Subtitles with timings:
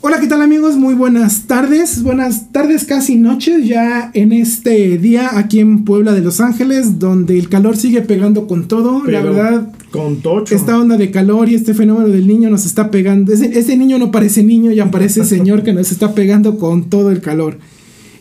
[0.00, 0.76] Hola, ¿qué tal amigos?
[0.76, 6.20] Muy buenas tardes, buenas tardes casi noches ya en este día aquí en Puebla de
[6.20, 10.54] Los Ángeles, donde el calor sigue pegando con todo, la verdad, Con tocho.
[10.54, 13.98] esta onda de calor y este fenómeno del niño nos está pegando, ese, ese niño
[13.98, 17.58] no parece niño, ya parece señor que nos está pegando con todo el calor.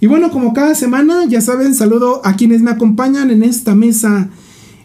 [0.01, 4.29] Y bueno, como cada semana, ya saben, saludo a quienes me acompañan en esta mesa,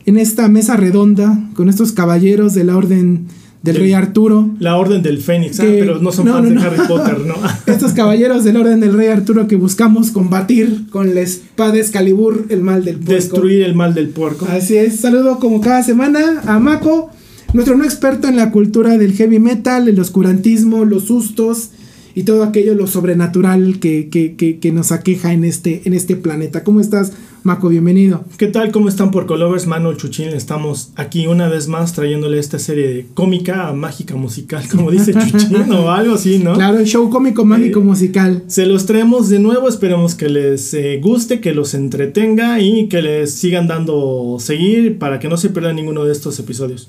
[0.04, 3.28] en esta mesa redonda, con estos caballeros de la orden
[3.62, 4.50] del rey Arturo.
[4.58, 6.66] La Orden del Fénix, ah, pero no son no, fans no, de.
[6.66, 7.34] Harry Potter, ¿no?
[7.72, 12.62] Estos caballeros del orden del rey Arturo que buscamos combatir con la espada Excalibur el
[12.62, 13.12] mal del puerco.
[13.12, 14.46] Destruir el mal del puerco.
[14.50, 17.10] Así es, saludo como cada semana a Mako,
[17.52, 21.70] nuestro no experto en la cultura del heavy metal, el oscurantismo, los sustos
[22.14, 26.16] y todo aquello, lo sobrenatural que, que, que, que nos aqueja en este, en este
[26.16, 26.62] planeta.
[26.64, 27.12] ¿Cómo estás,
[27.42, 27.68] Mako?
[27.68, 28.24] Bienvenido.
[28.36, 28.70] ¿Qué tal?
[28.70, 29.66] ¿Cómo están por Colovers?
[29.66, 34.90] Manuel Chuchín, estamos aquí una vez más trayéndole esta serie de cómica, mágica, musical, como
[34.90, 36.54] dice Chuchín o algo así, ¿no?
[36.54, 38.42] Claro, el show cómico, mágico, Eh, musical.
[38.46, 43.02] Se los traemos de nuevo, esperemos que les eh, guste, que los entretenga y que
[43.02, 46.88] les sigan dando seguir para que no se pierdan ninguno de estos episodios.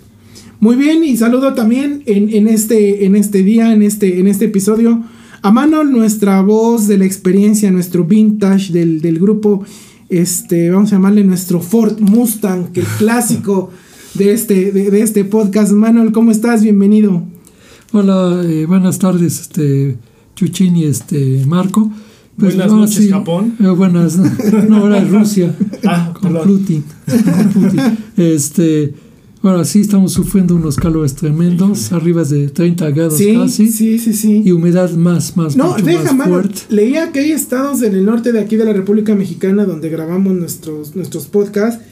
[0.59, 4.45] Muy bien, y saludo también en, en este, en este día, en este, en este
[4.45, 5.03] episodio,
[5.41, 9.65] a Manuel, nuestra voz de la experiencia, nuestro vintage del, del grupo,
[10.09, 13.71] este, vamos a llamarle nuestro Ford Mustang, que el clásico
[14.13, 15.73] de este, de, de este podcast.
[15.73, 16.63] Manuel, ¿cómo estás?
[16.63, 17.23] Bienvenido.
[17.91, 19.97] Hola, eh, buenas tardes, este
[20.35, 21.91] Chuchín y este Marco.
[22.37, 23.55] Buenas ahora noches, Japón.
[23.59, 24.17] eh, buenas,
[24.69, 25.55] no, ahora es Rusia.
[25.85, 26.33] Ah, con.
[26.43, 26.83] Putin.
[27.05, 27.81] con Putin.
[28.17, 28.93] Este,
[29.49, 34.13] ahora sí estamos sufriendo unos calores tremendos, arriba de 30 grados Sí, casi, sí, sí,
[34.13, 34.41] sí.
[34.45, 36.61] y humedad más, más, No, mucho deja, más fuerte.
[36.69, 40.33] Leía que hay estados en el norte de aquí de la República Mexicana donde grabamos
[40.33, 41.83] nuestros, nuestros podcasts.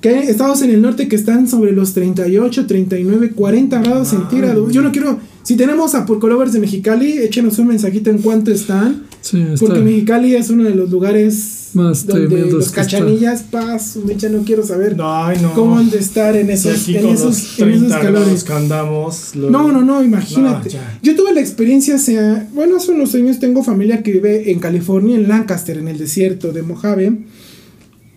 [0.00, 4.18] Que hay estados en el norte que están sobre los 38, 39, 40 grados Ay.
[4.18, 4.70] centígrados.
[4.72, 5.18] Yo no quiero.
[5.42, 9.04] Si tenemos a Purcolovers de Mexicali, échenos un mensajito en cuánto están.
[9.22, 13.96] Sí, está, Porque Mexicali es uno de los lugares Más donde tremendos los cachanillas, paz,
[14.04, 15.52] mecha, no quiero saber Ay, no.
[15.54, 18.44] cómo han de estar en esos, en con esos, los en esos 30 grados calores.
[18.44, 19.36] que andamos.
[19.36, 20.68] lo- No, no, no, imagínate.
[20.70, 20.98] No, ya.
[21.02, 24.58] Yo tuve la experiencia, o sea, bueno, hace unos años tengo familia que vive en
[24.58, 27.12] California, en Lancaster, en el desierto de Mojave.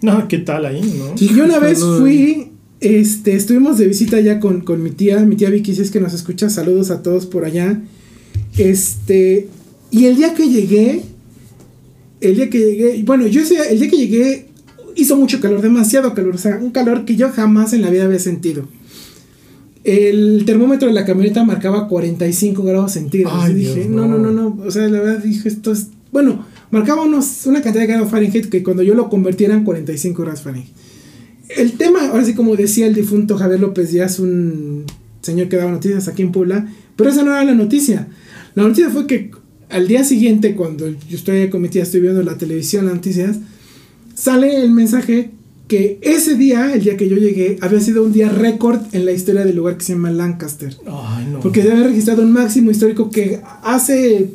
[0.02, 1.14] No, ¿qué tal ahí, no?
[1.20, 2.48] Y yo una vez fui,
[2.80, 6.00] este, estuvimos de visita allá con, con mi tía, mi tía Vicky, si es que
[6.00, 7.82] nos escucha, saludos a todos por allá.
[8.58, 9.48] Este,
[9.92, 11.02] y el día que llegué,
[12.22, 14.50] el día que llegué, bueno, yo ese, el día que llegué
[14.96, 18.06] hizo mucho calor, demasiado calor, o sea, un calor que yo jamás en la vida
[18.06, 18.68] había sentido.
[19.84, 23.44] El termómetro de la camioneta marcaba 45 grados centígrados.
[23.44, 24.32] Ay, y dije, Dios, no, no, no.
[24.32, 28.10] no, o sea, la verdad dije, esto es, bueno, marcaba unos, una cantidad de grados
[28.10, 30.70] Fahrenheit que cuando yo lo convertía eran 45 grados Fahrenheit.
[31.50, 34.86] El tema, ahora sí, como decía el difunto Javier López Díaz, un
[35.22, 38.08] señor que daba noticias aquí en Puebla, pero esa no era la noticia.
[38.56, 39.32] La noticia fue que
[39.70, 43.38] al día siguiente, cuando yo estoy con mi tía, estoy viendo la televisión, las noticias,
[44.16, 45.32] sale el mensaje
[45.68, 49.12] que ese día, el día que yo llegué, había sido un día récord en la
[49.12, 50.76] historia del lugar que se llama Lancaster.
[50.88, 51.40] Ay, no.
[51.42, 54.30] Porque se había registrado un máximo histórico que hace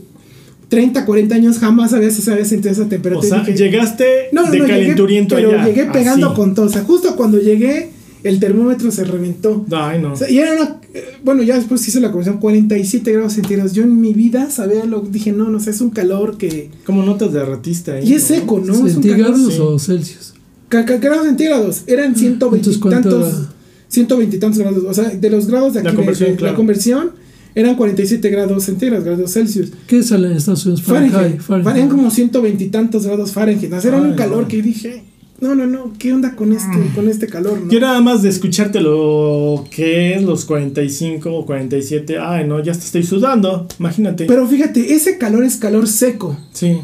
[0.68, 3.28] 30, 40 años jamás había, se había sentido esa o temperatura.
[3.28, 5.66] sea, Y dije, llegaste no, no, de no, llegué, calenturiento pero allá.
[5.66, 6.36] llegué pegando así.
[6.36, 6.66] con todo.
[6.66, 7.90] O sea, justo cuando llegué,
[8.24, 9.64] el termómetro se reventó.
[9.70, 10.14] Ay, no.
[10.14, 10.80] O sea, y era una,
[11.22, 13.72] bueno, ya después hice la conversión, 47 grados centígrados.
[13.74, 16.70] Yo en mi vida sabía lo dije, no, no sé, es un calor que...
[16.84, 18.08] ¿Cómo no te derretiste ahí?
[18.08, 18.36] Y es no?
[18.36, 18.72] seco, ¿no?
[18.72, 19.02] Es un calor...
[19.02, 19.60] ¿Centígrados sí.
[19.60, 20.34] o Celsius?
[20.70, 23.52] grados centígrados, eran 120 y Entonces, ¿cuánto tantos, era?
[23.88, 24.84] 120 y tantos grados.
[24.88, 26.52] O sea, de los grados de La aquí, de- conversión, de- claro.
[26.52, 27.10] la conversión,
[27.54, 29.70] eran 47 grados centígrados, grados Celsius.
[29.86, 30.82] ¿Qué sale en Estados Unidos?
[30.82, 31.12] Fahrenheit.
[31.40, 31.64] Fahrenheit.
[31.64, 33.72] Fahrenheit como 120 y tantos grados Fahrenheit.
[33.72, 34.48] O sea, era un calor no.
[34.48, 35.04] que dije,
[35.40, 37.60] no, no, no, ¿qué onda con este, con este calor?
[37.60, 37.70] no?
[37.70, 42.18] Yo nada más de escucharte lo que es los 45 o 47.
[42.18, 43.66] Ay, no, ya te estoy sudando.
[43.78, 44.24] Imagínate.
[44.26, 46.36] Pero fíjate, ese calor es calor seco.
[46.52, 46.78] sí.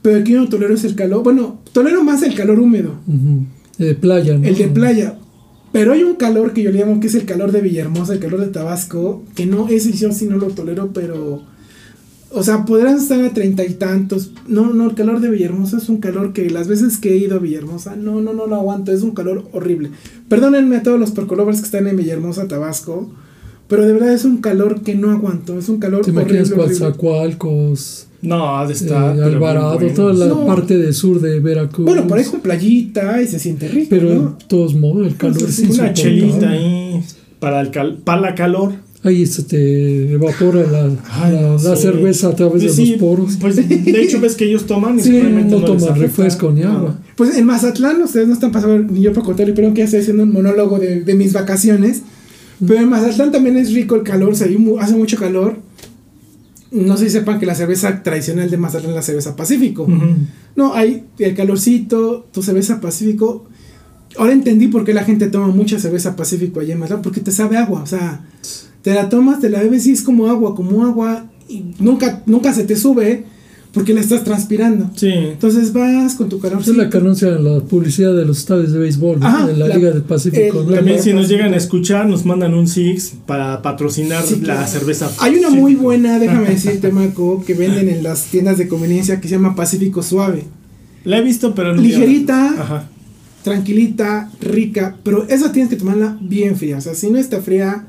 [0.00, 1.24] Pero aquí yo no tolero es el calor.
[1.24, 3.46] Bueno, tolero más el calor húmedo, Ujú.
[3.78, 4.46] De playa, ¿no?
[4.46, 5.18] el de playa.
[5.72, 8.20] Pero hay un calor que yo le llamo que es el calor de Villahermosa, el
[8.20, 11.42] calor de Tabasco, que no, ese yo sí no lo tolero, pero.
[12.30, 14.32] O sea, podrán estar a treinta y tantos.
[14.46, 17.36] No, no, el calor de Villahermosa es un calor que las veces que he ido
[17.36, 18.92] a Villahermosa, no, no, no lo aguanto.
[18.92, 19.90] Es un calor horrible.
[20.28, 23.10] Perdónenme a todos los percolovers que están en Villahermosa, Tabasco.
[23.66, 25.58] Pero de verdad es un calor que no aguanto.
[25.58, 26.38] Es un calor ¿Te horrible.
[26.38, 26.52] imaginas.
[26.52, 29.14] Coatzacoalcos, No, de eh, estar.
[29.14, 29.94] bien Alvarado, bueno.
[29.94, 30.46] toda la No.
[30.46, 31.86] parte del sur de Veracruz?
[31.86, 33.88] Bueno, por ahí con playita y se siente rico.
[33.90, 34.22] Pero ¿no?
[34.38, 37.02] de todos modos, el calor Pues es una chelita ahí
[37.40, 38.72] para, el cal para la calor.
[39.04, 41.82] Ahí se te evapora la, Ay, la, no, la sí.
[41.82, 43.36] cerveza a través de Sí, los poros.
[43.40, 46.72] Pues de hecho ves que ellos toman y Sí, simplemente no toman refresco ni No.
[46.72, 46.98] agua.
[47.16, 50.00] Pues en Mazatlán, ustedes no están pasando ni yo para contarle, pero que ya estoy
[50.00, 52.02] haciendo un monólogo de, de mis vacaciones.
[52.66, 54.48] Pero en Mazatlán también es rico el calor, o sea,
[54.80, 55.56] hace mucho calor.
[56.72, 59.86] no sé si sepan que la cerveza tradicional de Mazatlán es la cerveza Pacífico.
[60.56, 63.46] No, hay el calorcito, tu cerveza Pacífico.
[64.18, 67.30] Ahora entendí por qué la gente toma mucha cerveza Pacífico allá en Mazatlán, porque te
[67.30, 68.26] sabe agua, o sea,
[68.82, 72.52] te la tomas, te la bebes y es como agua, como agua, y nunca, nunca
[72.52, 73.24] se te sube
[73.72, 74.90] porque la estás transpirando.
[74.96, 75.08] Sí.
[75.12, 76.72] Entonces vas con tu Esa calorcito.
[76.72, 79.18] es la que anuncia la publicidad de los estadios de béisbol.
[79.22, 80.62] Ajá, de la, la- Liga del Pacífico.
[80.64, 84.66] También si nos llegan a escuchar, nos mandan un Six para patrocinar Sí, la claro.
[84.66, 85.10] cerveza.
[85.18, 85.56] Hay una Sí.
[85.56, 89.54] muy buena, déjame decirte, Marco, que venden en las tiendas de conveniencia que se llama
[89.54, 90.44] Pacífico Suave.
[91.04, 91.80] La he visto, pero no.
[91.82, 92.54] Ligerita.
[92.60, 92.88] Ajá.
[93.44, 96.76] tranquilita, rica, pero esa tienes que tomarla bien fría.
[96.78, 97.86] O sea, si no está fría,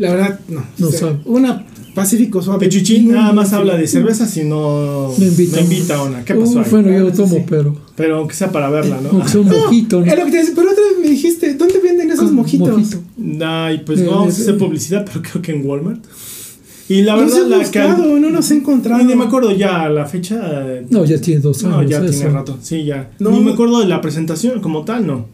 [0.00, 0.62] la verdad, no.
[0.78, 1.18] No O sea, sabe.
[1.26, 2.60] Una Pacífico suave.
[2.66, 5.56] Pechuchín nada más bien habla de cerveza si no Me invita.
[5.56, 6.24] me invita a una.
[6.24, 6.64] ¿Qué pasó Uh, ahí?
[6.70, 7.42] bueno, yo lo Ah, tomo, sí.
[7.48, 9.08] pero Pero aunque sea para verla, ¿no?
[9.10, 10.06] aunque sea un mojito, ¿no?
[10.06, 12.68] Es lo que te decía, pero otra vez me dijiste, ¿dónde venden esos Con mojitos?
[12.70, 12.98] mojito.
[13.44, 14.58] Ay, pues Eh, no vamos a eh, hacer eh.
[14.58, 16.04] publicidad, pero creo que en Walmart.
[16.88, 19.02] Y la No verdad, la buscado, no nos he encontrado.
[19.04, 20.40] Ni me acuerdo ya la fecha.
[20.44, 21.90] eh, No, ya tiene dos No, años.
[21.90, 22.10] ya eso.
[22.10, 22.56] tiene rato.
[22.62, 23.10] Sí, ya.
[23.18, 23.30] No.
[23.30, 25.26] Ni me acuerdo de la presentación como tal, no.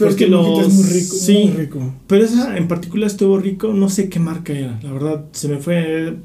[0.00, 1.32] Pero es que Porque es los- muy rico, sí.
[1.44, 1.78] muy rico.
[2.08, 3.72] Pero esa en particular estuvo rico.
[3.72, 4.80] No sé qué marca era.
[4.82, 6.16] La verdad, se me fue.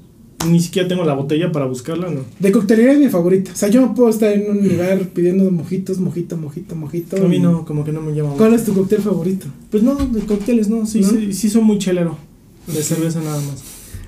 [0.49, 2.19] Ni siquiera tengo la botella para buscarla, ¿no?
[2.39, 3.51] De coctelería es mi favorita.
[3.51, 7.17] O sea, yo puedo estar en un lugar pidiendo mojitos, mojito, mojito, mojito.
[7.17, 8.29] A mí no, como que no me llama.
[8.29, 8.37] mucho.
[8.39, 9.47] ¿Cuál es tu cóctel favorito?
[9.71, 10.85] Pues no, de cócteles no.
[10.85, 11.09] Sí, ¿No?
[11.09, 12.17] sí, sí, son muy chelero.
[12.67, 13.63] De cerveza nada más.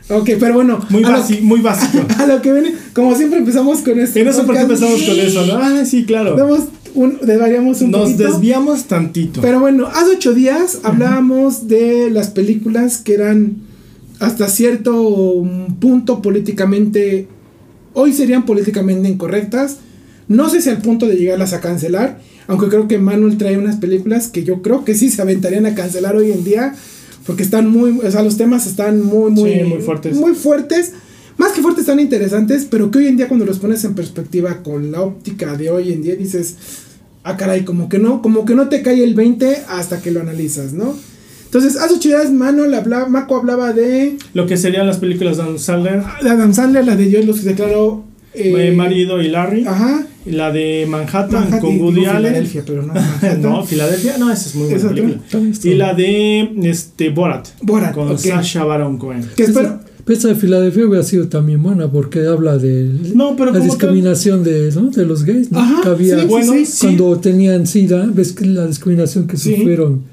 [0.09, 0.79] Ok, pero bueno.
[0.89, 2.05] Muy, basi- muy básico.
[2.19, 4.21] A lo que viene, como siempre empezamos con este.
[4.21, 4.83] Y no sé por qué podcast.
[4.83, 5.57] empezamos con eso, ¿no?
[5.61, 6.35] Ah, sí, claro.
[6.35, 6.59] Damos
[6.95, 8.31] un, desvariamos un Nos poquito.
[8.31, 9.41] desviamos tantito.
[9.41, 13.55] Pero bueno, hace ocho días hablábamos de las películas que eran
[14.19, 15.43] hasta cierto
[15.79, 17.27] punto políticamente,
[17.93, 19.77] hoy serían políticamente incorrectas.
[20.27, 23.77] No sé si al punto de llegarlas a cancelar, aunque creo que Manuel trae unas
[23.77, 26.75] películas que yo creo que sí se aventarían a cancelar hoy en día,
[27.25, 30.17] porque están muy, o sea, los temas están muy, muy, Sí, muy fuertes.
[30.17, 30.93] Muy fuertes.
[31.37, 34.63] Más que fuertes, están interesantes, pero que hoy en día cuando los pones en perspectiva
[34.63, 36.55] con la óptica de hoy en día dices,
[37.23, 40.21] ah caray, como que no, como que no te cae el 20 hasta que lo
[40.21, 40.95] analizas, ¿no?
[41.45, 45.43] Entonces, hace ocho días Manuel hablaba, Mako hablaba de Lo que serían las películas de
[45.43, 48.03] Adam Sandler, de Adam Sandler, la de Dios los declaró
[48.33, 49.65] eh, Marido y Larry.
[49.65, 50.05] Ajá.
[50.25, 52.33] La de Manhattan, Manhattan, con Woody Allen.
[52.33, 52.93] Filadelfia, pero no
[53.39, 55.21] no, Filadelfia, no, esa es muy buena película.
[55.63, 58.17] Y la de este Borat, Borat, con ok.
[58.17, 59.25] Sacha Baron Cohen.
[59.35, 63.51] Que espero, Esa, esa de Filadelfia hubiera sido también buena porque habla de No, pero
[63.51, 64.89] la discriminación de, ¿no?
[64.89, 65.59] de los gays, ¿no?
[65.59, 66.77] Ajá, Que había sí, Bueno, sí, sí.
[66.81, 70.03] cuando tenían SIDA, ves que la discriminación que sufrieron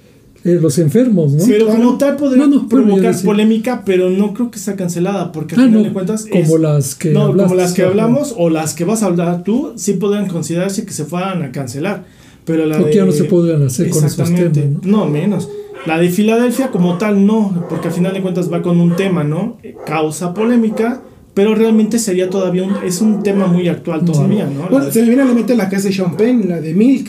[0.45, 1.43] eh, los enfermos, ¿no?
[1.47, 5.61] pero como tal podría No, provocar polémica, pero no creo que sea cancelada, porque al
[5.63, 7.91] Ah, final de cuentas como es- las que no, como hablaste, las que ajá.
[7.91, 11.51] hablamos o las que vas a hablar tú, sí podrían considerarse que se fueran a
[11.51, 12.05] cancelar.
[12.45, 14.61] Pero la Porque de, ya no se podrían hacer con esos Exactamente.
[14.61, 14.99] temas, ¿no?
[14.99, 15.49] No, menos.
[15.87, 19.23] La de Filadelfia como tal no, porque al final de cuentas va con un tema,
[19.25, 19.59] ¿no?
[19.87, 21.03] Causa polémica,
[21.35, 24.69] pero realmente sería todavía un, es un tema muy actual todavía, ¿no?
[24.71, 26.73] Bueno, de- se me viene a la mente la que hace Sean Penn, la de
[26.75, 27.09] Milk,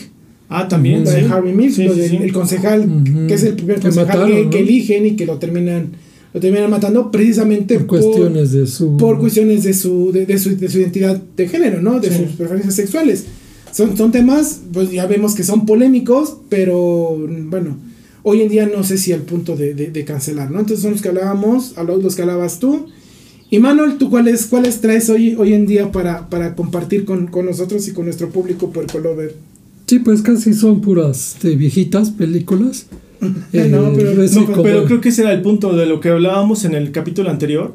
[0.50, 1.20] ah, también, la sí.
[1.22, 2.16] de Harvey Milk, Sí, lo sí, del sí.
[2.20, 2.86] el concejal,
[3.28, 4.64] que es el primer concejal mataron, que ¿no?
[4.66, 5.92] eligen y que lo terminan,
[6.34, 10.54] lo terminan matando precisamente por cuestiones de su por cuestiones de su, de, de su,
[10.56, 11.98] de su identidad de género, ¿no?
[11.98, 12.24] De Sí.
[12.24, 13.24] sus preferencias sexuales.
[13.72, 17.16] Son, son temas, pues ya vemos que son polémicos, pero
[17.48, 17.76] bueno,
[18.28, 20.58] hoy en día no sé si al punto de, de- de cancelar, ¿no?
[20.58, 22.86] Entonces son los que hablábamos, a los los que hablabas tú.
[23.50, 27.46] Y Manuel, ¿tú cuáles, cuáles traes hoy, hoy en día para, para compartir con, con
[27.46, 29.36] nosotros y con nuestro público puercolover?
[29.86, 32.86] Sí, pues casi son puras este, viejitas películas.
[33.52, 36.10] Eh, no, pero, es No, pero creo que ese era el punto de lo que
[36.10, 37.74] hablábamos en el capítulo anterior,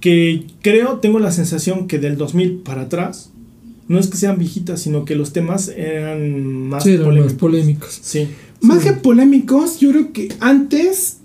[0.00, 3.30] que creo, tengo la sensación que del 2000 para atrás,
[3.86, 7.32] no es que sean viejitas, sino que los temas eran más sí, eran polémicos.
[7.32, 7.98] más polémicos.
[8.02, 8.28] Sí.
[8.60, 11.18] Más que polémicos, yo creo que antes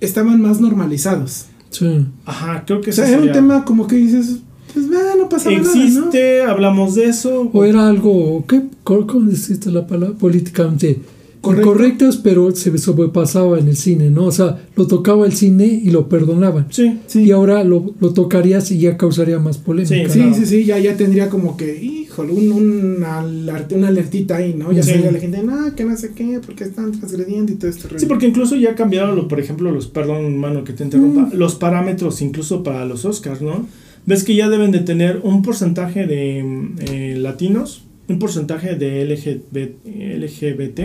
[0.00, 1.46] estaban más normalizados.
[1.70, 2.06] Sí.
[2.24, 4.38] Ajá, creo que O sea, era un tema como que dices,
[4.72, 5.70] pues va, no pasa nada, ¿no?
[5.70, 7.50] Existe, hablamos de eso.
[7.52, 8.62] O era algo, ¿qué?
[8.84, 10.16] ¿Cómo deciste la palabra?
[10.16, 11.00] Políticamente
[11.46, 11.70] Correcto.
[11.70, 14.26] incorrectas, pero se sobrepasaba en el cine, ¿no?
[14.26, 16.66] O sea, lo tocaba el cine y lo perdonaban.
[16.70, 16.98] Sí.
[17.06, 17.22] Sí.
[17.24, 20.08] Y ahora lo, lo tocarías y ya causaría más polémica.
[20.10, 24.36] Sí, Sí, sí, sí, ya, ya tendría como que, híjole, un, un aler- una alertita
[24.36, 24.72] ahí, ¿no?
[24.72, 24.92] Ya Sí.
[24.92, 27.88] sabía la gente, no, que no sé qué, porque están transgrediendo y todo esto.
[27.96, 31.54] Sí, porque incluso ya cambiaron, lo, por ejemplo, los, perdón, mano, que te interrumpa, los
[31.54, 33.66] parámetros incluso para los Oscars, ¿no?
[34.06, 39.04] Ves que ya deben de tener un porcentaje de mm, eh, latinos, un porcentaje de
[39.04, 39.84] LGBT,
[40.20, 40.80] LGBT,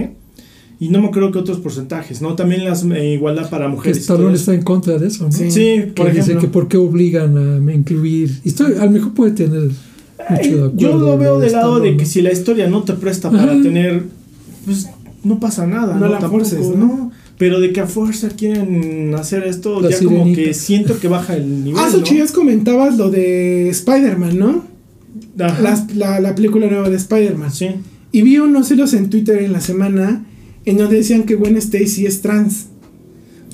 [0.82, 2.36] y no me acuerdo que otros porcentajes, ¿no?
[2.36, 3.98] También la igualdad para Que mujeres.
[4.00, 5.32] Stallone está en contra de eso, ¿no?
[5.32, 5.50] Sí.
[5.52, 6.42] Sí, Que por dice ejemplo.
[6.42, 7.38] que por qué obligan
[7.70, 8.32] a incluir.
[8.44, 9.76] Estoy, a lo mejor puede tener mucho
[10.28, 10.74] Ay, de acuerdo.
[10.78, 13.62] Yo lo veo del lado de que si la historia no te presta para Ajá.
[13.62, 14.04] tener,
[14.66, 14.90] pues
[15.24, 15.94] no pasa nada.
[15.94, 16.76] No No, la Tampoco, forces, ¿no?
[16.76, 17.12] ¿no?
[17.38, 20.42] Pero de que a fuerza quieren hacer esto, La ya como sirenita.
[20.42, 21.80] que siento que baja el nivel.
[21.80, 22.00] Ah, ¿no?
[22.00, 24.64] Xochitl, comentabas lo de Spider-Man, ¿no?
[25.38, 27.52] Las- la, la película nueva de Spider-Man.
[27.52, 27.68] Sí.
[28.12, 30.24] Y vi unos hilos en Twitter en la semana
[30.65, 32.68] en donde decían que Gwen Stacy es trans.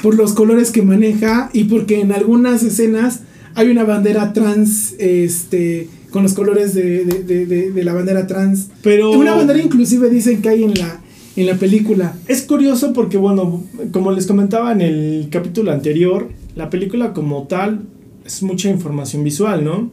[0.01, 3.21] Por los colores que maneja y porque en algunas escenas
[3.55, 8.27] hay una bandera trans, este, con los colores de, de- de- de- de la bandera
[8.27, 8.67] trans.
[8.83, 9.11] Pero.
[9.11, 11.01] Una bandera inclusive dicen que hay en la,
[11.35, 12.15] en la película.
[12.27, 17.81] Es curioso porque, bueno, como les comentaba en el capítulo anterior, la película como tal
[18.25, 19.89] es mucha información visual, ¿no?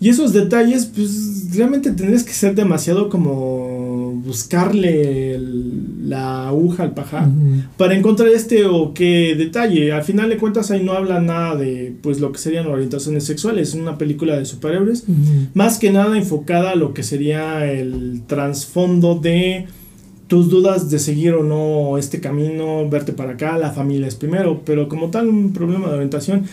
[0.00, 6.92] Y esos detalles, pues realmente tendrías que ser demasiado como buscarle el- la aguja al
[6.94, 7.62] pajar Ujú.
[7.76, 9.92] para encontrar este o qué detalle.
[9.92, 13.68] Al final de cuentas ahí no habla nada de pues lo que serían orientaciones sexuales,
[13.70, 15.04] es una película de superhéroes
[15.54, 19.66] más que nada enfocada a lo que sería el trasfondo de
[20.26, 24.62] tus dudas de seguir o no este camino, verte para acá, la familia es primero,
[24.64, 26.44] pero como tal un problema de orientación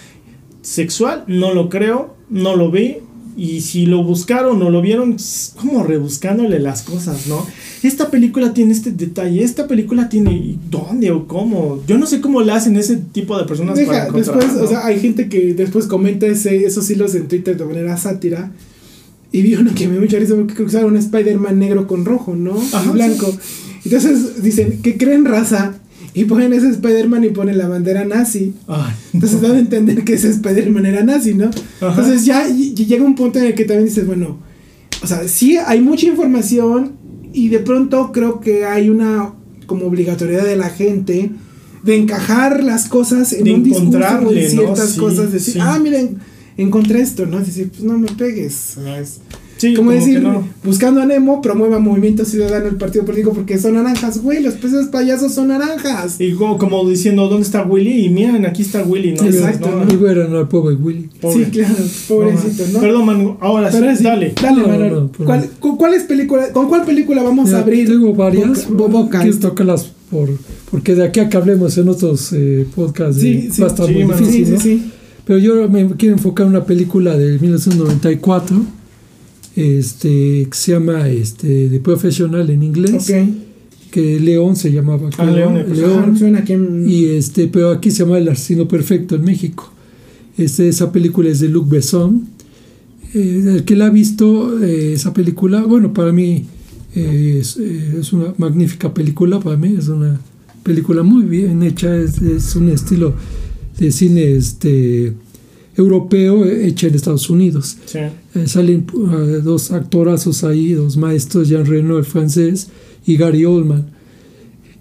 [0.61, 2.97] sexual no lo creo, no lo vi
[3.37, 5.15] y si lo buscaron o lo vieron,
[5.55, 7.45] como rebuscándole las cosas, ¿no?
[7.83, 11.81] Esta película tiene este detalle, esta película tiene ¿y dónde o cómo.
[11.87, 14.63] Yo no sé cómo le hacen ese tipo de personas para Deja, encontrar, después, ¿no?
[14.63, 18.51] o sea, hay gente que después comenta ese, esos hilos en Twitter de manera sátira.
[19.31, 21.87] Y vi uno que me dio mucha risa porque creo que era un Spider-Man negro
[21.87, 22.61] con rojo, ¿no?
[22.73, 23.33] Ajá, y blanco.
[23.85, 25.80] Entonces dicen, que creen raza?
[26.13, 28.53] Y ponen ese Spider-Man y ponen la bandera nazi.
[28.67, 31.45] Ay, Entonces dan a entender que ese Spider-Man era nazi, ¿no?
[31.79, 31.89] Ajá.
[31.89, 34.39] Entonces ya llega un punto en el que también dices, bueno,
[35.03, 36.93] o sea, sí hay mucha información
[37.33, 39.33] y de pronto creo que hay una
[39.65, 41.31] como obligatoriedad de la gente
[41.83, 44.29] de encajar las cosas en De un discurso ¿no?
[44.31, 45.59] ciertas Sí, cosas, decir, sí.
[45.61, 46.17] ah, miren,
[46.57, 47.39] encontré esto, ¿no?
[47.39, 48.75] Es decir, pues no me pegues.
[48.77, 49.19] o sea, es
[49.61, 50.47] sí, como, como decir, no.
[50.63, 54.87] buscando a Nemo, promueva Movimiento Ciudadano el partido político porque son naranjas, güey, los peces
[54.87, 56.19] payasos son naranjas.
[56.19, 58.05] Y como, como diciendo, ¿dónde está Willy?
[58.05, 59.23] Y miren, aquí está Willy, ¿no?
[59.23, 59.93] Exacto, No, ¿no?
[59.93, 61.09] Y bueno, al pobre Willy.
[61.21, 61.45] pobre.
[61.45, 61.75] Sí, claro,
[62.07, 62.79] pobrecito, ¿no?
[62.79, 64.33] Perdón, Manu, ahora sí, Pero sí, dale.
[64.41, 64.93] Dale, No, Manuel.
[64.93, 65.25] no, pero-
[65.77, 67.87] ¿Cuál, película- ¿Con cuál película vamos a abrir?
[67.87, 68.67] Tengo varias.
[68.69, 69.21] Boca- boca.
[69.21, 70.29] Quiero tocarlas por,
[70.69, 73.71] porque de aquí a que hablemos en otros eh, podcasts Sí, eh, sí, va a
[73.71, 74.59] estar sí, muy difícil, sí, ¿no?
[74.59, 74.91] sí, sí.
[75.23, 78.57] Pero yo me quiero enfocar en una película de 1994
[79.61, 83.29] este, que se llama este, The Professional en inglés, Ok.
[83.91, 85.09] que León se llamaba.
[85.17, 86.17] Ah, León, pues, León.
[86.17, 89.71] Suena aquí en- Y este, pero aquí se llama El asesino perfecto en México.
[90.37, 92.27] Este, esa película es de Luc Besson.
[93.13, 96.45] Eh, el que la ha visto, eh, esa película, bueno, para mí
[96.95, 100.19] eh, es, es una magnífica película, para mí es una
[100.63, 103.13] película muy bien hecha, es, es un estilo
[103.77, 105.13] de cine este,
[105.75, 107.77] europeo eh, hecha en Estados Unidos.
[107.85, 107.99] Sí.
[107.99, 112.67] Eh, salen uh, dos actorazos ahí, dos maestros, Jean Reno, el francés,
[113.05, 113.85] y Gary Oldman.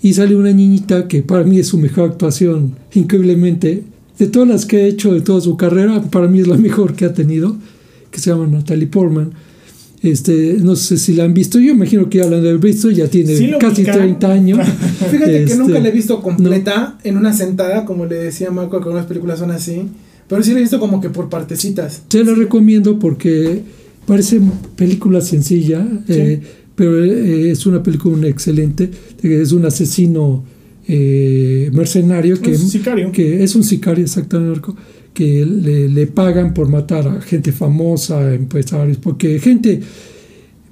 [0.02, 3.84] Y sale una niñita que para mí es su mejor actuación, increíblemente.
[4.18, 6.94] De todas las que ha hecho de toda su carrera, para mí es la mejor
[6.94, 7.56] que ha tenido,
[8.10, 9.32] que se llama Natalie Portman.
[10.02, 12.60] Este, no sé si la han visto, yo imagino que ya la han de haber
[12.60, 13.98] visto, ya tiene Sí casi ubican.
[13.98, 14.68] 30 años.
[15.10, 18.78] Fíjate que Este, nunca la he visto completa en una sentada, como le decía Marco,
[18.78, 19.88] que algunas películas son así.
[20.30, 22.04] Pero sí la he visto como que por partecitas.
[22.08, 23.62] Se la recomiendo porque
[24.06, 24.40] parece
[24.76, 26.40] película sencilla, eh,
[26.76, 28.88] pero eh, es una película excelente.
[29.20, 30.44] Es un asesino
[30.86, 33.10] eh, mercenario que, Un sicario.
[33.10, 34.68] que es un sicario exactamente
[35.12, 39.80] que le, le pagan por matar a gente famosa, empresarios, porque gente...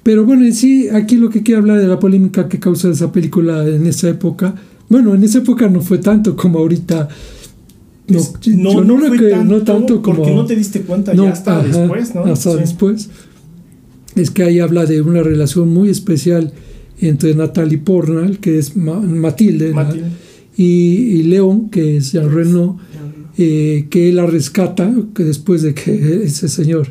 [0.04, 3.10] Pero bueno, en sí, aquí lo que quiero hablar de la polémica que causa esa
[3.10, 4.54] película en esa época.
[4.88, 7.08] Bueno, en esa época no fue tanto como ahorita.
[8.08, 11.12] No, Es- yo no, fue lo que no tanto como Porque no te diste cuenta
[11.14, 12.24] no, ya hasta ajá, después, ¿no?
[12.24, 12.58] Hasta Sí.
[12.58, 13.10] después.
[14.16, 16.52] Es que ahí habla de una relación muy especial
[17.00, 20.08] entre Natalie Portman, que es Ma- Matilde, la- Matilde.
[20.56, 22.78] y, y León, que es Jean Reno,
[23.36, 26.88] eh, que la rescata que después de que ese señor,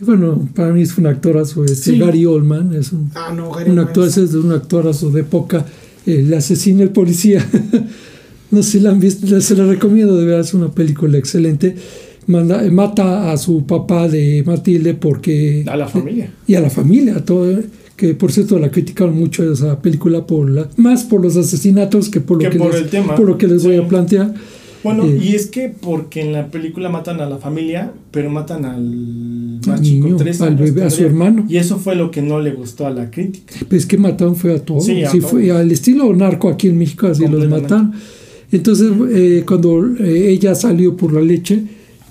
[0.00, 1.98] bueno, para mí es un actorazo, este Sí.
[1.98, 5.20] Gary Oldman, es un, Ah, no, Gary un Oldman actor, es- de un actorazo de
[5.20, 5.66] época,
[6.06, 7.46] el asesino, el policía.
[8.50, 11.74] no sé si la han visto, se la recomiendo, de verdad, es una película excelente.
[12.26, 16.30] Manda- mata a su papá de Matilde porque A la familia.
[16.46, 17.60] y a la familia, a todo,
[17.96, 22.20] que por cierto la criticaron mucho esa película por la, más por los asesinatos que
[22.20, 23.14] por lo Que que, por les, el tema.
[23.16, 24.34] por lo que les voy a plantear.
[24.84, 25.18] Bueno, Eh.
[25.22, 29.82] y es que porque en la película matan a la familia, pero matan al más
[29.82, 31.44] chico, tres al bebé, a su hermano.
[31.48, 33.52] Y eso fue lo que no le gustó a la crítica.
[33.68, 34.86] Pues que mataron fue a todos.
[34.86, 35.32] Sí, a Sí, todos.
[35.32, 37.92] fue al estilo narco aquí en México, así los mataron.
[38.52, 41.62] Entonces, eh, cuando eh, ella salió por la leche,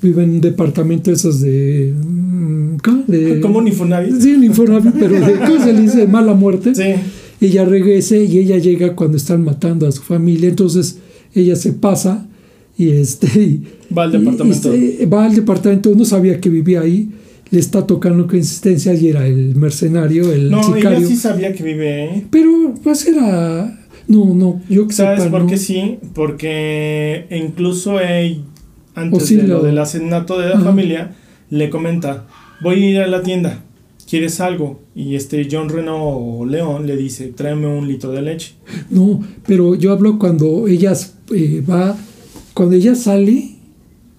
[0.01, 1.93] vive en un departamento esos de.
[1.95, 2.91] mm, ¿qué?
[3.07, 4.19] de Como un Infonavit.
[4.19, 6.07] Sí, un Infonavit, pero de, ¿cómo se le dice?
[6.07, 6.73] Mala muerte.
[6.73, 6.95] Sí.
[7.41, 10.49] Ella regresa y ella llega cuando están matando a su familia.
[10.49, 10.97] Entonces,
[11.33, 12.27] ella se pasa
[12.77, 13.59] y este
[13.97, 14.75] va al departamento.
[14.75, 17.09] Y, va al departamento, no sabía que vivía ahí,
[17.51, 20.99] le está tocando con insistencia y era el mercenario, el no, sicario.
[20.99, 22.27] ella sí sabía que vive ahí.
[22.29, 23.78] Pero pues era
[24.09, 25.47] no, no, yo que ¿Sabes sepa, por no.
[25.47, 25.99] qué sí?
[26.13, 28.41] Porque incluso él,
[28.95, 30.65] antes sí de lo lo- del asesinato de la Ajá.
[30.65, 31.15] familia,
[31.49, 32.27] le comenta,
[32.61, 33.63] voy a ir a la tienda,
[34.09, 34.81] ¿quieres algo?
[34.95, 38.53] Y este John Reno o León le dice, tráeme un litro de leche.
[38.89, 40.93] No, pero yo hablo cuando ella
[41.33, 41.95] eh, va,
[42.53, 43.51] cuando ella sale,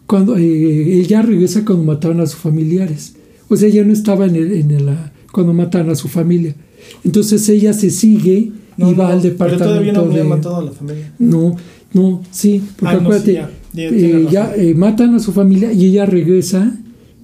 [0.06, 3.16] cuando eh, ella regresa cuando mataron a sus familiares.
[3.48, 6.54] O sea, ella no estaba en el, en el, ah, cuando mataron a su familia.
[7.04, 10.28] Entonces ella se sigue No, y va no, al Pero todavía departamento no había de...
[10.28, 11.12] matado a la familia.
[11.18, 11.56] No,
[11.92, 15.72] no, sí, porque Ah, acuérdate, sí, ya, ya, eh, ya eh, matan a su familia
[15.72, 16.76] y ella regresa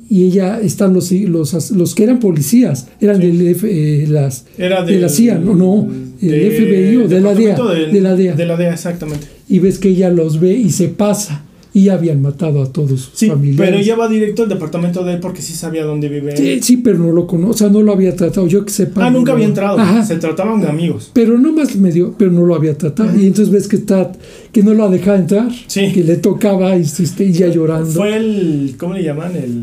[0.09, 3.27] y ella están los los, los que eran policías, eran Sí.
[3.27, 5.89] del F- eh, las Era de la CIA, no, no,
[6.23, 7.57] el de- FBI o de la DEA,
[7.93, 8.35] de la DEA.
[8.35, 9.27] De la DEA, exactamente.
[9.49, 11.43] y ves que ella los ve y se pasa
[11.76, 13.61] y habían matado a todos sus Sí, familiares.
[13.66, 16.37] pero ella va directo al departamento de él porque sí sabía dónde vive él.
[16.38, 19.04] sí, sí, pero no lo conoce, o sea, no lo había tratado, yo que sepa.
[19.06, 19.78] Ah, nunca había entrado.
[19.78, 21.11] Ajá, Se trataban de amigos.
[21.12, 23.14] pero nomás me dio, pero no lo había tratado.
[23.21, 24.11] Y entonces ves que está,
[24.52, 25.92] que no lo dejaba entrar, Sí.
[25.92, 27.90] que le tocaba y, este, y ya llorando.
[27.90, 28.75] Fue el.
[28.78, 29.37] ¿Cómo le llaman?
[29.37, 29.62] El.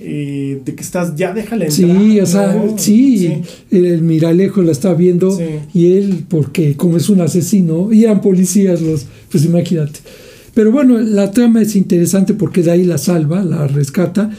[0.00, 1.14] eh, de que estás.
[1.14, 2.00] Ya déjale entrar.
[2.02, 3.32] Sí, o sea, No, sí,
[3.70, 5.44] El, el miralejo la está viendo Sí.
[5.74, 10.00] y él, porque como es un asesino, y eran policías los, pues imagínate.
[10.54, 14.30] Pero bueno, la trama es interesante porque de ahí la salva, la rescata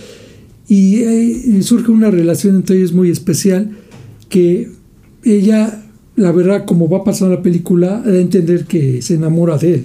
[0.68, 3.72] y eh, surge una relación entre ellos muy especial
[4.30, 4.70] que
[5.24, 5.84] ella,
[6.16, 9.84] la verdad, como va pasando la película, da a entender que se enamora de él.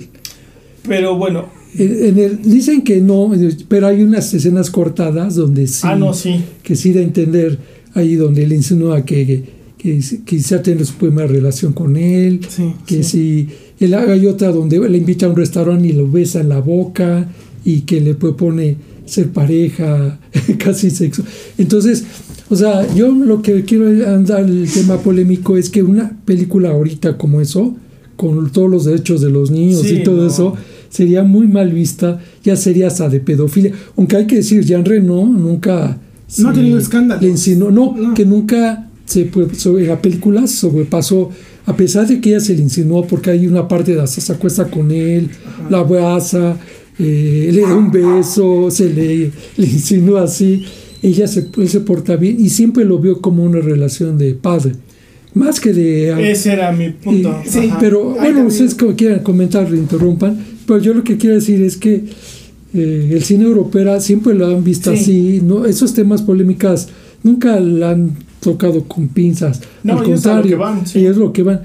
[0.87, 1.47] Pero bueno.
[1.79, 3.33] En- en el- dicen que no,
[3.69, 6.41] pero hay unas escenas cortadas donde sí Ah, no, sí.
[6.63, 7.59] que sí da a entender
[7.95, 9.45] ahí donde le insinúa que,
[9.87, 14.99] que, quizá su primera relación con él, Sí, que si él hay otra donde le
[14.99, 17.29] invita a un restaurante y lo besa en la boca
[17.65, 20.19] y que le propone ser pareja,
[20.59, 21.23] casi sexo.
[21.59, 22.05] Entonces,
[22.49, 27.17] o sea, yo lo que quiero andar el tema polémico es que una película ahorita
[27.17, 27.77] como eso,
[28.17, 30.27] con todos los derechos de los niños Sí, y todo no.
[30.29, 30.55] eso,
[30.89, 33.73] sería muy mal vista, ya sería hasta de pedofilia.
[33.97, 35.99] Aunque hay que decir, Jean Reno nunca
[36.39, 37.23] No ha tenido escándalos.
[37.23, 38.15] le insinuó- no, No.
[38.15, 41.31] que nunca se sobre la película se sobrepasó,
[41.65, 44.33] a pesar de que ella se le insinuó porque hay una parte de hasta se
[44.33, 45.31] acuesta con él,
[45.71, 46.57] la abraza,
[46.99, 50.65] eh, le da un beso, se le, le insinúa así,
[51.03, 54.73] ella se, él se porta bien y siempre lo vio como una relación de padre,
[55.35, 56.31] más que de...
[56.31, 57.37] Ese era mi punto.
[57.47, 57.79] Sí, Ajá.
[57.79, 62.05] pero bueno, ustedes como quieran comentar, interrumpan, pero yo lo que quiero decir es que
[62.75, 64.99] eh, el cine europeo siempre lo han visto Sí.
[65.01, 66.89] así, no esos temas polémicas
[67.23, 68.17] nunca la han
[68.51, 71.01] tocado con pinzas, No, al contrario, que van, sí.
[71.01, 71.61] ellos es lo que van.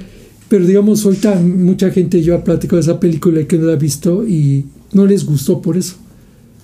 [0.49, 3.73] Pero digamos, ahorita mucha gente yo ha platicado de esa película y que no la
[3.73, 5.95] ha visto y no les gustó por eso.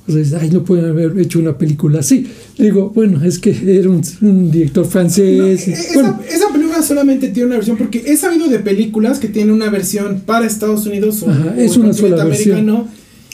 [0.08, 2.25] O sea, ay, no pueden haber hecho una película así.
[2.58, 5.67] Digo, bueno, es que era un, un director No, francés.
[5.67, 9.27] y- esa, bueno, esa película solamente tiene una versión porque he sabido de películas que
[9.27, 12.88] tienen una versión para Estados Unidos o, Ajá, o es una sola continente americano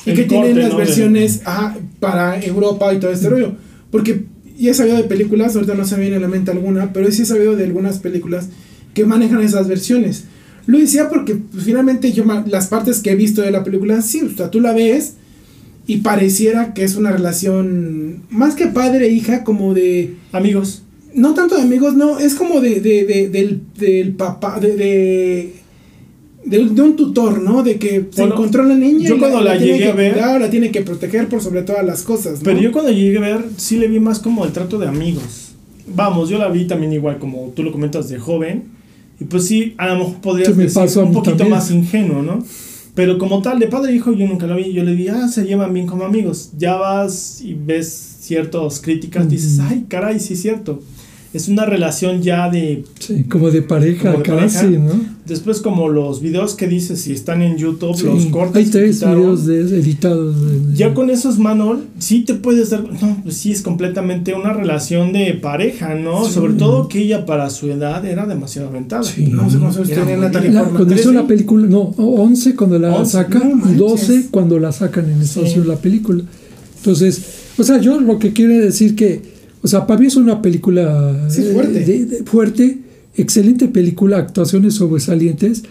[0.06, 0.78] y El que tienen corte, las ¿no?
[0.78, 3.52] versiones ajá, para Europa y todo este rollo.
[3.92, 4.26] Porque
[4.58, 7.12] ya he sabido de películas, ahorita no se me viene a la mente alguna, pero
[7.12, 8.50] sí he sabido de algunas películas
[8.94, 10.26] que manejan esas versiones.
[10.66, 14.22] Lo decía porque pues, finalmente yo las partes que he visto de la película, sí,
[14.22, 15.14] o sea, tú la ves
[15.88, 20.84] y pareciera que es una relación más que padre e hija, como de Amigos.
[21.14, 25.54] no tanto de amigos, no, es como de, de, de- del, del papá, de, de,
[26.46, 27.64] de, de un tutor, ¿no?
[27.64, 29.96] De que se Bueno, encontró la niña yo y cuando la tiene llegué que a
[29.96, 32.44] ver- cuidar, la tiene que proteger por sobre todas las cosas, ¿no?
[32.44, 35.52] Pero yo cuando llegué a ver, sí le vi más como el trato de amigos.
[35.88, 38.64] Vamos, yo la vi también igual como tú lo comentas de joven.
[39.20, 41.50] Y pues sí, a lo mejor podrías Se me decir pasó a un poquito también.
[41.52, 42.44] más ingenuo, ¿no?
[42.96, 44.72] Pero como tal, de padre e hijo yo nunca la vi.
[44.74, 46.52] Yo le di, ah, se llevan bien como amigos.
[46.58, 49.68] Ya vas y ves ciertas críticas, dices, Ujú.
[49.70, 50.80] ay, caray, sí es cierto.
[51.34, 52.84] Es una relación ya de...
[53.00, 54.80] sí, como de pareja Como de casi, pareja.
[54.84, 55.14] ¿no?
[55.26, 58.96] Después como los videos que dices, si están en YouTube, Sí, los cortes Hay tres
[58.98, 59.20] quitaron.
[59.22, 60.36] videos de, editados.
[60.70, 62.84] de- Ya con esos, Manol, sí te puedes dar.
[63.02, 66.24] No, pues sí, es completamente una relación de pareja, ¿no?
[66.26, 66.34] Sí.
[66.34, 69.02] Sobre todo que ella para su edad era demasiado aventada.
[69.04, 69.26] Sí.
[69.26, 70.18] no sé cómo se Era tenía.
[70.18, 70.70] La- Portman.
[70.76, 73.78] cuando hizo la película, no, 11 cuando la 11, saca no y manches.
[73.78, 75.56] 12 cuando la sacan en Estados Sí.
[75.58, 76.24] Unidos la película.
[76.78, 77.22] Entonces,
[77.58, 79.33] o sea, yo lo que quiero decir que,
[79.64, 81.80] o sea, para mí es una película Sí, eh, fuerte.
[81.86, 82.78] de- de- fuerte,
[83.16, 85.64] excelente película, actuaciones sobresalientes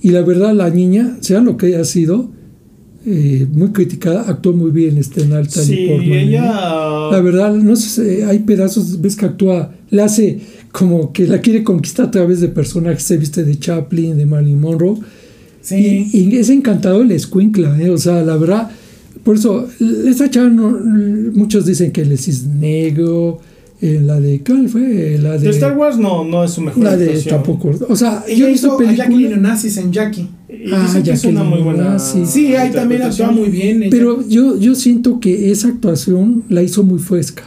[0.00, 2.30] y la verdad la niña, sea lo que haya sido,
[3.04, 6.44] eh, muy criticada, actuó muy bien este en alta Sí, ella.
[7.10, 10.40] la verdad, no sé, hay pedazos, ves que actúa, le hace
[10.70, 14.60] como que la quiere conquistar a través de personajes, se viste de Chaplin, de Marilyn
[14.60, 14.98] Monroe,
[15.60, 16.08] Sí.
[16.12, 17.90] Y, y es encantador el escuincla, ¿eh?
[17.90, 18.70] o sea, la verdad,
[19.24, 19.68] por eso,
[20.06, 20.78] esa chava, no-
[21.34, 23.40] muchos dicen que el es negro,
[23.80, 25.18] eh, la de, ¿cuál fue?
[25.20, 27.34] La de, De Star Wars no, no es su mejor la de actuación.
[27.34, 30.28] tampoco, o sea, yo Ella he visto hizo a Jackie Onassis en Jackie.
[30.48, 31.88] Y Ah, que es una muy buena.
[31.88, 32.28] Onassis.
[32.28, 33.82] Sí, ahí también actúa muy bien.
[33.82, 33.90] ella.
[33.90, 37.44] pero yo, yo siento que esa actuación la hizo muy fresca.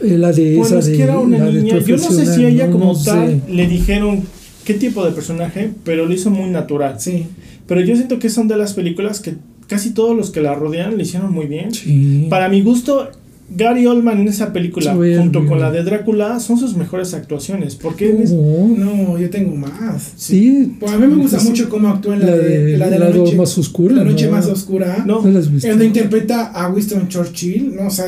[0.00, 1.78] Eh, la de Bueno, esa es de, que era una la de niña.
[1.78, 2.72] Yo no sé si ella ¿no?
[2.72, 3.52] como No tal sé.
[3.52, 4.22] le dijeron
[4.64, 6.96] qué tipo de personaje, pero lo hizo muy natural.
[6.98, 7.26] Sí.
[7.68, 9.34] Pero yo siento que son de las películas que
[9.68, 11.72] casi todos los que la rodean le hicieron muy bien.
[11.74, 12.26] Sí.
[12.30, 13.08] Para mi gusto,
[13.48, 15.48] Gary Oldman en esa película, Sí, junto bien.
[15.48, 17.76] con la de Drácula, son sus mejores actuaciones.
[17.76, 20.12] Porque es- No, yo tengo más.
[20.16, 20.74] sí.
[20.80, 21.48] Pues a mí me gusta Sí.
[21.48, 23.94] mucho cómo actúa en la, La de, de- la de la, la noche más oscura,
[23.94, 24.32] La noche ¿no?
[24.32, 25.04] más oscura.
[25.06, 25.22] No.
[25.22, 25.66] ¿No la has visto?
[25.68, 27.86] En donde interpreta a Winston Churchill, ¿no?
[27.86, 28.06] O sea,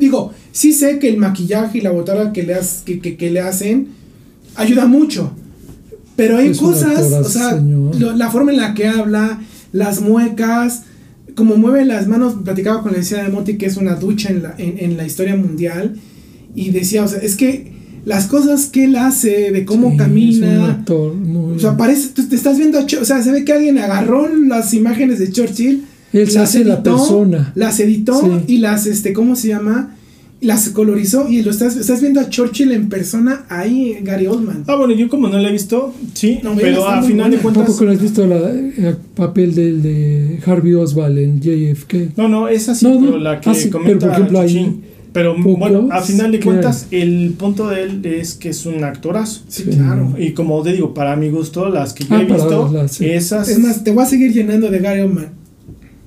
[0.00, 3.30] digo, sí sé que el maquillaje y la botarga que le, has- que, que- que
[3.30, 3.88] le hacen
[4.56, 5.30] ayuda mucho.
[6.16, 9.40] Pero hay Es cosas, o sea, lo- la forma en la que habla,
[9.72, 10.82] las muecas,
[11.34, 14.42] como mueve las manos, platicaba con la decía de Moti que es una ducha en
[14.42, 15.96] la, en, en la historia mundial,
[16.54, 17.72] y decía, o sea, es que
[18.04, 21.76] las cosas que él hace, de cómo Sí, es un camina, actor muy- o sea,
[21.76, 25.30] parece, tú te estás viendo, o sea, se ve que alguien agarró las imágenes de
[25.30, 27.52] Churchill, Él se hace la persona.
[27.54, 28.54] las editó Sí.
[28.54, 29.94] y las, este, ¿cómo se llama?
[30.42, 34.64] Las colorizó y lo estás, estás viendo a Churchill en persona ahí, Gary Oldman.
[34.66, 37.64] Ah, bueno, yo como no la he visto, sí, No, pero a final de cuentas...
[37.64, 42.16] Tampoco lo has visto la, el papel del de Harvey Oswald en JFK.
[42.16, 43.00] No, no, esa sí, No, no.
[43.06, 44.80] pero la que Ah, sí, pero, comenta por ejemplo, ahí.
[45.12, 49.42] Pero bueno, a final de cuentas, el punto de él es que es un actorazo.
[49.46, 49.70] Sí, Sí.
[49.76, 50.14] claro.
[50.18, 52.92] Y como te digo, para mi gusto, las que yo Ah, he para visto, las-
[52.92, 53.04] sí.
[53.10, 53.48] esas.
[53.48, 55.28] Es más, te voy a seguir llenando de Gary Oldman.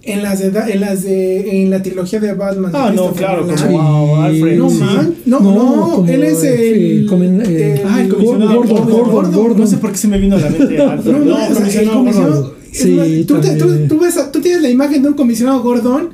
[0.07, 2.71] En las de, en las de, en la trilogía de Batman.
[2.71, 4.57] de Ah, no, claro, como wow, Alfred.
[4.59, 4.77] No, sí.
[4.79, 6.59] man, no, No, no, él es el...
[6.61, 9.59] eh, el- Ah, el comisionado Gordon, Gordon, Gordon, Gordon.
[9.61, 11.11] No sé por qué se me vino a la mente Alfred.
[11.11, 15.01] No, No, el comisionado Sí, tú, te- tú- tú ves a- tú tienes la imagen
[15.01, 16.09] de un comisionado Gordon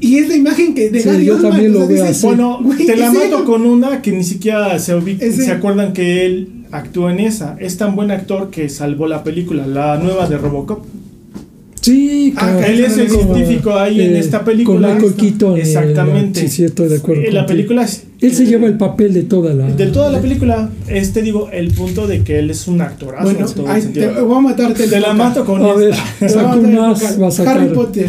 [0.00, 2.04] y es la imagen que de Sí, Gary yo Oldman, también o lo sea, veo
[2.04, 2.26] dices, así.
[2.26, 7.12] Bueno, te la mato con una que ni siquiera se, se acuerdan que él actúa
[7.12, 7.56] en esa.
[7.60, 10.84] Es tan buen actor que salvó la película, la nueva de Robocop.
[11.80, 12.66] Sí, Ah, claro.
[12.66, 14.88] Él es el científico ahí en eh, esta película.
[14.88, 15.56] Con Michael Keaton.
[15.56, 16.40] eh, Exactamente.
[16.40, 17.22] sí, sí, estoy de acuerdo.
[17.22, 19.66] Eh, la película es- Él se lleva el papel de toda la.
[19.66, 23.24] De toda la película, este digo, el punto de que él es un actorazo.
[23.24, 25.94] Bueno, en todo el ay, te, voy a matarte Te la mato con A ver,
[25.94, 27.16] saco matar el más, Coca.
[27.18, 27.58] va a sacar.
[27.58, 28.06] Harry Potter.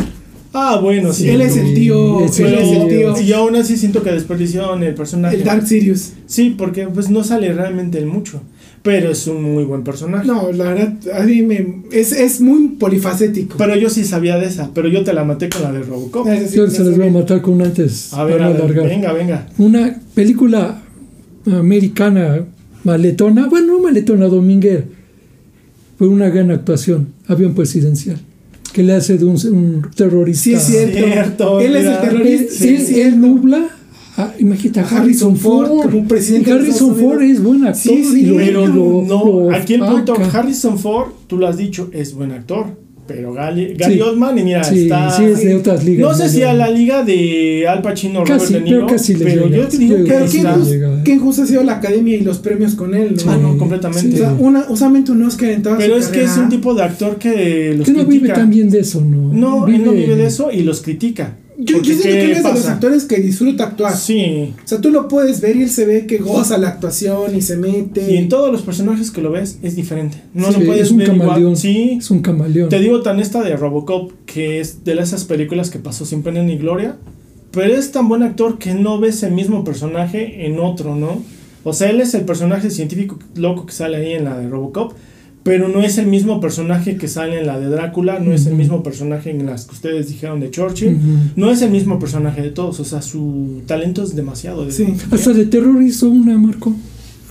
[0.53, 1.29] Ah, bueno, sí.
[1.29, 4.11] él es el tío, Es él el es el tío, Y aún así siento que
[4.11, 5.37] desperdiciaron el personaje.
[5.37, 6.09] el Dark Sirius.
[6.25, 8.41] Sí, porque pues no sale realmente el mucho.
[8.83, 10.25] Pero es un muy buen personaje.
[10.25, 13.55] No, la verdad, a mí me, es, es muy polifacético.
[13.57, 16.25] Pero yo sí sabía de esa, pero yo te la maté con la de Robocop.
[16.27, 18.11] Decir, Yo se les voy a matar con una antes.
[18.13, 18.87] A ver, para a ver, alargar.
[18.87, 19.47] venga, venga.
[19.59, 20.81] Una película
[21.45, 22.45] americana
[22.83, 24.83] maletona, bueno, no maletona, dominguera,
[25.97, 28.17] fue una gran actuación, avión presidencial,
[28.73, 30.43] que le hace de un, un terrorista.
[30.43, 30.97] Sí, es cierto.
[30.97, 32.01] Cierto, él es el mira.
[32.03, 32.53] Él, terrorista.
[32.53, 33.69] sí, él- es él nubla,
[34.21, 37.75] a, imagínate, a Harrison Ford, como presidente Y de Harrison Estados Ford es buen actor.
[37.75, 40.13] Sí, sí, lo- Pero lo- no, lo aquí el punto.
[40.33, 42.79] Harrison Ford, tú lo has dicho, es buen actor.
[43.07, 44.01] Pero Gary, Gary Sí.
[44.01, 45.09] Oldman, y mira, Sí, está.
[45.11, 46.07] sí, es de otras ligas.
[46.07, 49.15] no sé si a la liga de Al Pacino Casi, Robert De Niro, pero casi
[49.15, 49.57] le pero llega.
[49.57, 51.03] yo te digo que Pero injusto, llega.
[51.03, 53.19] qué injusto ha sido la academia y los premios con él, ¿no?
[53.19, 53.25] Sí.
[53.29, 54.15] Ah, no, completamente.
[54.15, 56.43] O sea, una, usualmente un Oscar en toda Pero su es que es carrera.
[56.43, 58.33] un tipo de actor que los Que no vive critica.
[58.35, 59.33] también de eso, ¿no?
[59.33, 61.35] No, él no vive de eso y los critica.
[61.63, 63.95] Yo, yo siento ¿qué que él es de los actores que disfruta actuar.
[63.95, 64.53] Sí.
[64.63, 67.41] O sea, tú lo puedes ver y él se ve que goza la actuación y
[67.41, 68.11] se mete.
[68.13, 70.21] Y en todos los personajes que lo ves es diferente.
[70.33, 71.39] No Sí, lo puedes es un ver camaleón.
[71.39, 71.57] igual.
[71.57, 71.97] Sí.
[71.99, 72.69] Es un camaleón.
[72.69, 76.41] Te digo tan esta de Robocop, que es de esas películas que pasó sin pena
[76.43, 76.97] ni gloria,
[77.51, 81.21] pero es tan buen actor que no ves el mismo personaje en otro, ¿no?
[81.63, 84.93] O sea, él es el personaje científico loco que sale ahí en la de Robocop,
[85.43, 88.55] pero no es el mismo personaje que sale en la de Drácula, no es el
[88.55, 90.97] mismo personaje en las que ustedes dijeron de Churchill,
[91.35, 94.65] no es el mismo personaje de todos, o sea, su talento es demasiado.
[94.65, 94.85] de- Sí.
[95.11, 96.75] Hasta de terror hizo una, Marco.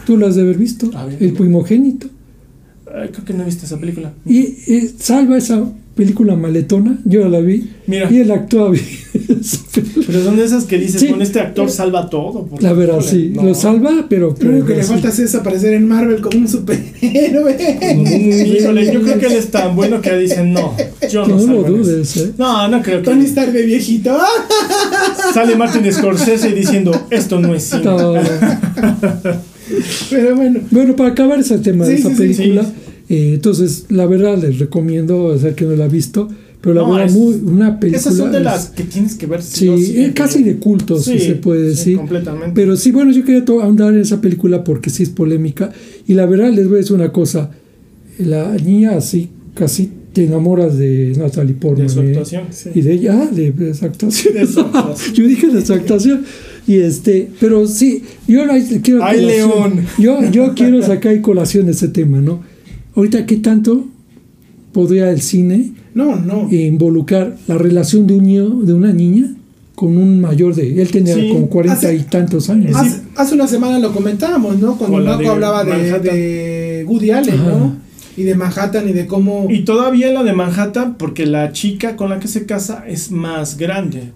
[0.06, 0.90] Tú la has de haber visto.
[0.90, 1.16] Ver.
[1.22, 2.08] El primogénito.
[2.84, 4.12] Creo que no viste esa película.
[4.26, 5.62] Y eh, salva esa
[5.94, 6.98] película maletona.
[7.04, 7.70] Yo la vi.
[7.86, 8.10] Mira.
[8.10, 8.84] Y él actúa bien.
[10.06, 11.08] Pero son de esas que dices, Sí.
[11.08, 12.46] con este actor salva todo.
[12.46, 13.32] porque, la verdad, sí.
[13.34, 13.42] no.
[13.42, 14.34] Lo salva, pero.
[14.40, 14.88] Lo único que le sí.
[14.88, 17.56] falta es desaparecer en Marvel como un superhéroe.
[18.58, 20.74] Híjole, yo creo que él es tan bueno que dicen, no,
[21.10, 21.90] yo no, No salgo lo en eso".
[21.92, 22.30] dudes, ¿eh?
[22.38, 23.04] No, no creo que.
[23.04, 24.16] Tony Stark de viejito.
[25.34, 27.84] Sale Martin Scorsese diciendo, esto no es cine.
[27.84, 28.14] No.
[30.10, 30.60] Pero bueno.
[30.70, 32.70] Bueno, para acabar ese tema de esa sí, sí, película, sí.
[33.10, 36.28] Eh, entonces la verdad les recomiendo, o sea que no la ha visto,
[36.62, 38.00] pero la No, verdad es- muy, una película.
[38.00, 39.42] Esas son de es- las que tienes que ver.
[39.42, 41.96] Sí, o sí, eh, casi de culto, si Sí, se puede sí, decir.
[41.96, 42.52] completamente.
[42.54, 45.72] Pero sí, bueno, yo quería ahondar en esa película porque sí es polémica.
[46.06, 47.50] Y la verdad les voy a decir una cosa.
[48.18, 51.86] La niña así, casi te enamoras de Natalie Portman.
[51.86, 52.08] De su ¿eh?
[52.08, 52.44] actuación.
[52.74, 54.34] Y de ella, ah, de, de su actuación.
[54.34, 55.14] De su actuación.
[55.14, 56.24] yo dije de su actuación.
[56.66, 58.40] Y este, pero sí, yo
[58.82, 59.02] quiero.
[59.02, 59.80] ¡Ay, León!
[59.98, 62.42] Yo, yo quiero sacar colación ese tema, ¿no?
[62.94, 63.86] Ahorita, ¿qué tanto
[64.72, 66.48] podría el cine No, no.
[66.50, 69.34] involucrar la relación de un niño, de una niña
[69.74, 70.80] con un mayor de.
[70.82, 72.76] Él tenía Sí, como cuarenta y tantos años.
[72.76, 74.76] Hace, hace una semana lo comentábamos, ¿no?
[74.76, 77.50] Cuando Marco hablaba de, de Woody Allen, Ajá.
[77.58, 77.76] ¿no?
[78.16, 79.46] Y de Manhattan y de cómo...
[79.48, 83.56] Y todavía la de Manhattan, porque la chica con la que se casa es más
[83.56, 84.12] grande.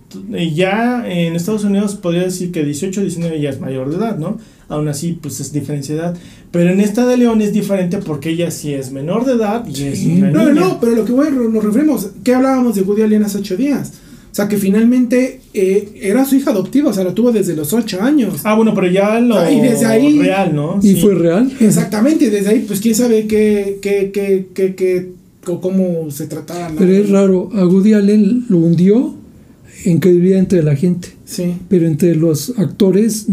[0.54, 4.38] Ya en Estados Unidos podría decir que 18 19 ya es mayor de edad, ¿no?
[4.68, 6.16] Aún así, pues es diferencia de edad.
[6.50, 9.82] Pero en esta de León es diferente porque ella sí es menor de edad y
[9.84, 10.16] es Sí.
[10.18, 10.60] una No, no, niña.
[10.66, 13.92] no, pero lo que voy, nos referimos, ¿qué hablábamos de Woody Allen hace ocho días?
[14.34, 17.72] O sea, que finalmente eh, era su hija adoptiva, o sea, lo tuvo desde los
[17.72, 18.40] ocho años.
[18.42, 20.80] Ah, bueno, pero ya lo Ah, y desde ahí- real, ¿no?
[20.82, 21.00] y Sí.
[21.00, 21.52] fue real.
[21.60, 25.10] Exactamente, y desde ahí, pues quién sabe qué, qué, qué, qué, qué-
[25.44, 26.72] cómo se trataba.
[26.76, 29.14] Pero es raro, a Woody Allen lo hundió
[29.84, 33.26] en credibilidad entre la gente, Sí, pero entre los actores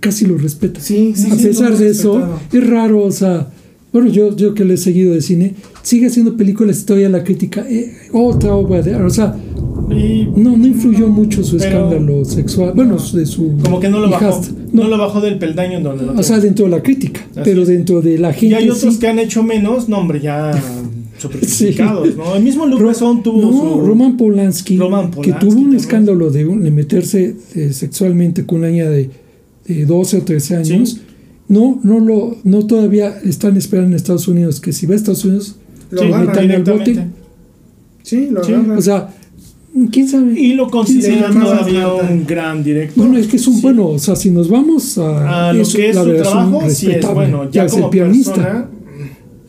[0.00, 0.80] casi lo respeta.
[0.80, 1.28] sí, sí.
[1.30, 3.50] a sí, pesar de eso, es raro, o sea,
[3.94, 7.64] bueno, yo, yo que le he seguido de cine, sigue haciendo películas, todavía la crítica,
[7.70, 9.36] eh, otra obra de, o sea,
[9.88, 14.10] Y no, no influyó mucho su escándalo sexual, bueno, de su como que no lo
[14.10, 14.42] bajó.
[14.72, 17.20] No, No, lo bajó del peldaño en donde lo o sea, dentro de la crítica,
[17.30, 17.68] Así pero es.
[17.68, 18.98] dentro de la gente Y hay otros sí.
[18.98, 20.50] que han hecho menos, no, hombre, ya
[21.46, 21.76] Sí.
[21.78, 22.34] ¿no?
[22.34, 23.86] El mismo Besson tuvo no, su...
[23.86, 25.80] Roman Polanski, Roman que Polanski tuvo un también.
[25.80, 29.08] escándalo de meterse eh, sexualmente con una niña de,
[29.66, 30.90] de 12 o 13 años.
[30.90, 31.00] Sí.
[31.48, 35.24] No, no lo, no todavía están esperando en Estados Unidos que si va a Estados
[35.24, 35.56] Unidos,
[35.90, 36.92] Lo Sí, metan al directamente.
[36.92, 37.06] bote.
[38.02, 39.14] Sí, lo Sí, o sea,
[39.92, 40.38] quién sabe.
[40.40, 43.04] Y lo consideran todavía un gran director.
[43.04, 43.62] Bueno, es que es un Sí.
[43.62, 46.22] bueno, o sea, si nos vamos a, A lo eso, que es la su verdad,
[46.22, 47.44] trabajo, sí es bueno.
[47.44, 48.68] Ya Ya es como el pianista, persona,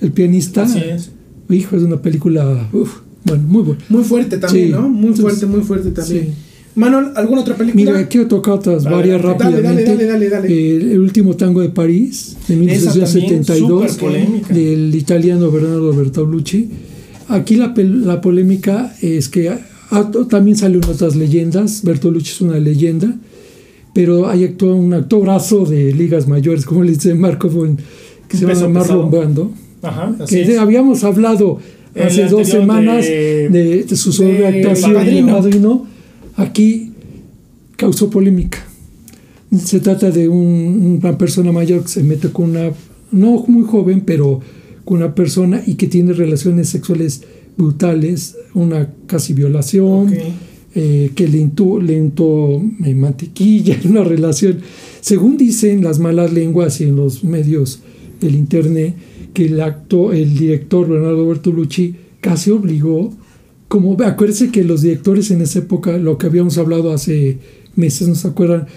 [0.01, 1.11] el pianista, así es.
[1.49, 3.81] hijo, es una película, uf, bueno, muy buena.
[3.89, 4.81] Muy fuerte también, Sí, ¿no?
[4.89, 6.33] Muy entonces, fuerte, muy fuerte también.
[6.75, 7.91] Manuel, ¿alguna otra película?
[7.93, 9.85] Mira, quiero tocar otras Dale, varias dale, dale, rápidamente.
[9.95, 10.47] dale, dale, dale.
[10.53, 14.53] Eh, el último tango de París, de Esa también, 1972, súper polémica.
[14.53, 16.69] del italiano Bernardo Bertolucci.
[17.29, 21.81] Aquí la, la polémica es que ah, también salen otras leyendas.
[21.83, 23.15] Bertolucci es una leyenda,
[23.93, 27.49] pero hay actúa un actorazo de ligas mayores, como le dice Marco,
[28.27, 29.09] que se llama Marlon.
[29.09, 29.51] Brando.
[29.81, 30.57] Ajá, así Que es.
[30.59, 31.59] habíamos hablado
[31.93, 35.27] El hace dos semanas de- de, de su sobreactuación de Padrino.
[35.37, 35.94] Padrino.
[36.35, 36.91] Aquí
[37.77, 38.59] causó polémica.
[39.57, 42.71] Se trata de un- una persona mayor que se mete con una,
[43.11, 44.41] no muy joven, pero
[44.83, 47.21] con una persona y que tiene relaciones sexuales
[47.57, 50.13] brutales, una casi violación,
[50.77, 54.57] eh, que le untó, le eh, mantequilla en una relación.
[54.99, 57.79] Según dicen las malas lenguas y en los medios
[58.19, 58.93] del internet,
[59.33, 63.13] que el acto, el director Bernardo Bertolucci casi obligó,
[63.75, 67.37] como acuérdense que los directores en esa época, lo que habíamos hablado hace
[67.75, 68.67] meses, ¿no se acuerdan?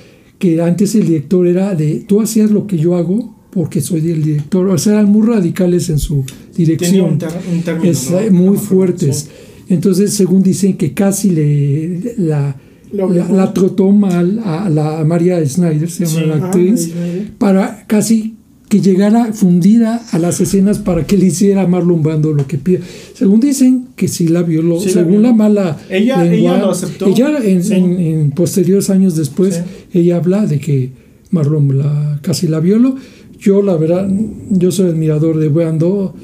[0.41, 4.23] Que antes el director era de, tú hacías lo que yo hago porque soy el
[4.25, 8.11] director, o sea, eran muy radicales en su Tenía dirección un, ter- un término, es,
[8.11, 8.19] ¿no?
[8.21, 9.29] eh, muy fuertes.
[9.69, 12.57] Entonces, según dicen que casi le la,
[12.93, 16.27] la, trató mal a la María Snyder, se llama Sí.
[16.27, 16.93] la Ajá, actriz,
[17.39, 18.35] para casi
[18.69, 22.59] que llegara fundida a las escenas para que le hiciera a Marlon Brando lo que
[22.59, 22.81] pide.
[23.15, 25.29] Según dicen que sí la violó, Sí la según violó.
[25.29, 27.07] la mala Ella- ella lo aceptó.
[27.07, 27.75] Ella en, Sí.
[27.75, 29.55] en- en posteriores años después,
[29.93, 29.99] Sí.
[29.99, 30.91] ella habla de que
[31.31, 32.97] Marlon la, casi la violó.
[33.41, 34.09] Yo la verdad,
[34.51, 36.15] yo soy admirador de Brando.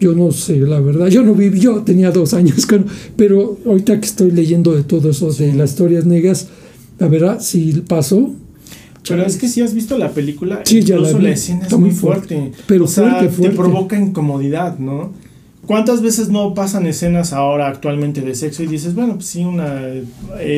[0.00, 2.84] Yo no sé, la verdad, yo no viví, yo tenía dos años, con-
[3.16, 6.48] pero ahorita que estoy leyendo de todo eso, de las historias negras,
[6.98, 8.34] la verdad, sí pasó,
[9.08, 11.64] Pero es que si has visto la película, Sí, ya la incluso la, escena es
[11.64, 12.36] Está muy muy fuerte.
[12.36, 12.58] fuerte.
[12.66, 13.56] Pero o sea, fuerte, te fuerte.
[13.56, 15.12] provoca incomodidad, ¿no?
[15.66, 19.78] ¿Cuántas veces no pasan escenas ahora actualmente de sexo y dices, bueno, pues sí, una
[19.86, 20.04] eh,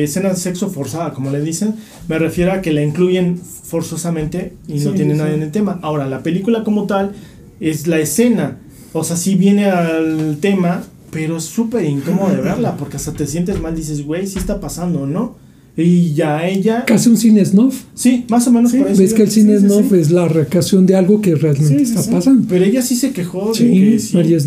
[0.03, 1.75] escena de sexo forzada, como le dicen?
[2.09, 5.51] Me refiero a que la incluyen forzosamente y no Sí, tiene sí, nada en el
[5.51, 5.79] tema.
[5.81, 7.13] Ahora, la película como tal
[7.61, 8.57] es la escena.
[8.93, 13.27] O sea, sí viene al tema, pero es súper incómodo de verla porque hasta te
[13.27, 15.35] sientes mal, dices, güey, sí está pasando, ¿no?
[15.79, 16.85] Y ya ella...
[16.85, 17.83] casi un cine snuff.
[17.93, 18.99] Sí, más o menos Sí, por eso.
[18.99, 19.99] Ves que el cine sí, snuff sí.
[19.99, 22.47] es la recreación de algo que realmente está pasando.
[22.49, 24.15] Pero ella sí se quejó de que sí.
[24.15, 24.39] María.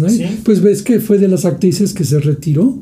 [0.43, 2.77] Pues ves que fue de las actrices que se retiró.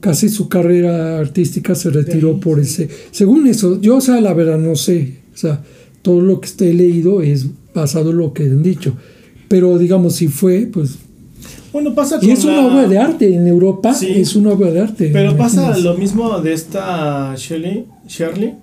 [0.00, 2.88] Casi su carrera artística se retiró ahí, por ese.
[3.12, 5.18] Según eso, yo, o sea, la verdad no sé.
[5.32, 5.62] O sea,
[6.02, 8.94] todo lo que he leído es basado en lo que han dicho.
[9.46, 10.98] Pero digamos, si fue, pues.
[11.72, 13.34] Bueno, pasa Y es una la- obra de arte.
[13.34, 14.08] En Europa Sí.
[14.16, 15.10] es una obra de arte.
[15.12, 18.54] Pero pasa lo mismo de esta Shirley, Shirley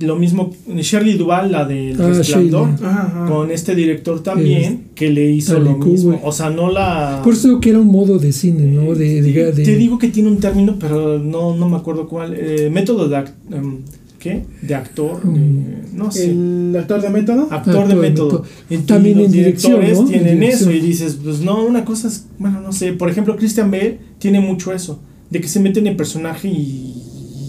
[0.00, 2.68] lo mismo, Shirley Duval, la del Ah, Resplandor.
[2.84, 6.20] Ajá, con este director también, que le hizo lo mismo.
[6.22, 7.22] O sea, no la...
[7.24, 8.94] Por eso que era un modo de cine, ¿no?
[8.94, 12.34] De, de- de- Te digo que tiene un término, pero no, no me acuerdo cuál.
[12.36, 13.24] Eh, método de...
[13.52, 13.78] em,
[14.26, 14.66] ¿Qué?
[14.66, 15.22] De actor.
[15.22, 15.64] de- Mm.
[15.94, 16.30] no sé.
[16.30, 17.42] El actor de método.
[17.50, 18.26] Actor Actor de método.
[18.26, 18.44] método.
[18.70, 20.02] Y También los en directores ¿no?
[20.02, 20.70] En tienen dirección.
[20.70, 23.98] eso y dices, pues no, una cosa es, bueno, no sé, por ejemplo, Christian Bale
[24.18, 24.98] tiene mucho eso,
[25.30, 26.52] de que se mete en el personaje y,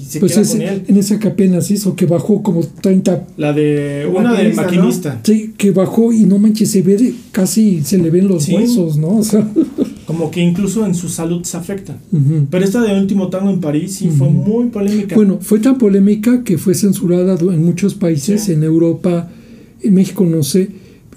[0.02, 0.84] y se pues queda ese- con él.
[0.88, 5.20] en esa que apenas hizo, que bajó como 30 La de una del maquinista, ¿no?
[5.24, 8.56] Sí, que bajó y no manches, se ve de- casi se le ven los Sí.
[8.56, 9.18] huesos, ¿no?
[9.18, 9.46] O sea,
[10.17, 11.97] como que incluso en su salud se afecta.
[12.12, 12.47] ujú.
[12.49, 14.38] Pero esta de último tango en París sí fue Ujú.
[14.38, 15.15] muy polémica.
[15.15, 18.53] Bueno, fue tan polémica que fue censurada en muchos países, Sí.
[18.53, 19.30] en Europa,
[19.82, 20.69] en México no sé,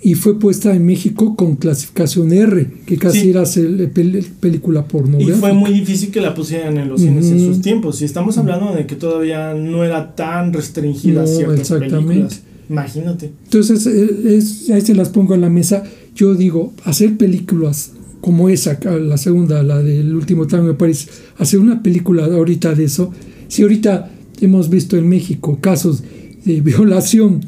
[0.03, 3.31] y fue puesta en México con clasificación R, que casi Sí.
[3.31, 5.37] era pel- película y pornográfica.
[5.39, 7.55] fue muy difícil que la pusieran en los cines en Ujú.
[7.55, 8.01] sus tiempos.
[8.03, 12.07] Y estamos hablando de que todavía no era tan restringida No, ciertas exactamente.
[12.09, 12.41] películas.
[12.71, 13.33] Imagínate.
[13.45, 15.83] Entonces, eh, es- ahí se las pongo en la mesa.
[16.15, 21.61] Yo digo, hacer películas como esa, la segunda, la del último tango de París, hacer
[21.61, 23.13] una película ahorita de eso.
[23.49, 26.03] Si ahorita hemos visto en México casos
[26.45, 27.41] de violación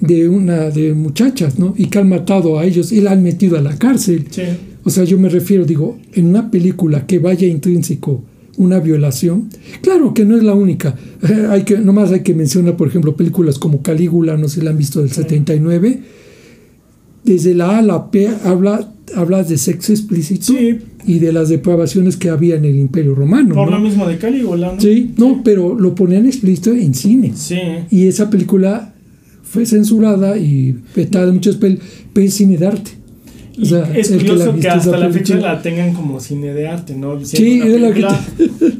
[0.00, 1.74] de una de muchachas, ¿no?
[1.76, 4.26] Y que han matado a ellos y la han metido a la cárcel.
[4.30, 4.42] Sí.
[4.82, 8.24] O sea, yo me refiero, digo, en una película que vaya intrínseco
[8.56, 9.48] una violación,
[9.80, 10.94] claro que no es la única.
[11.22, 14.64] Eh, hay que, nomás hay que mencionar, por ejemplo, películas como Calígula, no sé si
[14.64, 16.00] la han visto del 79.
[17.24, 20.78] Desde la A a la P habla, habla de sexo explícito Sí.
[21.06, 23.54] y de las depravaciones que había en el Imperio Romano.
[23.54, 23.78] Por ¿no?
[23.78, 24.80] lo mismo de Calígula, ¿no?
[24.80, 27.32] Sí, no, pero lo ponían explícito en cine.
[27.34, 27.58] Sí.
[27.90, 28.94] Y esa película
[29.42, 31.80] fue censurada y vetada en muchos pel
[32.12, 32.90] pero es cine de arte.
[33.60, 36.94] O sea, es que curioso que, hasta la fecha la tengan como cine de arte,
[36.94, 37.18] ¿no?
[37.24, 38.06] Sí, Siendo es la que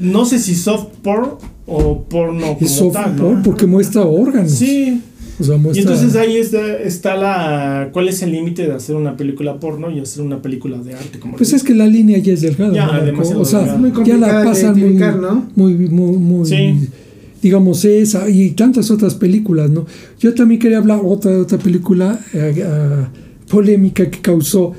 [0.01, 1.33] No sé si soft porn
[1.67, 4.53] o porno como soft tal, porque muestra órganos.
[4.53, 5.01] Sí.
[5.41, 7.89] O sea, Y entonces ahí está, está la...
[7.93, 11.19] ¿Cuál es el límite de hacer una película porno y hacer una película de arte?
[11.19, 12.75] Como pues es que la línea ya es delgada.
[12.75, 13.75] Ya, ¿no, o sea, delgada.
[13.75, 15.49] Es muy ya la de pasan muy, identificar, ¿no?
[15.57, 16.89] muy, muy, muy- Sí.
[17.43, 19.87] digamos esa y tantas otras películas, ¿no?
[20.19, 23.09] Yo también quería hablar otra otra película eh, ah,
[23.49, 24.73] polémica que causó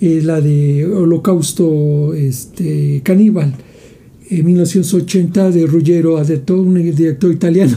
[0.00, 3.54] eh, la de Holocausto este caníbal
[4.30, 7.76] en 1980 de Ruggero Adetto, un director italiano.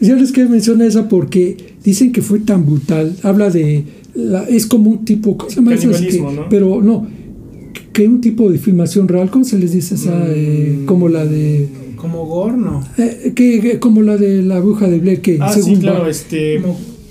[0.00, 3.14] Yo les quiero mencionar esa porque dicen que fue tan brutal.
[3.22, 3.84] Habla de.
[4.14, 5.36] La, es como un tipo.
[5.36, 6.48] ¿Cómo se llama que- ¿no?
[6.48, 7.06] Pero no.
[7.92, 9.30] Que un tipo de filmación real.
[9.30, 10.24] ¿Cómo se les dice esa?
[10.28, 10.84] Eh, Mm.
[10.86, 11.68] como la de.
[11.96, 12.82] Como Gorno.
[12.98, 15.20] eh, que, que- como la de la bruja de Blair.
[15.20, 16.62] Que Ah, sí, según claro, va- este...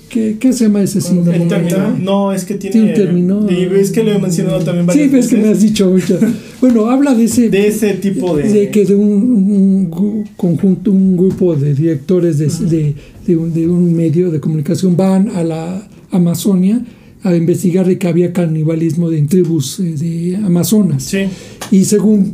[0.10, 1.43] ¿qué, qué se llama ese síndrome?
[1.43, 1.78] El término.
[1.78, 1.97] ¿verdad?
[1.99, 2.73] No, es que tiene...
[2.73, 3.47] Tiene un término.
[3.52, 6.17] Y es que lo he mencionado también Sí, ves que me has dicho mucho.
[6.61, 7.49] Bueno, habla de ese.
[7.49, 8.49] De ese tipo de...
[8.49, 12.95] de que de un, conjunto, un grupo de directores de, de,
[13.25, 16.83] de un, de un medio de comunicación van a la Amazonia
[17.23, 21.03] a investigar de que había canibalismo de, en tribus eh, de Amazonas.
[21.03, 21.25] Sí.
[21.71, 22.33] Y según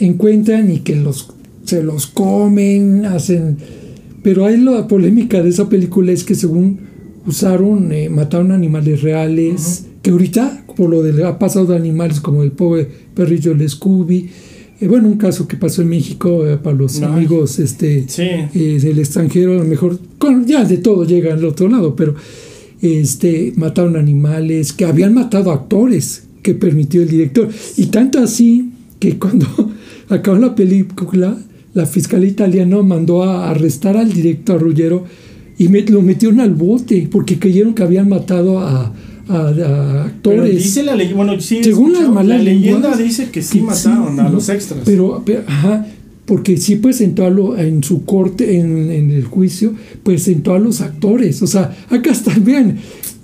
[0.00, 1.34] encuentran y que los
[1.64, 3.56] se los comen, hacen...
[4.22, 6.80] Pero ahí la polémica de esa película es que según
[7.26, 12.42] usaron, eh, mataron animales reales, que ahorita, por lo de ha pasado de animales como
[12.42, 14.28] el pobre perrillo el Scooby,
[14.80, 18.22] eh, bueno, un caso que pasó en México eh, para los amigos este, Sí.
[18.22, 22.14] eh, del extranjero, a lo mejor, con- ya de todo llega al otro lado, pero
[22.82, 27.48] este, mataron animales, que habían matado actores que permitió el director.
[27.78, 29.46] Y tanto así que cuando
[30.10, 31.36] acabó la película,
[31.72, 35.04] la fiscalía italiana mandó a arrestar al director Ruggero
[35.56, 38.92] y lo metieron al bote porque creyeron que habían matado a,
[39.28, 40.56] a- actores.
[40.56, 43.42] dice la leyenda, bueno, sí, he Según las escuchado, malas la leyenda lenguas, dice que
[43.42, 44.80] sí que mataron sí, a los extras.
[44.84, 45.86] Pero, pero, ajá,
[46.26, 50.80] porque sí presentó a lo, en su corte, en, en el juicio, presentó a los
[50.80, 51.42] actores.
[51.42, 52.78] O sea, acá están, vean.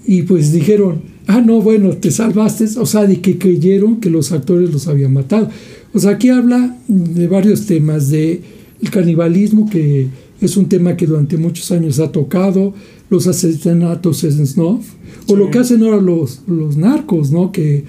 [0.06, 2.66] Y pues dijeron, ah, no, bueno, te salvaste.
[2.78, 5.48] O sea, de que creyeron que los actores los habían matado.
[5.94, 8.40] O sea, aquí habla de varios temas, de
[8.82, 10.08] el canibalismo, que
[10.40, 12.74] es un tema que durante muchos años ha tocado,
[13.10, 14.86] los asesinatos snuff,
[15.28, 17.50] o lo que hacen ahora los, los narcos, ¿no?
[17.52, 17.84] Que,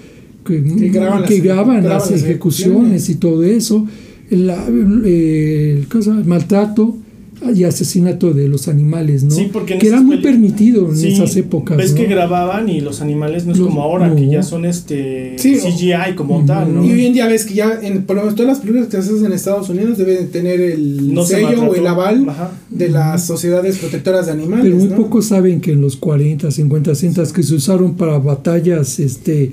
[0.45, 3.87] que, Que graban que las- graban ejecuciones y todo eso,
[4.29, 4.49] el,
[5.05, 6.21] el- ¿cómo se llama?
[6.21, 6.97] el maltrato
[7.55, 9.31] y asesinato de los animales, ¿no?
[9.31, 11.75] Sí, porque en que era muy permitido en Sí, esas épocas.
[11.75, 11.97] Ves ¿no?
[11.97, 14.31] que grababan y los animales no es Los- como ahora, que no.
[14.31, 16.85] ya son este Sí, CGI como tal, ¿no?
[16.85, 18.97] Y hoy en día ves que ya, en, por lo menos todas las películas que
[18.97, 22.51] haces en Estados Unidos deben tener el No se sello o el aval Ajá.
[22.69, 24.63] de las sociedades protectoras de animales.
[24.65, 24.95] Pero muy ¿no?
[24.97, 29.51] pocos saben que en los 40, 50, 60 que se usaron para batallas este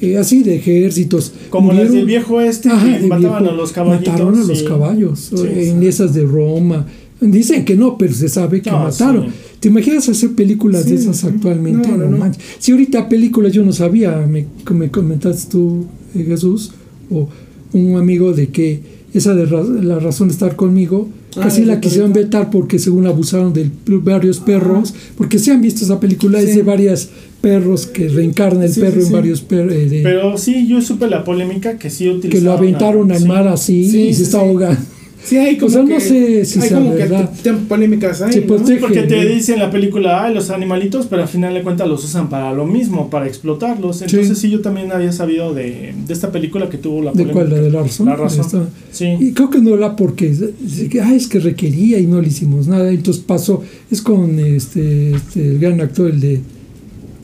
[0.00, 1.32] eh, así de ejércitos.
[1.50, 4.12] Como las del viejo este Ajá, que mataban viejo, a los caballitos.
[4.12, 4.64] Mataron a los sí.
[4.64, 5.30] caballos.
[5.34, 6.86] Sí, en esas de Roma,
[7.20, 9.26] Dicen que no, pero se sabe que No, mataron.
[9.26, 9.32] sí.
[9.60, 11.88] ¿Te imaginas hacer películas de esas actualmente?
[11.88, 12.30] No, no.
[12.60, 16.72] Si ahorita películas yo no sabía, me, me comentaste tú, eh, Jesús,
[17.10, 17.28] o
[17.72, 18.80] un amigo de que
[19.12, 23.06] esa de ra- la razón de estar conmigo, Ah, casi la quisieron vetar porque según
[23.06, 27.10] abusaron de varios perros, porque se han visto esa película, es de varios
[27.40, 29.74] perros que reencarna el Sí, perro sí, en varios perros.
[30.02, 32.30] Pero sí, yo supe la polémica que sí utilizaron.
[32.30, 34.80] que lo aventaron al mar así Sí, y se está ahogando.
[35.24, 37.30] Sí, hay como O sea, no que, sé si hay como que verdad.
[37.42, 38.56] te- te- polémicas ahí, Se ¿no?
[38.80, 42.02] Porque te dicen en la película, ay, los animalitos, pero al final de cuentas los
[42.04, 44.00] usan para lo mismo, para explotarlos.
[44.02, 47.32] Entonces sí, yo también había sabido de, de esta película que tuvo la ¿De polémica.
[47.34, 47.50] cuál?
[47.50, 48.06] ¿La de la razón?
[48.06, 48.40] La razón.
[48.46, 48.68] Esta.
[48.92, 49.06] Sí.
[49.20, 50.40] Y creo que no la porque es
[50.88, 52.88] que, ay, es que requería y no le hicimos nada.
[52.90, 53.62] Entonces pasó.
[53.90, 56.40] Es con este, este el gran actor, el de.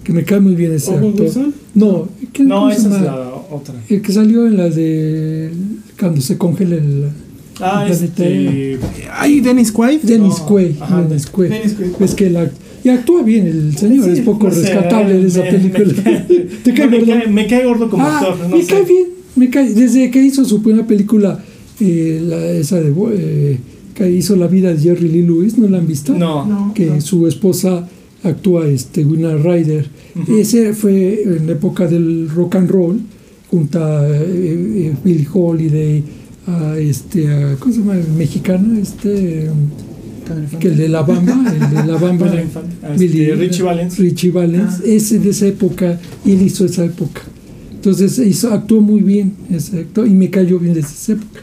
[0.03, 1.21] que me cae muy bien ese ¿Owen actor.
[1.23, 1.55] Wilson?
[1.75, 3.75] No, ¿qué- No, esa es la otra.
[3.89, 5.51] El que salió en la de.
[5.99, 7.05] cuando se congela el.
[7.61, 8.79] Ah, este.
[9.13, 10.01] Ay, Dennis Quaid.
[10.03, 10.81] Dennis No, Quaid.
[10.81, 11.51] ajá, Dennis Quaid.
[11.51, 12.03] Dennis Quaid.
[12.03, 12.51] Es que la,
[12.83, 15.85] y actúa bien el señor, Sí, es poco no sé, rescatable de esa me- película.
[15.95, 17.13] Me, cae- ¿Te cae no, me, gordo?
[17.13, 18.39] cae, me cae gordo como Ah, actor.
[18.49, 18.75] No me sé.
[18.75, 19.73] cae bien, me cae.
[19.73, 21.43] Desde que hizo su primera película,
[21.81, 23.59] eh, la- esa de eh,
[23.95, 26.13] que hizo La vida de Jerry Lee Lewis, ¿no la han visto?
[26.15, 26.45] No.
[26.45, 27.01] No, Que no.
[27.01, 27.89] su esposa
[28.25, 29.87] actúa este Winona Ryder.
[30.29, 33.01] Ese fue en la época del rock and roll,
[33.51, 34.13] junto a eh,
[34.91, 36.03] eh, Billie Holiday,
[36.47, 37.97] a este, a, ¿cómo se llama?
[37.97, 39.49] El mexicano, este,
[40.61, 42.33] que el de la bamba, el de la bamba.
[42.83, 43.99] Ah, este, Billy- Richie Valens.
[43.99, 44.83] Richie Valens, Ah.
[44.85, 47.23] ese de esa época, y él hizo esa época.
[47.73, 51.41] Entonces hizo, actuó muy bien ese actor y me cayó bien desde esa época.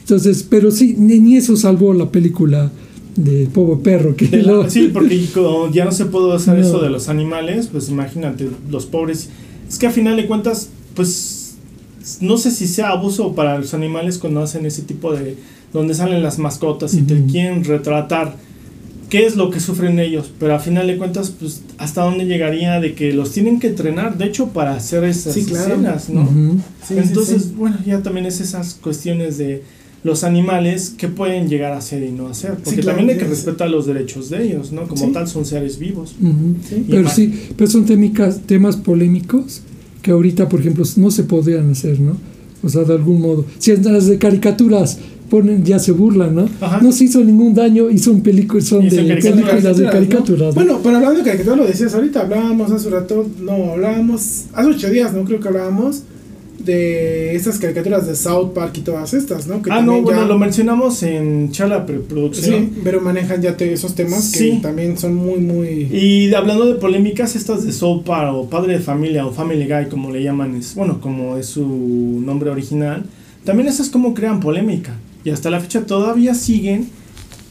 [0.00, 2.70] Entonces, pero sí, ni, ni eso salvó la película
[3.16, 4.14] de Pobre Perro.
[4.16, 6.64] Que De la- lo- sí, porque como ya no se puede hacer No.
[6.66, 9.28] eso de los animales, pues imagínate, los pobres.
[9.68, 11.33] Es que a final de cuentas, pues
[12.20, 15.36] no sé si sea abuso para los animales cuando hacen ese tipo de.
[15.72, 17.26] donde salen las mascotas y te Ujú.
[17.32, 18.36] quieren retratar
[19.10, 22.78] qué es lo que sufren ellos, pero a final de cuentas, pues hasta dónde llegaría
[22.80, 25.74] de que los tienen que entrenar, de hecho, para hacer esas Sí, claro.
[25.74, 26.28] escenas, ¿no?
[26.86, 27.54] Sí, Entonces, sí.
[27.56, 29.62] bueno, ya también es esas cuestiones de
[30.04, 33.24] los animales que pueden llegar a hacer y no hacer, porque claro, también hay que
[33.28, 33.34] sí, sí.
[33.36, 34.82] respetar los derechos de ellos, ¿no?
[34.86, 35.12] Como Sí.
[35.12, 36.14] tal son seres vivos.
[36.90, 39.62] Pero sí, pero son temicas- temas polémicos
[40.04, 42.14] que ahorita, por ejemplo, no se podrían hacer, ¿no?
[42.62, 43.46] O sea, de algún modo.
[43.58, 44.98] Si en las de caricaturas
[45.30, 46.46] ponen, ya se burlan, ¿no?
[46.60, 46.82] Ajá.
[46.82, 49.90] No se hizo ningún daño y son películas, son de películas de ¿no?
[49.90, 50.48] caricaturas.
[50.48, 50.52] ¿no?
[50.52, 54.68] Bueno, pero hablando de caricaturas, lo decías ahorita, hablábamos hace un rato, no, hablábamos, hace
[54.68, 55.24] ocho días, ¿no?
[55.24, 56.02] Creo que hablábamos
[56.64, 59.60] de estas caricaturas de South Park y todas estas, ¿no?
[59.62, 62.70] Que ah, no, bueno, ya- lo mencionamos en charla preproducción.
[62.74, 65.68] Sí, pero manejan ya te- esos temas que también son muy, muy...
[65.92, 69.88] Y hablando de polémicas, estas de Soul Park o Padre de Familia o Family Guy,
[69.90, 71.64] como le llaman, es, bueno, como es su
[72.24, 73.04] nombre original,
[73.44, 74.96] también esas como crean polémica.
[75.24, 76.88] Y hasta la fecha todavía siguen,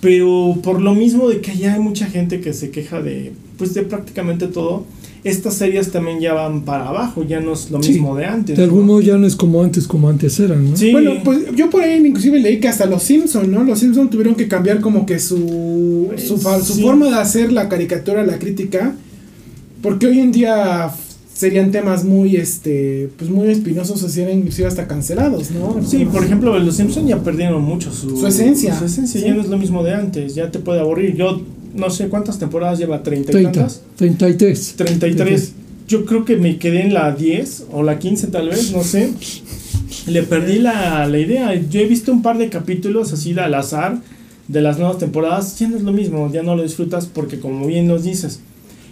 [0.01, 3.73] pero por lo mismo de que ya hay mucha gente que se queja de, pues
[3.73, 4.85] de prácticamente todo,
[5.23, 8.57] estas series también ya van para abajo, ya no es lo Sí, mismo de antes.
[8.57, 8.85] De algún ¿no?
[8.87, 10.75] modo ya no es como antes, como antes eran, ¿no?
[10.75, 10.91] Sí.
[10.91, 13.63] Bueno, pues yo por ahí inclusive leí que hasta los Simpson, ¿no?
[13.63, 16.81] Los Simpson tuvieron que cambiar como que su su, su Sí.
[16.81, 18.95] forma de hacer la caricatura, la crítica,
[19.81, 20.91] porque hoy en día
[21.33, 25.81] serían temas muy este pues muy espinosos o serían inclusive hasta cancelados, ¿no?
[25.85, 28.77] Sí, por ejemplo, los Simpsons ya perdieron mucho su, Su esencia.
[28.77, 29.27] Su esencia Sí.
[29.27, 31.15] ya no es lo mismo de antes, ya te puede aburrir.
[31.15, 31.41] Yo
[31.73, 33.81] no sé cuántas temporadas lleva, 30 y 30, tantas.
[33.95, 34.73] 33.
[34.77, 35.53] 33.
[35.87, 39.11] Yo creo que me quedé en la 10 o la 15 tal vez, no sé.
[40.07, 41.53] Le perdí la, la idea.
[41.55, 43.99] Yo he visto un par de capítulos así de al azar
[44.47, 45.57] de las nuevas temporadas.
[45.59, 48.39] Ya no es lo mismo, ya no lo disfrutas porque como bien nos dices,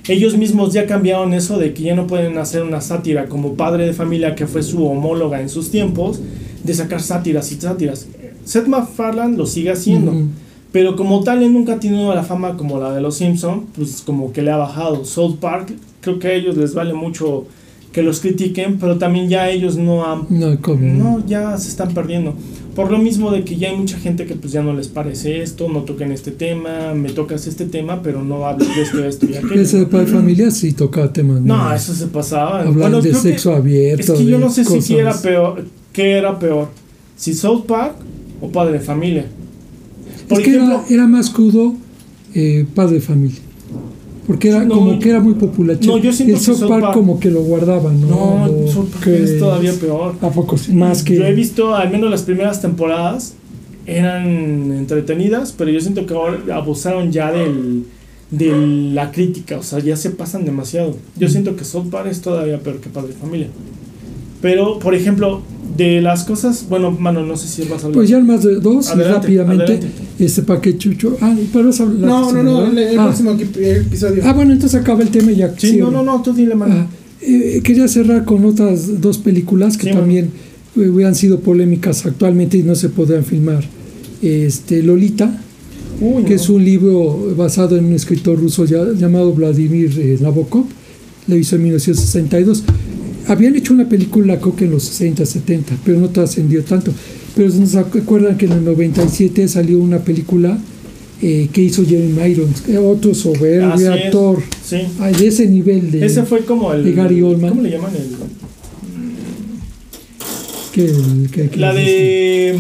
[0.08, 3.86] ellos mismos ya cambiaron eso de que ya no pueden hacer una sátira como padre
[3.86, 6.20] de familia que fue su homóloga en sus tiempos,
[6.64, 8.08] de sacar sátiras y sátiras.
[8.44, 10.14] Seth MacFarlane lo sigue haciendo.
[10.72, 14.02] Pero como tal, él nunca ha tenido la fama como la de los Simpson, pues
[14.06, 15.04] como que le ha bajado.
[15.06, 17.46] South Park, creo que a ellos les vale mucho
[17.92, 20.22] que los critiquen, pero también ya ellos no han...
[20.30, 20.56] No.
[20.80, 22.34] No, ya se están perdiendo.
[22.74, 25.42] Por lo mismo de que ya hay mucha gente que pues ya no les parece
[25.42, 29.26] esto, no toquen este tema, me tocas este tema, pero no hables de esto, esto
[29.26, 29.62] y aquello.
[29.62, 31.42] Ese de familia sí tocaba temas.
[31.42, 32.60] No, eso se pasaba.
[32.62, 34.14] Hablan Bueno, de creo que- sexo abierto.
[34.14, 34.88] es que yo no sé si cosas.
[34.88, 36.70] qué era peor, qué era peor,
[37.18, 37.96] si South Park
[38.40, 39.26] o Padre de Familia.
[40.32, 41.76] Por es que ejemplo, era, era más crudo
[42.34, 43.40] eh, padre de familia.
[44.28, 45.78] Porque era No, como que era muy popular.
[45.84, 48.48] no, yo siento el que South Park Park- como que lo guardaba, ¿no?
[48.48, 50.16] No, South Park que- es todavía peor.
[50.22, 50.72] ¿A poco sí?
[50.74, 51.16] Más que.
[51.18, 53.34] Yo he visto, al menos las primeras temporadas,
[53.86, 57.84] eran entretenidas, pero yo siento que ahora abusaron ya del,
[58.30, 58.56] de
[58.94, 60.96] la crítica, o sea, ya se pasan demasiado.
[61.18, 61.32] Yo Mm.
[61.32, 63.48] siento que South Park es todavía peor que Padre Familia.
[64.42, 65.42] Pero, por ejemplo,
[65.78, 67.94] de las cosas, bueno, mano, no sé si vas a hablar.
[67.94, 69.64] Pues ya más de dos, y rápidamente.
[69.64, 69.88] adelante.
[70.26, 71.18] Este pa' que Chucho.
[71.22, 74.22] Ah, pero eso No, no, no, el, el ah, próximo episodio.
[74.26, 75.54] ah, bueno, entonces acaba el tema ya.
[75.58, 75.90] Sí, cierro.
[75.92, 76.76] no, no, no, tú dile, mano.
[76.76, 76.88] Ah,
[77.22, 80.30] eh, quería cerrar con otras dos películas que Sí, también
[80.78, 83.64] eh, hubieran sido polémicas actualmente y no se podrían filmar.
[84.22, 85.42] Este, Lolita,
[86.00, 86.36] Uy, que no.
[86.36, 90.66] es un libro basado en un escritor ruso ya- llamado Vladimir eh, Nabokov,
[91.28, 92.64] lo hizo en 1962.
[93.28, 96.92] Habían hecho una película, creo que en los 60, 70, pero no trascendió tanto.
[97.36, 100.58] Pero se acuerdan que en el 97 salió una película
[101.22, 104.78] eh, que hizo Jeremy Irons, que otro soberbio actor, Sí.
[105.00, 106.06] ay, de ese nivel de...
[106.06, 106.84] Ese fue como el.
[106.84, 107.50] de Gary Oldman.
[107.52, 107.92] ¿Cómo le llaman?
[107.96, 108.08] El,
[111.32, 112.56] que- que- la de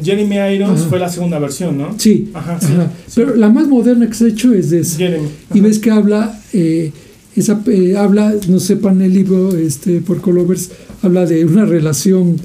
[0.00, 0.88] mm, Jeremy Irons Ajá.
[0.88, 1.94] fue la segunda versión, ¿no?
[1.98, 2.90] Sí, Ajá, sí, ajá.
[3.06, 3.12] sí.
[3.16, 4.96] pero la más moderna que se ha hecho es de esa.
[4.96, 5.28] Jeremy.
[5.52, 6.92] Y ves que habla, eh,
[7.36, 10.70] esa, eh, habla, no sepan el libro, este, por Colovers,
[11.02, 12.36] habla de una relación,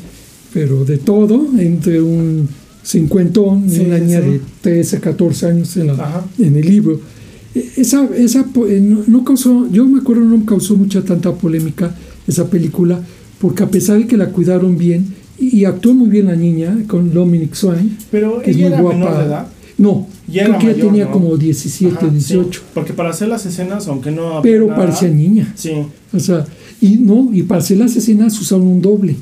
[0.53, 2.47] pero de todo, entre un
[2.83, 4.27] cincuentón y Sí, una niña sí.
[4.31, 6.99] de 13, 14 años en, la- en el libro.
[7.53, 11.93] E- Esa, esa eh, no, no causó, yo me acuerdo, no causó mucha tanta polémica
[12.27, 12.99] esa película,
[13.39, 17.11] porque a pesar de que la cuidaron bien, y, actuó muy bien la niña con
[17.13, 18.97] Dominic Swain, Pero que es ella muy era guapa.
[18.99, 19.47] menor de edad.
[19.79, 21.11] No, Ya creo que mayor, tenía ¿no?
[21.11, 22.13] como 17, Ajá, sí.
[22.13, 24.41] 18, Porque para hacer las escenas, aunque no.
[24.43, 25.51] pero nada- parecía niña.
[25.55, 25.71] Sí.
[26.13, 26.45] O sea,
[26.79, 29.15] y no, y para hacer las escenas usaron un doble.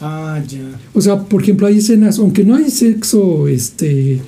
[0.00, 0.78] Ah, ya.
[0.94, 4.20] O sea, por ejemplo, hay escenas, aunque no hay sexo, este,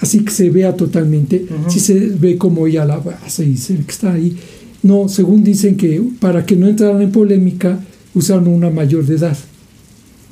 [0.00, 1.70] así que se vea totalmente, Ujú.
[1.70, 4.36] sí se ve como ella la hace y se ve que está ahí.
[4.82, 7.80] No, según dicen que para que no entraran en polémica,
[8.14, 9.36] usaron una mayor de edad.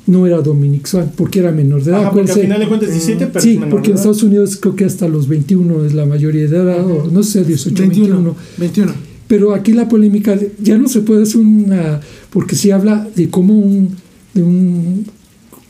[0.05, 2.01] No era Dominic Swan, porque era menor de edad.
[2.01, 3.95] Ajá, porque al final de cuentas 17, pero sí, es menor porque en.
[3.95, 7.43] Estados Unidos creo que hasta los 21 es la mayoría de edad, o no sé,
[7.43, 8.07] 18, 21.
[8.15, 8.35] 21.
[8.57, 8.93] 21.
[9.27, 12.01] Pero aquí la polémica ya no se puede hacer una.
[12.29, 13.95] Porque se habla de cómo un,
[14.33, 15.05] de un,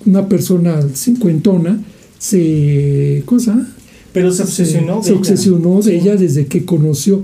[0.06, 1.80] una persona cincuentona
[2.18, 3.24] se.
[3.26, 3.68] cosa
[4.14, 4.98] Pero se obsesionó.
[4.98, 5.20] de se ella.
[5.20, 5.92] obsesionó de Sí.
[5.92, 7.24] ella desde que conoció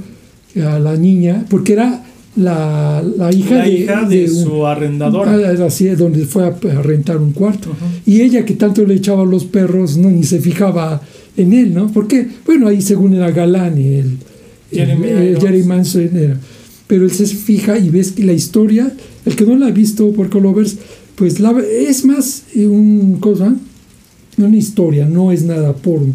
[0.56, 4.66] a la niña, porque era la, la hija La de, hija de, de un- su
[4.66, 5.32] arrendadora.
[5.60, 7.70] Ah, así, donde fue a, a rentar un cuarto.
[8.06, 11.02] Y ella que tanto le echaba a los perros, no ni se fijaba
[11.38, 11.92] en él, ¿no?
[11.92, 14.18] Porque, bueno, ahí según era galán y el,
[14.72, 15.44] Jeremy el- el Irons.
[15.44, 16.38] Jerry Manson era.
[16.88, 18.92] Pero él se fija y ves que la historia,
[19.26, 20.78] el que no la ha visto por Colovers,
[21.20, 23.54] pues la, es más eh, un cosa,
[24.38, 26.14] una historia, no es nada porno.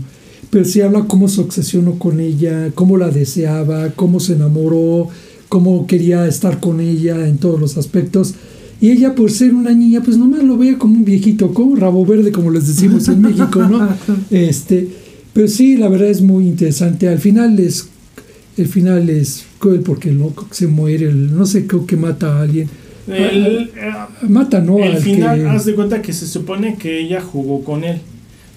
[0.51, 5.09] Pero sí habla cómo se obsesionó con ella, cómo la deseaba, cómo se enamoró,
[5.49, 8.35] cómo quería estar con ella en todos los aspectos.
[8.81, 12.05] Y ella, por ser una niña, pues nomás lo veía como un viejito, como rabo
[12.07, 13.89] verde, como les decimos en México, ¿no?
[14.31, 14.89] Este,
[15.35, 17.09] pero sí, la verdad es muy interesante.
[17.09, 17.89] Al final es,
[18.57, 22.39] el final es cruel porque el loco se muere, el- no sé, creo que mata
[22.39, 22.69] a alguien.
[23.07, 23.71] El,
[24.23, 24.79] Mata, ¿no?
[24.79, 28.01] el Al final, que haz de cuenta que se supone que ella jugó con él.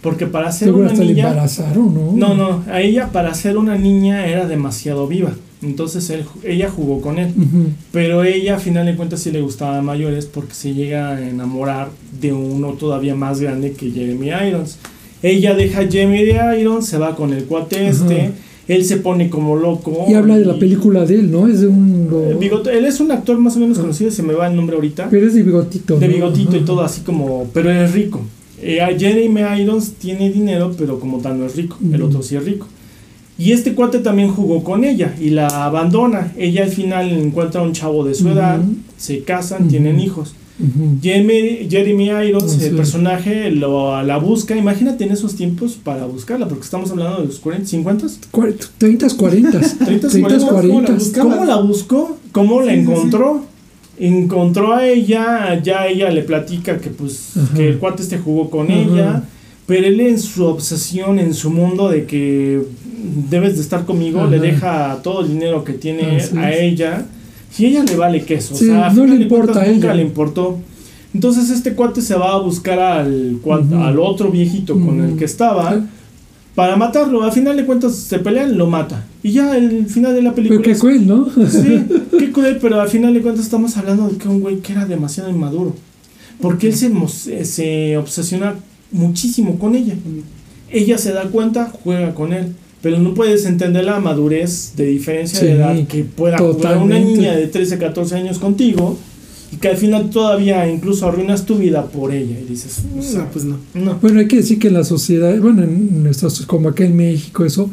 [0.02, 1.30] Porque para ser seguro una niña.
[1.30, 2.12] embarazaron, ¿no?
[2.14, 5.34] No, no, a ella para ser una niña era demasiado viva.
[5.62, 7.34] Entonces él, ella jugó con él.
[7.92, 11.90] Pero ella, a final de cuentas, sí le gustaba mayores porque se llega a enamorar
[12.22, 14.78] de uno todavía más grande que Jeremy Irons.
[15.24, 16.22] Ella deja a Jeremy
[16.60, 18.34] Irons, se va con el cuate este.
[18.68, 20.06] Él se pone como loco.
[20.10, 21.48] Y habla de la película de él, ¿no?
[21.48, 22.08] Es de un...
[22.10, 24.56] lo- El bigote- él es un actor más o menos conocido, se me va el
[24.56, 25.08] nombre ahorita.
[25.10, 25.98] pero es de bigotito.
[26.00, 26.14] De ¿no?
[26.16, 27.46] bigotito y todo así como.
[27.54, 28.22] Pero es rico.
[28.62, 31.78] Eh, Jeremy Irons tiene dinero, pero como tal no es rico.
[31.94, 32.68] El otro sí es rico.
[33.40, 36.34] Y este cuate también jugó con ella y la abandona.
[36.38, 38.60] Ella al final encuentra a un chavo de su edad,
[38.98, 40.34] se casan, tienen hijos.
[41.02, 44.56] Jeremy, Jeremy Irons, el personaje, lo, la busca.
[44.56, 49.08] Imagínate en esos tiempos para buscarla, porque estamos hablando de los 40, 50, Cuar- 30,
[49.16, 49.60] 40.
[49.60, 50.48] 30, 30, 40.
[50.50, 51.22] 40.
[51.22, 52.18] ¿Cómo la buscó?
[52.32, 53.44] ¿Cómo la Sí, encontró?
[54.00, 57.56] Encontró a ella, ya ella le platica que pues Ajá.
[57.56, 58.80] que el cuate este jugó con Ajá.
[58.80, 59.24] ella,
[59.66, 62.62] pero él en su obsesión, en su mundo de que
[63.30, 64.30] debes de estar conmigo, Ajá.
[64.30, 67.06] le deja todo el dinero que tiene a ella.
[67.52, 69.88] Si ella le vale queso, Sí, o sea, no le de cuentas importa a nunca
[69.88, 69.94] ella.
[69.96, 70.58] le importó.
[71.14, 73.76] Entonces este cuate se va a buscar al, cua- Ujú.
[73.82, 75.82] al otro viejito con el que estaba
[76.54, 77.24] para matarlo.
[77.24, 79.06] A final de cuentas se pelean, lo mata.
[79.24, 81.28] Y ya el final de la película Pero qué cruel, ¿no?
[81.50, 81.84] Sí,
[82.20, 84.86] qué cruel, pero al final de cuentas estamos hablando de que un güey que era
[84.86, 85.74] demasiado inmaduro.
[86.42, 86.92] Porque él se,
[87.32, 88.56] eh, se obsesiona
[88.92, 89.96] muchísimo con ella.
[90.70, 92.54] Ella se da cuenta, juega con él.
[92.88, 96.98] Pero no puedes entender la madurez de diferencia de Sí, edad que pueda jugar una
[96.98, 98.98] niña de 13, 14 años contigo
[99.52, 102.40] y que al final todavía incluso arruinas tu vida por ella.
[102.40, 103.58] Y dices, o sea, No, pues no.
[103.74, 103.96] no.
[104.02, 107.44] Bueno, hay que decir que en la sociedad, bueno, en nuestras, como acá en México,
[107.44, 107.70] eso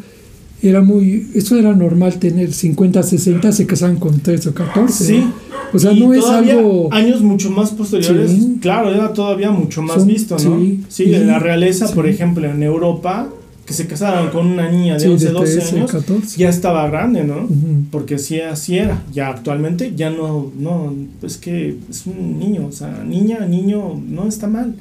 [0.61, 5.05] era muy, eso era normal tener 50, 60, se casaban con 13 o 14.
[5.05, 5.19] Sí.
[5.19, 5.33] ¿no?
[5.73, 6.89] O sea, Y no es algo.
[6.93, 8.57] Años mucho más posteriores, Sí.
[8.61, 10.59] claro, era todavía mucho más Son- visto, ¿no?
[10.59, 12.11] sí, Sí, y- en la realeza, por sí.
[12.11, 13.29] ejemplo, en Europa,
[13.67, 16.39] que se casaron con una niña de Sí, 11, de 12 13, años, 14.
[16.39, 17.49] ya estaba grande, ¿no?
[17.91, 19.03] Porque sí, así era.
[19.13, 24.27] Ya actualmente ya no, no, es que es un niño, o sea, niña, niño, no
[24.29, 24.75] está mal.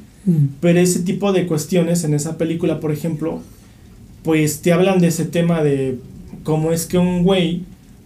[0.61, 3.41] Pero ese tipo de cuestiones en esa película, por ejemplo,
[4.23, 5.97] pues te hablan de ese tema de
[6.43, 7.63] cómo es que un güey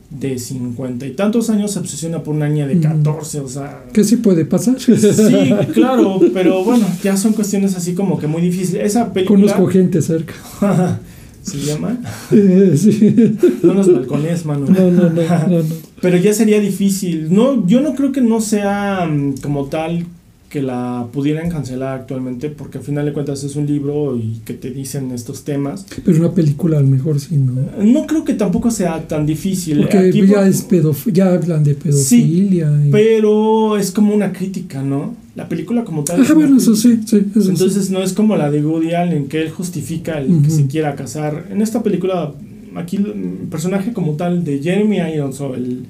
[0.10, 2.84] de cincuenta y tantos años se obsesiona por una niña de Ujú.
[2.84, 3.84] 14, o sea...
[3.92, 4.80] ¿Qué sí puede pasar?
[4.80, 4.94] Sí,
[5.74, 8.86] claro, pero bueno, ya son cuestiones así como que muy difíciles.
[8.86, 9.40] Esa película...
[9.54, 10.34] Conozco gente cerca.
[11.42, 11.98] ¿Se llama?
[12.32, 13.38] Eh, sí.
[13.64, 14.66] No los balcones, mano.
[14.68, 15.64] No, no, no, no, no.
[16.02, 17.34] Pero ya sería difícil.
[17.34, 20.06] No, yo no creo que no sea mm, como tal
[20.50, 24.54] que la pudieran cancelar actualmente, porque al final de cuentas es un libro y que
[24.54, 25.86] te dicen estos temas.
[26.06, 27.54] Pero una película a lo mejor sí, ¿no?
[27.84, 29.80] No creo que tampoco sea tan difícil.
[29.82, 32.72] Porque Aquí, ya por- es pedof ya hablan de pedofilia.
[32.86, 35.16] y- Pero es como una crítica, ¿no?
[35.36, 36.22] La película como tal.
[36.28, 37.50] Ah, bueno, eso sí, sí, eso sí.
[37.50, 40.96] Entonces no es como la de Woody Allen, que él justifica el que se quiera
[40.96, 41.48] casar.
[41.52, 42.34] En esta película,
[42.76, 45.86] aquí el personaje como tal de Jeremy Irons, o el,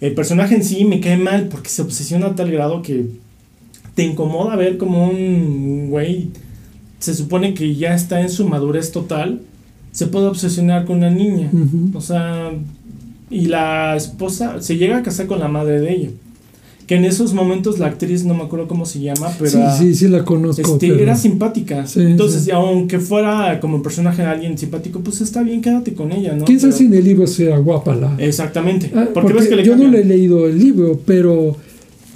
[0.00, 3.06] el personaje en sí me cae mal porque se obsesiona a tal grado que
[3.96, 6.28] te incomoda ver como un güey,
[7.00, 9.40] se supone que ya está en su madurez total,
[9.90, 11.50] se puede obsesionar con una niña.
[11.94, 12.52] O sea,
[13.30, 16.10] y la esposa se llega a casar con la madre de ella.
[16.86, 19.94] Que en esos momentos la actriz, no me acuerdo cómo se llama, pero Sí, sí,
[19.96, 20.74] sí la conozco.
[20.74, 21.84] este, pero- era simpática.
[21.84, 22.52] Sí, Entonces, sí.
[22.52, 26.44] aunque fuera como personaje de alguien simpático, pues está bien, quédate con ella, ¿no?
[26.44, 28.14] ¿Quién sabe Pero- si en el libro será guapa la...
[28.18, 28.92] Exactamente.
[28.94, 31.56] Ah, porque, ves que le yo no le he leído el libro, pero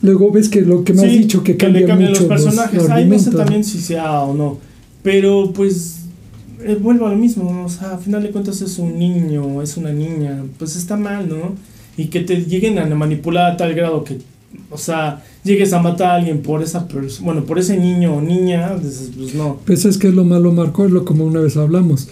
[0.03, 2.28] luego ves que lo que me has Sí, dicho que le cambia cambian mucho los
[2.28, 2.82] personajes.
[2.82, 4.59] los Ahí no sé también si sea o no.
[5.03, 6.01] Pero pues
[6.64, 7.64] eh, vuelvo a lo mismo.
[7.64, 10.42] O sea, a final de cuentas es un niño, es una niña.
[10.59, 11.55] Pues está mal, ¿no?
[11.96, 14.18] Y que te lleguen a manipular a tal grado que,
[14.70, 18.20] o sea, llegues a matar a alguien por esa persona, bueno, por ese niño o
[18.20, 19.59] niña, dices, pues no.
[19.64, 22.09] Pues es que es lo malo, Marco, es lo como una vez hablamos.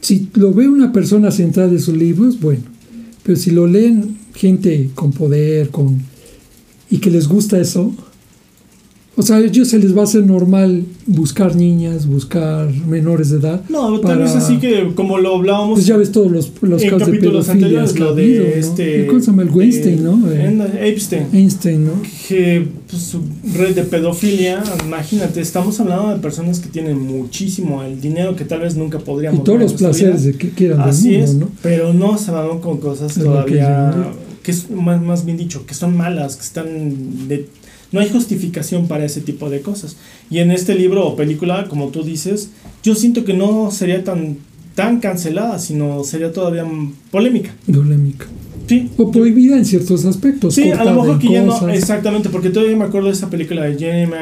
[0.00, 2.62] Si lo ve una persona centrada en sus libros, bueno.
[3.22, 6.02] Pero si lo leen gente con poder, con
[6.92, 7.92] y que les gusta eso,
[9.14, 13.38] o sea, a ellos se les va a hacer normal buscar niñas, buscar menores de
[13.40, 13.60] edad.
[13.68, 17.10] No, tal vez así que como lo hablábamos Pues ya ves todos los, los casos
[17.12, 18.56] de pedofilia lo habido, de ¿no?
[18.56, 19.06] este...
[19.06, 19.42] ¿Cómo se llama?
[19.42, 20.30] El Weinstein, de- ¿no?
[20.32, 21.26] Eh, Epstein.
[21.30, 21.92] Einstein, ¿no?
[22.26, 23.20] que pues, su
[23.54, 28.60] red de pedofilia, imagínate, estamos hablando de personas que tienen muchísimo el dinero que tal
[28.60, 30.38] vez nunca Y podríamos todos ver en los placeres vida.
[30.38, 31.52] que quieran Así del es, mundo, ¿no?
[31.62, 33.92] pero no se van con cosas Es todavía
[34.42, 37.48] que es más, más bien dicho, que son malas, que están de,
[37.92, 39.96] no hay justificación para ese tipo de cosas.
[40.30, 42.50] Y en este libro o película, como tú dices,
[42.82, 44.38] yo siento que no sería tan
[44.74, 46.64] tan cancelada, sino sería todavía
[47.10, 47.54] polémica.
[47.70, 48.26] Polémica.
[48.66, 48.88] Sí.
[48.96, 50.54] O prohibida en ciertos aspectos.
[50.54, 51.76] Sí, a lo mejor que ya no, cosas.
[51.76, 54.14] exactamente, porque todavía me acuerdo de esa película de Jeremy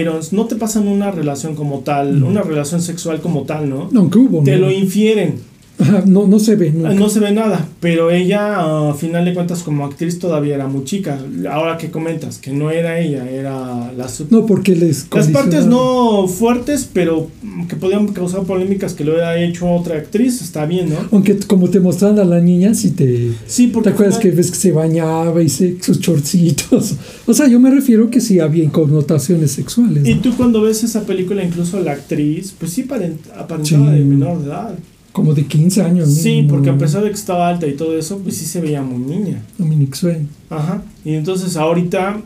[0.00, 2.26] Irons, no te pasan una relación como tal, No.
[2.26, 3.90] una relación sexual como tal, ¿no?
[3.94, 4.66] Aunque hubo, Te ¿no?
[4.66, 5.34] lo infieren,
[5.82, 6.94] Ajá, no, no se ve nunca.
[6.94, 10.84] no se ve nada, pero ella a final de cuentas como actriz todavía era muy
[10.84, 11.18] chica.
[11.50, 16.26] Ahora que comentas que no era ella, era la No, porque les Las partes no
[16.28, 17.28] fuertes, pero
[17.68, 20.96] que podían causar polémicas que lo hubiera hecho otra actriz, está bien, ¿no?
[21.10, 23.32] Aunque como te mostraban a la niña, si te...
[23.46, 26.94] Sí, porque ¿Te acuerdas que ves que se bañaba y se, sus chorcitos?
[27.26, 30.06] O sea, yo me refiero que sí había connotaciones sexuales.
[30.06, 33.98] Y tú cuando ves esa película, incluso la actriz, pues sí paren- aparentaba Sí.
[33.98, 34.74] de menor de edad.
[35.12, 36.12] Como de 15 años.
[36.12, 38.82] Sí, porque a pesar de que estaba alta y todo eso, pues sí se veía
[38.82, 39.42] muy niña.
[39.58, 40.28] Dominic Swain.
[40.48, 40.82] Ajá.
[41.04, 42.20] Y entonces ahorita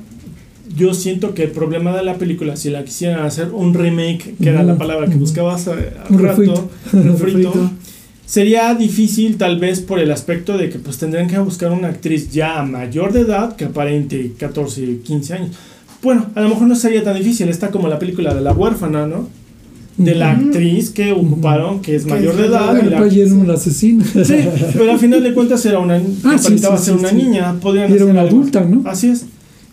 [0.77, 4.49] yo siento que el problema de la película, si la quisieran hacer un remake, que
[4.49, 5.69] era la palabra que buscabas
[6.11, 7.71] Un rato, Refrito.
[8.25, 12.31] sería difícil tal vez por el aspecto de que pues tendrían que buscar una actriz
[12.31, 15.51] ya mayor de edad que aparente 14, 15 años.
[16.03, 19.07] Bueno, a lo mejor no sería tan difícil, está como la película de la huérfana,
[19.07, 19.29] ¿no?
[19.97, 22.71] De la actriz que ocuparon, que es Que mayor es de edad.
[22.73, 24.05] Bueno, la- era un asesino.
[24.05, 24.35] Sí,
[24.75, 27.15] pero al final de cuentas era una, Ah, sí, sí, ser sí, una sí.
[27.17, 27.55] niña.
[27.61, 28.83] Podrían Y era una algo- adulta, ¿no?
[28.89, 29.25] Así es.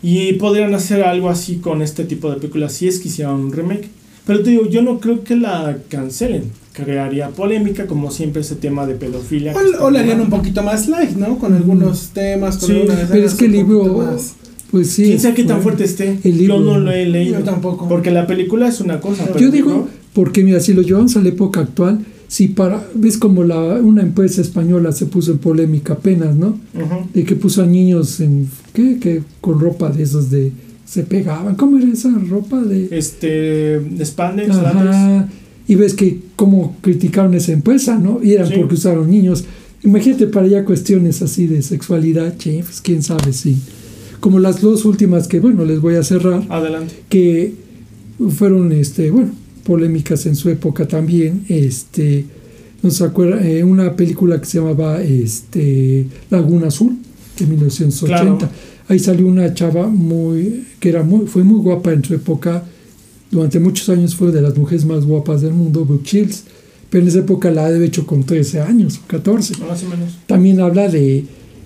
[0.01, 3.51] Y podrían hacer algo así con este tipo de películas si es que hicieran un
[3.51, 3.89] remake.
[4.25, 6.43] Pero te digo, yo no creo que la cancelen.
[6.71, 9.53] Crearía polémica, como siempre, ese tema de pedofilia.
[9.53, 11.37] O, o le harían un poquito más light, ¿no?
[11.37, 14.35] Con algunos temas, con Sí, Pero es que el libro, más.
[14.71, 15.03] pues sí.
[15.03, 16.17] Quién sabe qué tan fue- fuerte esté.
[16.23, 17.39] el Yo libro- no lo he leído.
[17.39, 17.87] Yo tampoco.
[17.89, 19.25] Porque la película es una cosa.
[19.27, 22.83] pero Yo el digo, porque mira, si lo llevamos a la época actual, si para,
[22.95, 26.59] ves como la, una empresa española se puso en polémica apenas, ¿no?
[26.73, 27.07] Ujú.
[27.13, 28.97] De que puso a niños en, ¿qué?
[28.99, 30.51] Que con ropa de esos de,
[30.85, 32.87] se pegaban, ¿cómo era esa ropa de?
[32.91, 33.79] Este.
[33.79, 34.75] de Spandex, látex.
[34.85, 35.29] Ajá,
[35.67, 38.19] y ves que cómo criticaron esa empresa, ¿no?
[38.23, 38.55] Y eran Sí.
[38.57, 39.45] porque usaron niños.
[39.83, 43.57] Imagínate para allá cuestiones así de sexualidad, che, pues quién sabe, sí.
[44.19, 46.93] Como las dos últimas que, bueno, les voy a cerrar, Adelante.
[47.09, 47.53] que
[48.29, 49.31] fueron, este, bueno,
[49.63, 51.45] polémicas en su época también.
[51.49, 52.25] Este,
[52.81, 56.97] no se acuerda, eh, una película que se llamaba este, Laguna Azul,
[57.39, 58.37] de 1980.
[58.37, 58.53] Claro.
[58.89, 62.63] Ahí salió una chava muy, que era muy, fue muy guapa en su época.
[63.31, 66.43] Durante muchos años fue de las mujeres más guapas del mundo, Brooke Shields.
[66.89, 69.57] Pero en esa época la ha hecho con 13 años, 14.
[69.67, 70.19] Más o menos.
[70.27, 71.25] También habla de,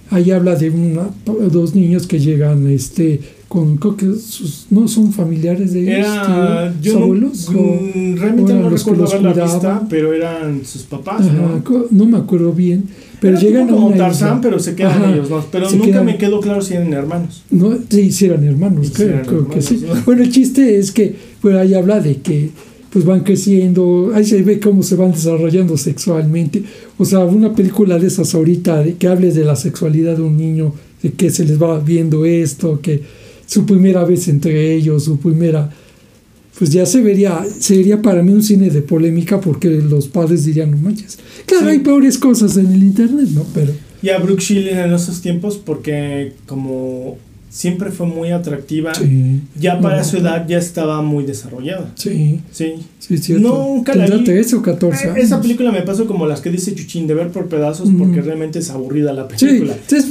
[0.09, 1.09] ahí habla de una,
[1.51, 6.73] dos niños que llegan, este, con, creo que sus, no son familiares de ellos, Era,
[6.81, 7.47] tío, yo no, abuelos.
[7.49, 9.51] o- mm, realmente o no los que recuerdo cuidaban.
[9.53, 11.85] vista, pero eran sus papás, Ajá, ¿no?
[11.91, 12.83] no me acuerdo bien,
[13.21, 14.41] pero Era llegan tipo a como una Tarzán, isla.
[14.41, 15.45] pero se quedan Ajá, ellos, ¿no?
[15.51, 17.43] Pero nunca quedan- me quedó claro si eran hermanos.
[17.49, 19.83] No, sí, sí eran hermanos, creo, eran creo que sí.
[19.87, 19.95] ¿no?
[20.05, 22.49] Bueno, el chiste es que pues ahí habla de que
[22.89, 26.63] pues van creciendo, ahí se ve cómo se van desarrollando sexualmente.
[26.97, 30.35] O sea, una película de esas ahorita de que hable de la sexualidad de un
[30.37, 30.73] niño,
[31.03, 33.01] de que se les va viendo esto, que
[33.47, 35.71] su primera vez entre ellos, su primera
[36.59, 40.71] pues ya se vería, sería para mí un cine de polémica porque los padres dirían,
[40.71, 41.19] no manches.
[41.45, 41.71] Claro, Sí.
[41.71, 43.45] hay peores cosas en el internet, ¿no?
[43.53, 47.17] Pero Y a Brooke Shields en esos tiempos, porque como
[47.49, 50.03] siempre fue muy atractiva, sí, ya para No.
[50.03, 51.91] su edad ya estaba muy desarrollada.
[51.95, 52.73] sí, Sí.
[52.99, 53.47] sí, cierto.
[53.47, 54.23] Nunca la vi.
[54.23, 55.23] 13 o 14 Eh, años.
[55.23, 58.59] Esa película me pasó como las que dice Chuchín, de ver por pedazos, porque realmente
[58.59, 59.73] es aburrida la película.
[59.87, 60.05] sí, es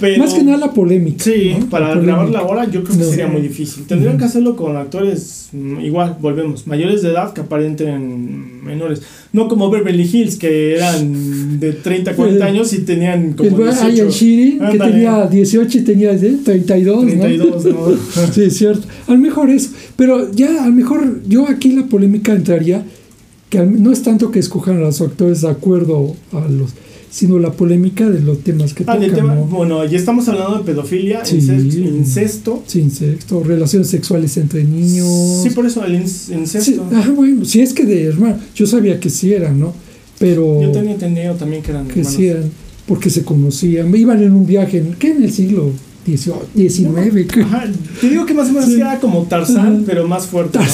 [0.00, 1.24] Pero- más que nada la polémica.
[1.24, 1.66] Sí, ¿no?
[1.68, 3.10] para La grabarla ahora yo creo que No.
[3.10, 3.86] sería muy difícil.
[3.86, 9.02] Tendrían que hacerlo con actores mm, igual, volvemos, mayores de edad que aparenten menores.
[9.32, 13.56] No como Beverly Hills, que eran de 30, 40 El- años y tenían El como
[13.58, 16.36] Brian 18, Shiri, que tenía 18 y tenía ¿eh?
[16.44, 17.72] 32, 32, ¿no?
[17.90, 17.96] ¿no?
[18.34, 18.88] sí, es cierto.
[19.06, 19.70] A lo mejor eso.
[19.96, 22.84] Pero ya, a lo mejor yo aquí la polémica entraría,
[23.48, 26.70] que no es tanto que escojan a los actores de acuerdo a los,
[27.10, 29.42] sino la polémica de los temas que Ah, tocan, tema, ¿no?
[29.46, 31.38] bueno, ya estamos hablando de pedofilia, Sí.
[31.38, 32.62] incesto.
[32.66, 35.42] Sí, incesto, relaciones sexuales entre niños.
[35.42, 36.86] Sí, por eso el Sí, incesto.
[36.92, 39.74] ah, bueno, si es que de hermano, yo sabía que sí eran, ¿no?
[40.18, 42.12] Pero Yo tenía entendido también que eran que hermanos.
[42.14, 42.50] sí eran,
[42.86, 45.12] porque se conocían, iban en un viaje, ¿qué?
[45.12, 45.70] En el siglo
[46.06, 47.40] XVIII, XIX, ¿qué?
[47.42, 47.64] Ajá,
[48.00, 48.76] te digo que más o menos Sí.
[48.76, 49.82] era como Tarzán, Ajá.
[49.86, 50.64] pero más fuerte, ¿no?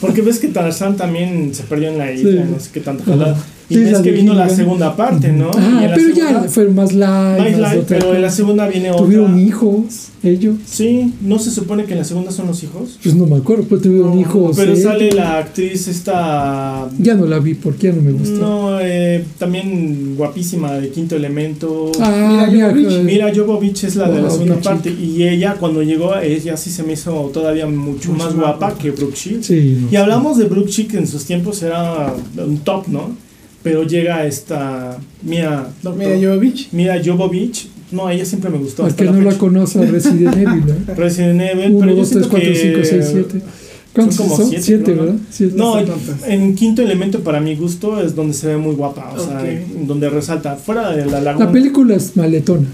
[0.00, 2.50] Porque ves que Tarzán también se perdió en la isla, Sí.
[2.52, 3.42] no sé qué tanto jalada.
[3.70, 5.50] Y la que vino la segunda parte, ¿no?
[5.56, 9.04] Ah, pero segunda- ya fueron más light, Más otra pero en la segunda viene otra.
[9.04, 10.56] Tuvieron hijos, ellos.
[10.66, 12.98] Sí, ¿no se supone que en la segunda son los hijos?
[13.02, 14.56] Pues no me acuerdo, pues tuvieron No, hijos.
[14.56, 14.82] Pero ellos.
[14.84, 16.88] sale la actriz esta...
[16.98, 18.38] Ya no la vi porque ya no me gustó.
[18.40, 21.92] No, eh, también guapísima de Quinto Elemento.
[22.00, 23.04] ah, Mira, mira, Jovovich.
[23.04, 24.90] Mira, Jovovich es la de la Wow, segunda parte.
[24.90, 28.78] Y ella, cuando llegó, ella sí se me hizo todavía mucho, más guapa guapa.
[28.78, 29.46] que Brooke Shields.
[29.46, 29.88] Sí, no.
[29.92, 33.29] Y hablamos de Brooke Shields que en sus tiempos era un top, ¿no?
[33.62, 36.68] Pero llega esta Mia, Mira, Jovovich.
[36.72, 37.68] Mia Jovovich.
[37.92, 38.84] No, ella siempre me gustó.
[38.84, 39.38] Hasta que la no la fecha.
[39.40, 40.94] conoce, Resident Evil, ¿eh?
[40.96, 43.40] Resident Evil, 1, pero yo 2, 3, siento 4, que- 5, 6, 7.
[43.92, 44.48] ¿Cuántos como son?
[44.48, 45.02] siete, 7, creo, ¿no?
[45.02, 45.18] ¿verdad?
[45.30, 45.54] Siete.
[45.56, 46.00] No, tantas.
[46.28, 49.86] en quinto elemento para mi gusto es donde se ve muy guapa, o sea, Ok.
[49.88, 50.54] donde resalta.
[50.54, 51.46] Fuera de la laguna.
[51.46, 52.68] La película es maletona.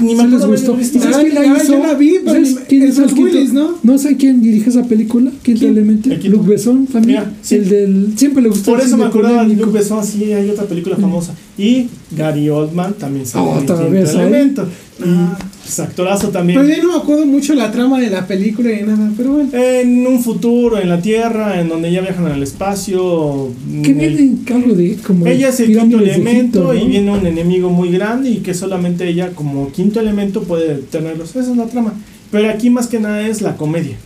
[0.00, 0.74] Ni me ¿Sí les acuerdo haberlo gustó?
[0.76, 0.98] visto.
[1.00, 1.72] ¿Sabes Ah, quién la hizo?
[1.72, 3.14] yo la vi, pero ¿Sabes ni- quién es el?
[3.14, 3.74] Willis, ¿no?
[3.82, 5.30] No sé quién dirige esa película.
[5.42, 5.72] Quinto ¿Quién?
[5.72, 6.10] elemento.
[6.10, 6.30] El.
[6.30, 7.20] Luc Besson también.
[7.20, 7.56] Mira, sí.
[7.56, 8.12] El del.
[8.16, 9.54] Siempre le gustó Por el eso me acordaba de.
[9.56, 11.34] Luke Besson, sí, hay otra película famosa.
[11.56, 14.20] Y Gary Oldman también sale en Otra Quinto vez, ¿eh?
[14.20, 14.62] elemento.
[15.00, 15.38] Y Ah.
[15.68, 16.58] Pues, actorazo también.
[16.58, 19.50] Pero ya no me acuerdo mucho la trama de la película ni nada, pero bueno.
[19.52, 23.50] En un futuro, en la Tierra, en donde ya viajan al espacio.
[23.70, 24.96] En el- viene algo de.
[25.06, 26.30] Como Ella es el quinto elemento
[26.70, 30.76] Egipto, y viene un enemigo muy grande y que solamente ella como quinto elemento puede
[30.76, 31.30] tenerlos.
[31.36, 31.92] Esa es la trama.
[32.30, 33.96] Pero aquí más que nada es la comedia.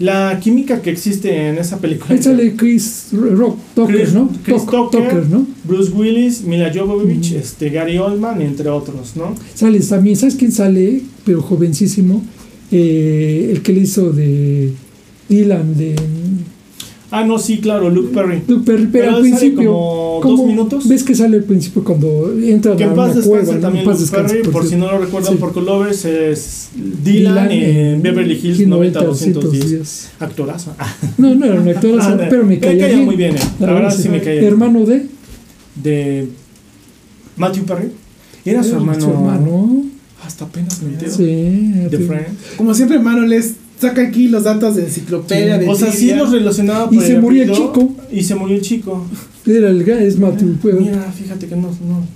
[0.00, 2.14] La química que existe en esa película.
[2.14, 4.28] Ahí sale Chris Rock, Tucker, Chris- ¿no?
[4.42, 5.08] Chris Tuck- Tucker.
[5.08, 5.46] Tucker, ¿no?
[5.64, 9.34] Bruce Willis, Mila Jovovich, este, Gary Oldman, entre otros, ¿no?
[9.54, 11.02] Sale también, ¿sabes quién sale?
[11.24, 12.22] Pero jovencísimo.
[12.72, 14.72] Eh, el que le hizo de
[15.28, 15.94] Dylan, de
[17.16, 18.42] Ah, no, sí, claro, Luke Perry.
[18.48, 19.70] Luke Perry, pero, Pero al sale principio.
[19.72, 20.88] como ¿cómo- dos minutos.
[20.88, 23.60] ¿Ves que sale al principio cuando entra Que a una cueva?
[23.60, 25.38] también Luke descanse, Perry, por si no lo recuerdan Sí.
[25.38, 26.68] por Colovers, es
[27.04, 29.70] Dylan, en Beverly Hills 90210.
[29.70, 30.10] días.
[30.18, 30.74] Actorazo.
[31.18, 33.04] No, no era un actor, Ah, pero me caía, bien.
[33.04, 33.36] muy bien.
[33.36, 33.40] eh.
[33.60, 34.52] La, verdad sí me caía bien.
[34.52, 35.06] Hermano de.
[35.82, 36.28] De
[37.36, 37.88] Matthew Perry.
[38.44, 39.00] Era su hermano.
[39.00, 39.82] Su hermano.
[40.26, 41.12] Hasta apenas me entero.
[41.12, 41.24] Sí.
[41.90, 41.98] De.
[41.98, 42.56] Friends.
[42.56, 43.54] Como siempre, Mano les
[43.88, 45.58] saca aquí los datos de enciclopedia.
[45.58, 45.64] Sí.
[45.64, 46.16] De O sea, sí trivia.
[46.16, 47.96] los relacionaba Y se murió el chico.
[48.10, 49.06] Y se murió el chico.
[49.46, 50.56] Era el es Matthew.
[50.60, 51.68] pues, Mira, fíjate que no.
[51.68, 52.06] no.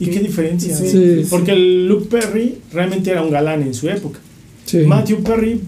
[0.00, 0.74] ¿Y qué diferencia?
[0.74, 1.26] Sí, Sí.
[1.28, 4.18] Porque el Luke Perry realmente era un galán en su época.
[4.86, 5.60] Matthew Perry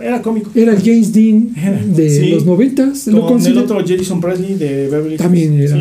[0.00, 0.50] era cómico.
[0.54, 1.54] Era el James Dean
[1.94, 3.06] de los noventas.
[3.06, 5.22] Lo Con el otro Jason Presley de Beverly Hills.
[5.22, 5.76] También era.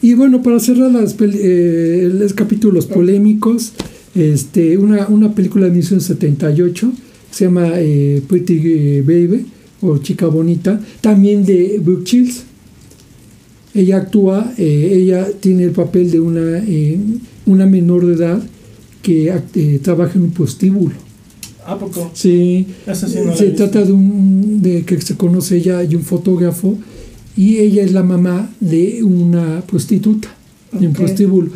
[0.00, 3.72] Y bueno, para cerrar las eh, los capítulos polémicos,
[4.14, 6.92] este, una, una película de 1978
[7.30, 9.46] que se llama eh, Pretty eh, Baby
[9.80, 12.44] o Chica Bonita, también de Brooke Shields.
[13.74, 16.98] Ella actúa, eh, ella tiene el papel de una, eh,
[17.46, 18.42] una menor de edad
[19.00, 20.94] que trabaja en un prostíbulo.
[21.66, 22.10] ¿A poco?
[22.12, 26.78] Sí, no se trata de un de que se conoce ella y un fotógrafo
[27.36, 30.28] y ella es la mamá de una prostituta
[30.72, 31.50] en un prostíbulo.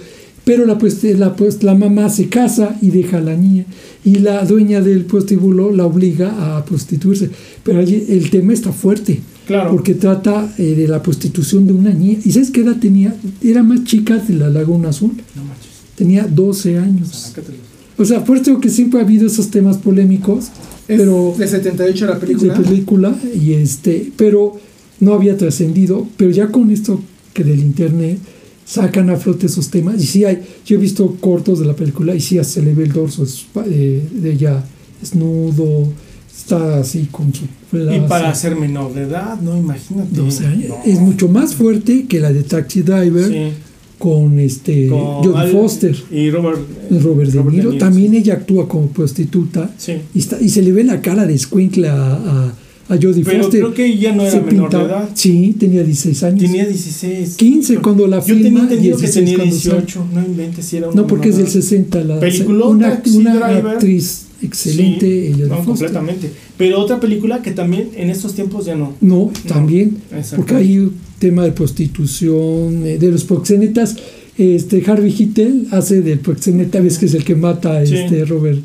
[0.47, 3.65] Pero la, pues, la, pues, la mamá se casa y deja a la niña.
[4.05, 7.31] Y la dueña del prostíbulo la obliga a prostituirse.
[7.65, 9.19] Pero allí el tema está fuerte.
[9.49, 9.73] Claro.
[9.73, 12.21] Porque trata eh, de la prostitución de una niña.
[12.25, 13.13] ¿Y sabes qué edad tenía?
[13.43, 15.15] Era más chica de la Laguna Azul.
[15.35, 15.73] No manches.
[15.97, 17.09] Tenía 12 años.
[17.09, 17.59] Sácatelo.
[17.99, 20.45] O sea, por eso que siempre ha habido esos temas polémicos.
[20.87, 22.55] Es pero de 78 la película.
[22.55, 24.57] de película y este pero
[25.01, 27.03] no había trascendido pero ya con esto
[27.35, 28.21] que del internet
[28.67, 32.15] sacan a flote esos temas y sí hay yo he visto cortos de la película
[32.17, 34.63] y sí se le ve el dorso de, pa- de- ella
[35.01, 35.89] desnudo
[36.37, 40.11] está así con su Y para ser menor de edad, no, imagínate.
[40.15, 40.69] 12 años.
[40.71, 40.77] No.
[40.85, 43.53] es mucho más fuerte que la de Taxi Driver Sí,
[43.99, 46.61] con este con Al- Foster Y Robert,
[47.03, 47.79] Robert De Niro sí.
[47.79, 49.93] también ella actúa como prostituta Sí.
[50.15, 52.15] y, está, y se le ve la cara de escuincla a,
[52.47, 52.55] a,
[52.89, 55.11] a Jodie Pero Foster creo que ella no era se menor de edad.
[55.15, 56.41] Sí, tenía 16 años.
[56.41, 57.35] Tenía 16.
[57.37, 59.75] 15 cuando la Yo tenía filma, entendido que 16 tenía cuando sale.
[59.81, 60.07] 18.
[60.15, 61.69] No inventes si era una No, porque es del menor de edad.
[61.69, 62.05] 60.
[62.05, 65.33] La, Peliculón, una, una actriz excelente.
[65.35, 65.65] Sí, no, Foster.
[65.65, 66.31] completamente.
[66.57, 68.95] Pero otra película que también en estos tiempos ya no.
[69.01, 69.97] No, también.
[70.37, 73.97] Porque hay un tema de prostitución, eh, de los proxenetas.
[74.39, 77.97] Este Harvey Hittel hace del proxeneta, ves que es el que mata a Sí.
[77.97, 78.61] este Robert.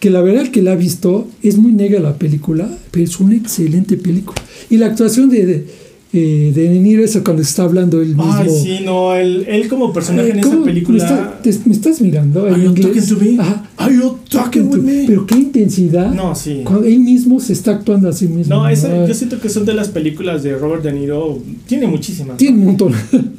[0.00, 3.34] Que la verdad que la ha visto, es muy negra la película, pero es una
[3.36, 4.40] excelente película.
[4.70, 5.66] Y la actuación de, de,
[6.12, 8.32] eh, de Niro, eso cuando está hablando él mismo.
[8.32, 10.98] Ay, sí, no, él, él como personaje en esa película.
[10.98, 12.86] ¿Me, está- te- me estás mirando en Are you inglés?
[13.08, 13.40] talking to me?
[13.42, 13.64] Ajá.
[13.76, 15.04] Are you talking with me?
[15.06, 16.12] Pero qué intensidad.
[16.12, 16.62] No, sí.
[16.64, 18.54] Cuando él mismo se está actuando a sí mismo.
[18.56, 21.38] No, esa, yo siento que son de las películas de Robert De Niro.
[21.66, 22.36] Tiene muchísimas.
[22.38, 22.92] Tiene un montón.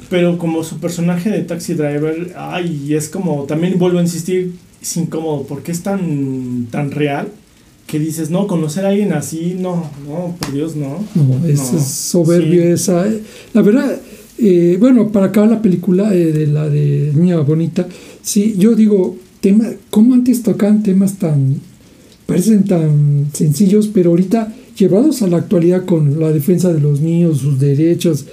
[0.08, 4.96] Pero como su personaje de Taxi Driver, ay, es como, también vuelvo a insistir, es
[4.96, 7.28] incómodo, porque es tan, tan real
[7.86, 11.04] que dices, no, conocer a alguien así, no, no, por Dios, no.
[11.14, 12.68] No, es, No, es soberbio sí.
[12.68, 13.04] esa.
[13.52, 14.00] La verdad,
[14.38, 17.88] eh, bueno, para acabar la película eh, de la de Niña Bonita,
[18.22, 21.56] sí, yo digo, tema, ¿cómo antes tocaban temas tan,
[22.26, 27.38] parecen tan sencillos, pero ahorita llevados a la actualidad con la defensa de los niños,
[27.38, 28.26] sus derechos,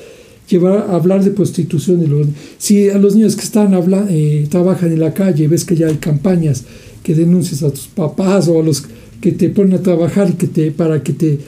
[0.50, 2.28] llevar a hablar de prostitución de los
[2.58, 5.88] si a los niños que están habla, eh, trabajan en la calle ves que ya
[5.88, 6.64] hay campañas
[7.04, 8.84] que denuncias a tus papás o a los
[9.22, 11.40] que te ponen a trabajar y que te para que te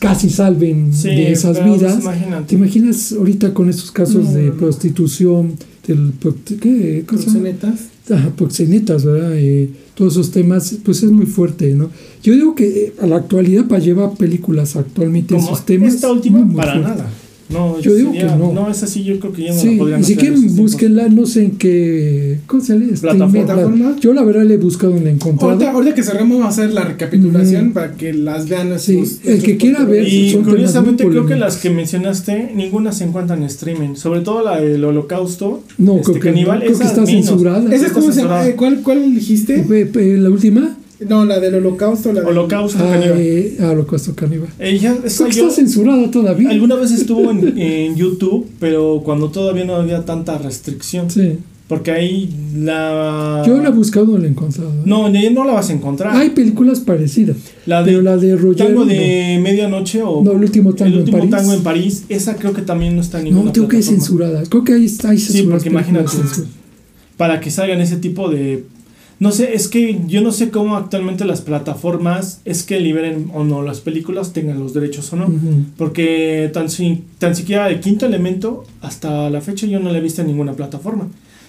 [0.00, 2.46] casi salven Sí, de esas pues, vidas imagínate.
[2.48, 4.56] te imaginas ahorita con estos casos No, de no, no.
[4.58, 5.52] prostitución
[5.86, 6.12] del
[6.60, 7.04] ¿qué?
[7.06, 7.80] Proxenetas.
[8.10, 9.32] Ajá, proxenetas, ¿verdad?
[9.36, 11.90] Eh, todos esos temas, pues es muy fuerte, ¿no?
[12.22, 15.94] Yo digo que eh, a la actualidad para llevar películas actualmente Como esos temas.
[15.94, 16.90] esta última, muy, muy para fuerte.
[16.90, 17.10] nada.
[17.50, 18.52] No, Yo digo sería- que no.
[18.52, 20.34] No, esa sí, yo creo que ya no Sí, la podrían y si hacer en
[20.34, 22.38] quieren búsquenla, no sé en qué.
[22.46, 22.92] ¿Cómo se lee?
[23.00, 23.46] Plataforma.
[23.46, 23.96] Plataforma.
[24.00, 25.52] Yo la verdad le he buscado en la encontrado.
[25.52, 27.74] Ahorita, ahorita que cerremos vamos a hacer la recapitulación Ujú.
[27.74, 30.06] para que las vean Sí, el que quiera ver.
[30.06, 33.94] Y son curiosamente creo que las que mencionaste, ninguna se encuentra en streaming.
[33.94, 35.62] Sobre todo la del holocausto.
[35.78, 37.26] No, este, creo que, caníbal, creo que esas está menos.
[37.26, 37.74] censurada.
[37.74, 38.24] ¿Esa es cómo se
[38.56, 39.64] ¿Cuál, ¿Cuál dijiste?
[39.70, 40.76] Eh, eh, ¿La última?
[41.06, 42.12] No, la del holocausto.
[42.12, 43.18] La de- Holocausto Ah, caníbal.
[43.20, 44.48] eh, ah, Holocausto Caníbal.
[44.58, 46.50] Ella, Creo que yo- está censurada todavía.
[46.50, 51.10] alguna vez estuvo en, en YouTube, pero cuando todavía no había tanta restricción.
[51.10, 51.38] Sí.
[51.68, 53.42] Porque ahí la.
[53.46, 54.72] Yo la he buscado, no la he encontrado.
[54.86, 56.16] No, ahí no la vas a encontrar.
[56.16, 57.36] Hay películas parecidas.
[57.66, 58.68] la de pero la de Roger.
[58.68, 60.24] Tango de Medianoche o.
[60.24, 61.36] No, el último tango el último en París.
[61.44, 62.04] tango en París.
[62.08, 64.06] Esa creo que también no está en No, ninguna no tengo que hay plataforma.
[64.06, 64.42] censurada.
[64.48, 65.32] Creo que hay, hay censuradas.
[65.32, 66.10] Sí, porque imagínate.
[67.18, 68.64] Para que salgan ese tipo de.
[69.20, 73.42] No sé, es que yo no sé cómo actualmente las plataformas es que liberen o
[73.42, 75.26] no las películas, tengan los derechos o no.
[75.76, 80.00] Porque tan, si- tan siquiera el quinto elemento, hasta la fecha yo no la he
[80.00, 81.08] visto en ninguna plataforma.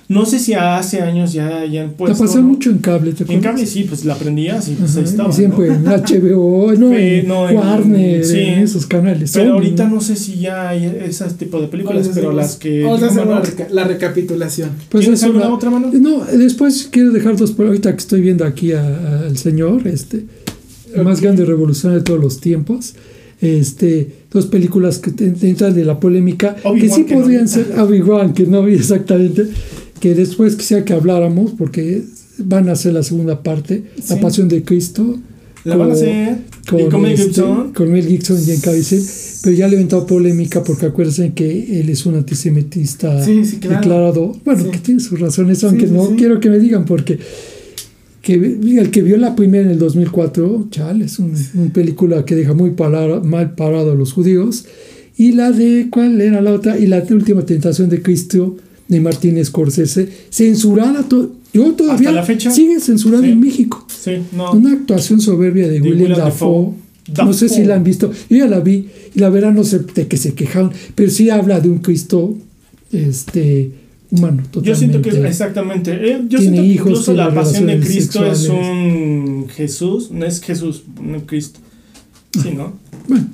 [0.10, 2.18] No sé si hace años ya hayan La puesto.
[2.26, 2.47] pasó ¿no?
[2.47, 5.32] mucho en cable, ¿te En cable sí, pues la aprendías y pues Ajá, ahí estaba.
[5.32, 5.76] siempre ¿no?
[5.76, 8.39] en HBO, no, en no, en- Warner, sí.
[8.39, 9.30] en esos canales.
[9.34, 12.86] Pero Son, ahorita no sé si ya hay ese tipo de películas, pero las que.
[12.86, 14.72] ahorita yo hacemos la, reca- la recapitulación.
[14.89, 15.91] Pues ¿Tienes alguna una- otra mano?
[15.93, 19.88] No, después quiero dejar dos, por ahorita que estoy viendo aquí a- a- al señor,
[19.88, 20.26] este,
[20.95, 22.95] el más grande revolucionario de todos los tiempos.
[23.41, 27.47] Este, dos películas que te- te entran de la polémica, que sí que no podrían
[27.47, 29.45] ser Obi-Wan, que no vi exactamente,
[30.00, 32.04] que después quisiera que habláramos, porque
[32.38, 34.22] van a hacer la segunda parte, La Sí.
[34.22, 35.18] Pasión de Cristo,
[35.66, 36.38] La van a con- hacer.
[36.70, 37.74] con, y con Mel este, Gibson.
[37.74, 39.04] con Mel Gibson y en Caviezel,
[39.43, 43.58] pero ya le he inventado polémica porque acuérdense que él es un antisemitista Sí, sí,
[43.58, 43.78] claro.
[43.78, 44.34] declarado.
[44.45, 47.20] Bueno, que tiene sus razones, aunque no quiero que me digan porque
[48.22, 52.36] que el que vio la primera en el 2004, chale, es un- una película que
[52.36, 52.72] deja muy
[53.24, 54.66] mal parado a los judíos.
[55.18, 56.78] Y la de, ¿cuál era la otra?
[56.78, 58.56] Y la última tentación de Cristo
[58.89, 61.03] de Martínez Scorsese, censurada.
[61.03, 62.51] to- yo todavía la fecha.
[62.51, 63.31] sigue censurada Sí.
[63.31, 63.87] en México.
[63.87, 64.51] Sí, no.
[64.51, 66.73] Una actuación soberbia de, De William, William Dafoe.
[67.07, 67.25] Dafoe.
[67.25, 68.11] No sé si la han visto.
[68.29, 71.29] Yo ya la vi y la verdad no sé de qué se quejaron, pero sí
[71.31, 72.35] habla de un Cristo
[72.91, 73.71] este,
[74.11, 74.43] humano.
[74.51, 74.69] Totalmente.
[74.69, 75.91] Yo siento que exactamente.
[75.93, 80.25] eh, yo Tiene siento que hijos, incluso la pasión de Cristo es un Jesús, no
[80.25, 81.59] es Jesús, un Cristo.
[82.41, 82.73] Sí, ¿no?
[83.07, 83.27] Bueno,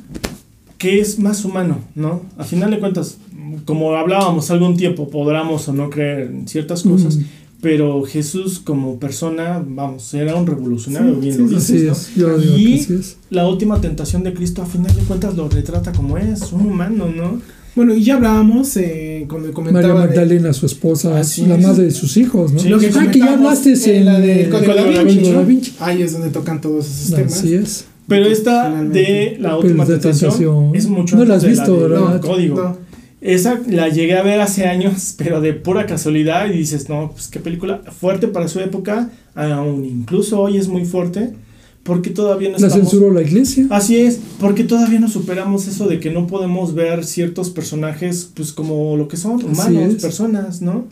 [0.78, 2.22] Que es más humano, ¿no?
[2.38, 3.18] A final de cuentas,
[3.66, 7.24] como hablábamos algún tiempo, podamos o no creer en ciertas cosas, Mm.
[7.62, 12.20] pero Jesús como persona, vamos, era un revolucionario, Sí, bien sí, lo sí, dices, así
[12.22, 12.38] ¿no?
[12.58, 13.18] Y es.
[13.30, 17.08] la última tentación de Cristo, a final de cuentas, lo retrata como es, un humano,
[17.16, 17.40] ¿no?
[17.76, 21.62] Bueno, y ya hablábamos eh, cuando comentaba María de- Magdalena, su esposa, Así la es.
[21.68, 22.60] madre de sus hijos, ¿no?
[22.60, 25.20] Sí, lo que ah, que ya hablaste en en la de Código da Código Vinci.
[25.20, 25.74] Código Da Vinci.
[25.80, 27.34] Ahí es donde tocan todos esos temas.
[27.34, 27.86] Así es.
[28.08, 29.00] Pero esta Finalmente.
[29.00, 30.76] de la última de tentación, tentación.
[30.76, 32.22] es mucho No la has de visto, de ¿verdad?
[32.22, 32.78] Código.
[33.26, 37.28] Esa la llegué a ver hace años, pero de pura casualidad y dices, no, pues
[37.28, 41.34] qué película fuerte para su época, aún incluso hoy es muy fuerte,
[41.82, 42.90] porque todavía no La estamos...
[42.90, 43.66] censuró la iglesia.
[43.72, 48.52] Así es, porque todavía no superamos eso de que no podemos ver ciertos personajes pues
[48.54, 50.86] como lo que son, humanos, personas, ¿no?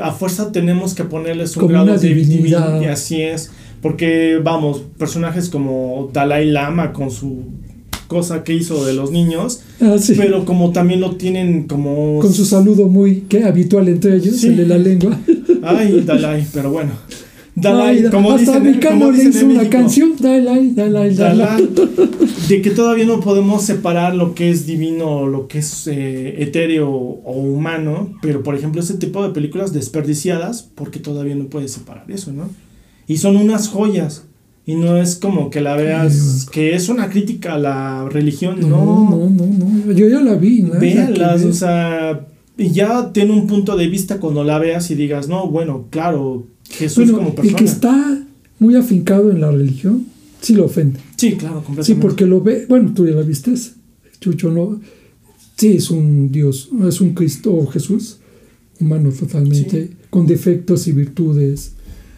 [0.00, 2.36] A fuerza tenemos que ponerles un Como grado de divinidad.
[2.36, 3.50] divinidad, y así es,
[3.80, 7.44] porque vamos, personajes como Dalai Lama con su
[8.14, 10.14] cosa que hizo de los niños, Ah, sí.
[10.16, 12.20] pero como también lo tienen como...
[12.20, 13.42] Con su saludo muy ¿qué?
[13.44, 14.46] habitual entre ellos, Sí.
[14.48, 15.18] el de la lengua.
[15.62, 16.92] Ay, Dalai, pero bueno.
[17.56, 20.12] Dalai, Ay, como hasta dicen, como le hizo una México, canción.
[20.18, 21.68] Dalai, Dalai, Dalai.
[21.72, 21.98] Dalai,
[22.48, 26.88] de que todavía no podemos separar lo que es divino, lo que es eh, etéreo
[26.90, 32.10] o humano, pero por ejemplo ese tipo de películas desperdiciadas, porque todavía no puedes separar
[32.10, 32.48] eso, ¿no?
[33.06, 34.24] Y son unas joyas,
[34.66, 39.08] y no es como que la veas, que es una crítica a la religión, No,
[39.10, 39.92] no, no, no, no.
[39.92, 40.62] Yo ya la vi.
[40.62, 40.74] ¿no?
[40.74, 44.90] La véanlas, que o sea, y ya tiene un punto de vista cuando la veas
[44.90, 47.58] y digas, no, bueno, claro, Jesús Bueno, como el persona.
[47.58, 48.22] que está
[48.58, 50.06] muy afincado en la religión,
[50.40, 50.98] sí lo ofende.
[51.16, 51.94] Sí, claro, completamente.
[51.94, 53.52] Sí, porque lo ve, bueno, tú ya la viste,
[54.20, 54.80] Chucho, ¿no?
[55.56, 58.18] Sí, es un Dios, es un Cristo o Jesús,
[58.80, 61.72] humano totalmente, con defectos y virtudes,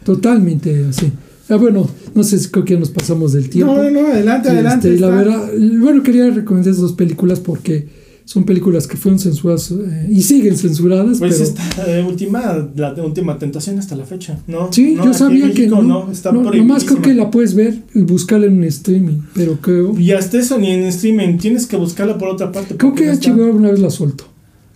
[0.05, 1.11] totalmente así.
[1.49, 3.73] Ah, bueno, no sé si creo que ya nos pasamos del tiempo.
[3.75, 4.89] No, no, no, adelante, Sí, adelante.
[4.93, 7.87] este, la verdad, bueno, quería recomendar esas dos películas porque
[8.25, 13.01] son películas que fueron censuradas eh, y siguen censuradas, Pues pero esta última, la de
[13.01, 14.67] última tentación hasta la fecha, ¿no?
[14.73, 17.83] sí, No, yo sabía que no, no, está no, nomás creo que la puedes ver
[17.95, 21.77] y buscarla en un streaming, pero creo, Y hasta eso ni en streaming, tienes que
[21.77, 22.75] buscarla por otra parte.
[22.75, 23.05] creo que.
[23.09, 24.25] HBO alguna vez la soltó,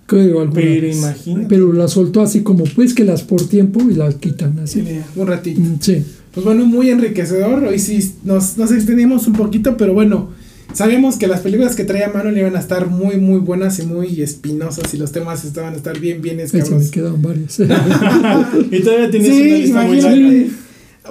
[0.05, 0.97] creo alguna Pero vez.
[0.97, 1.45] imagínate.
[1.49, 4.79] pero la soltó así como pues que las por tiempo y las quitan así.
[4.79, 5.59] Sí, un ratito.
[5.59, 7.63] Mm, Sí, Pues bueno, muy enriquecedor.
[7.65, 10.29] Hoy sí nos, nos extendimos un poquito, pero bueno,
[10.73, 14.21] sabemos que las películas que traía Manuel iban a estar muy, muy buenas y muy
[14.21, 16.91] espinosas y los temas estaban a estar bien, bien ahí se me escabrosos.
[16.91, 17.59] quedaron varias.
[18.71, 20.53] y todavía tienes Sí, una lista muy larga.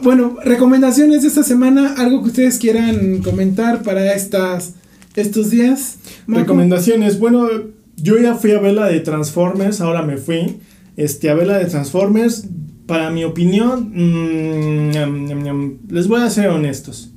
[0.03, 4.75] Bueno, recomendaciones de esta semana, algo que ustedes quieran comentar para estas
[5.17, 5.97] estos días.
[6.27, 6.43] Marco?
[6.43, 7.19] Recomendaciones.
[7.19, 7.49] Bueno,
[7.97, 10.57] yo ya fui a ver la de Transformers, ahora me fui
[10.97, 12.45] este, a ver la de Transformers.
[12.91, 17.13] Para mi opinión, mm, ñam, les voy a ser honestos.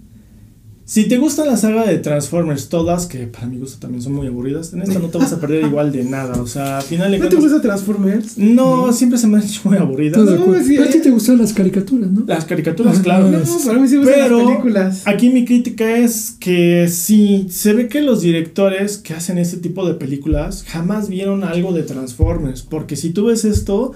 [0.85, 4.27] Si te gusta la saga de Transformers todas, que para mi gusto también son muy
[4.27, 6.41] aburridas, en esta no te vas a perder igual de nada.
[6.41, 8.37] O sea, al final de ¿No te gusta Transformers?
[8.37, 10.19] No, siempre se me han hecho muy aburridas.
[10.19, 11.01] ¿Estás de No, sí, Pero a ti eh.
[11.01, 12.23] te gustan las caricaturas, ¿no?
[12.27, 13.29] Las caricaturas, Ah, claro.
[13.31, 15.01] No, para mí sí me gustan Pero las películas.
[15.05, 19.87] aquí mi crítica es que sí, se ve que los directores que hacen este tipo
[19.87, 22.61] de películas jamás vieron algo de Transformers.
[22.61, 23.93] Porque si tú ves esto,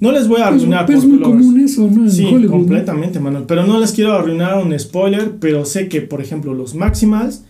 [0.00, 0.86] no les voy a arruinar.
[0.86, 1.44] pero es muy colores.
[1.46, 2.04] común eso, ¿no?
[2.04, 2.42] En Sí, Hollywood.
[2.44, 2.50] ¿no?
[2.50, 3.44] completamente, Manuel.
[3.46, 7.42] Pero no les quiero arruinar un spoiler, pero sé que, por ejemplo, los Maximals,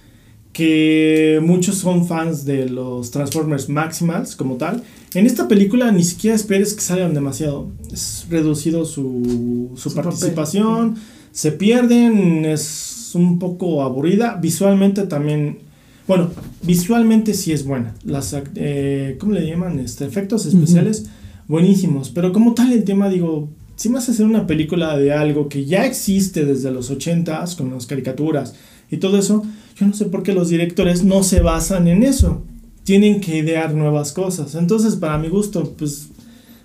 [0.53, 4.83] que muchos son fans de los Transformers Maximals como tal,
[5.15, 7.69] en esta película ni siquiera esperes que salgan demasiado.
[7.93, 10.11] Es reducido su, su Su papel.
[10.11, 10.97] participación,
[11.33, 14.39] se pierden, es un poco aburrida.
[14.41, 15.59] Visualmente también,
[16.07, 16.31] bueno,
[16.63, 17.95] visualmente sí es buena.
[18.05, 19.79] Las, eh, ¿cómo le llaman?
[19.79, 21.07] Este, efectos especiales
[21.49, 22.11] buenísimos.
[22.11, 25.65] Pero como tal el tema, digo, si vas a hacer una película de algo que
[25.65, 28.55] ya existe desde los 80s, con las caricaturas
[28.91, 29.43] y todo eso,
[29.77, 32.43] yo no sé por qué los directores no se basan en eso.
[32.85, 34.55] Tienen que idear nuevas cosas.
[34.55, 36.09] Entonces, para mi gusto, pues,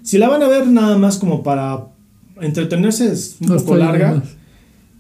[0.04, 1.88] si la van a ver nada más como para
[2.42, 4.24] entretenerse, es un poco larga.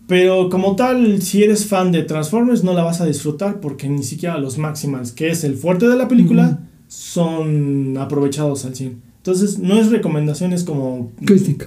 [0.05, 4.03] Pero como tal, si eres fan de Transformers, no la vas a disfrutar porque ni
[4.03, 9.12] siquiera los Maximals, que es el fuerte de la película, son aprovechados al 100.
[9.25, 11.65] Entonces, no es recomendación, es como Crítica.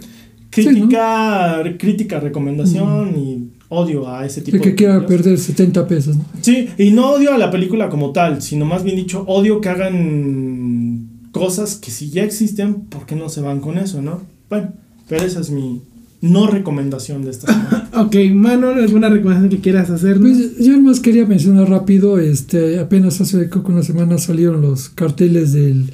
[0.50, 5.22] crítica, crítica, recomendación y odio a ese tipo El que de quiera películas.
[5.22, 6.16] perder 70 pesos.
[6.16, 6.24] ¿no?
[6.42, 9.68] Sí, y no odio a la película como tal, sino más bien dicho, odio que
[9.70, 14.22] hagan cosas que si ya existen, ¿por qué no se van con eso, no?
[14.48, 14.72] Bueno,
[15.08, 15.82] pero esa es mi
[16.20, 17.82] no recomendación de esta semana.
[17.96, 20.20] Ok, Mano, ¿alguna recomendación que quieras hacer?
[20.20, 25.52] Pues yo nomás quería mencionar rápido, este, apenas hace que una semana salieron los carteles
[25.54, 25.90] del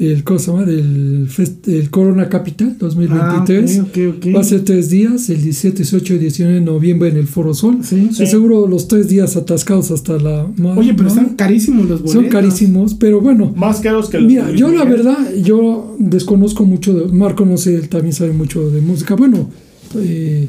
[0.00, 0.64] el, ¿cómo se llama?
[0.64, 3.78] del, fest- del Corona Capital 2023.
[3.78, 4.34] Ah, ok, ok, ok.
[4.36, 7.52] Va a ser tres días, el 17, 18 y 19 de noviembre en el Foro
[7.54, 7.78] Sol.
[7.82, 8.08] Sí.
[8.12, 8.20] Sí.
[8.20, 10.46] De seguro los tres días atascados hasta la...
[10.76, 11.08] Oye, pero ¿no?
[11.08, 12.12] están carísimos los boletos.
[12.12, 13.52] Son carísimos, pero bueno.
[13.56, 17.74] Más caros que los Mira, yo la verdad, yo desconozco mucho de Marco, no sé,
[17.74, 19.14] él también sabe mucho de música.
[19.16, 19.50] Bueno,
[19.96, 20.48] eh,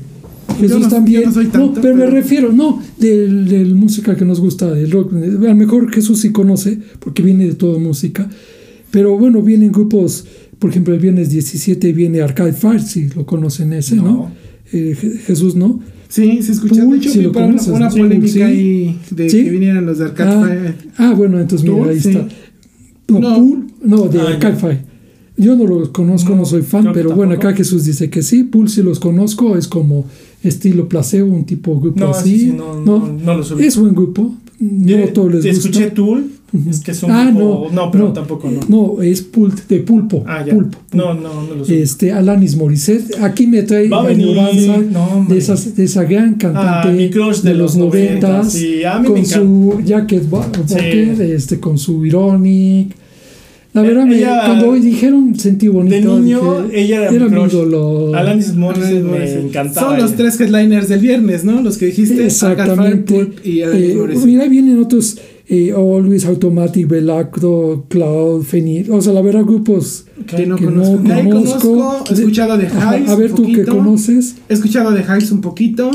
[0.60, 1.24] Jesús no- también.
[1.26, 5.14] no soy tanto, pero, me refiero, no, del, del música que nos gusta, del rock.
[5.14, 5.18] A
[5.50, 8.30] lo mejor Jesús sí conoce, porque viene de toda música.
[8.92, 10.26] Pero bueno, vienen grupos,
[10.60, 14.04] por ejemplo, el viernes 17 viene Arcade Fire, si lo conocen ese, ¿no?
[14.04, 14.32] No.
[14.74, 15.80] Eh, Je- Jesús, ¿no?
[16.10, 17.96] Sí, se de hecho, si una, conoces, una ¿no?
[17.96, 18.42] polémica Sí.
[18.42, 19.44] ahí de Sí.
[19.46, 20.76] que vinieran los de Arcade Ah, Fire.
[20.98, 22.10] ah, bueno, entonces mira, ahí Sí.
[22.10, 22.28] está.
[23.08, 23.36] No, No.
[23.38, 24.28] Pool, no, de Ah.
[24.28, 24.92] Arcade Fire.
[25.38, 28.44] Yo no los conozco, no, No, soy fan, pero bueno, acá Jesús dice que sí.
[28.44, 30.06] Pool sí los conozco, es como
[30.44, 32.30] estilo placebo, un tipo grupo No, así.
[32.38, 34.36] sí, sí, no, no, no los es buen grupo.
[34.60, 35.70] No todos les gusta.
[35.70, 36.30] escuché Tool,
[36.70, 38.14] es que son Ah, grupo- no, no, pero no.
[38.14, 38.60] tampoco no.
[38.68, 40.24] No, es pult, de pulpo.
[40.28, 40.54] Ah, ya.
[40.54, 40.78] pulpo.
[40.94, 41.84] No, no, no los ubico.
[41.84, 46.36] Este, Alanis Morissette, aquí me trae Va la ignorancia no, de, esas, de esa gran
[46.36, 50.30] cantante Ah, mi crush de los 90 noventas, sí, a mí con me su Jacket
[50.30, 52.96] Ba- Walker, este, con su Ironic.
[53.74, 55.96] La Eh, verdad, me- cuando dijeron sentí bonito.
[56.18, 57.54] De niño, dije, ella era mi mi crush.
[57.54, 58.14] ídolo.
[58.14, 59.92] Alanis Morissette me encantaba.
[59.92, 61.62] Son los tres headliners del viernes, ¿no?
[61.62, 62.26] Los que dijiste.
[62.26, 63.32] Exactamente.
[63.46, 65.18] Y Alanis Eh, mira, vienen otros.
[65.54, 68.90] Eh, Always Automatic, Velacro, Cloud, Fenix.
[68.90, 70.96] O sea, la verdad, grupos que no que conozco.
[70.96, 71.60] no De ahí conozco.
[71.60, 73.78] conozco, he escuchado de Hives A ver, un tú que poquito.
[73.78, 74.36] conoces.
[74.48, 75.92] He escuchado de Hives un poquito.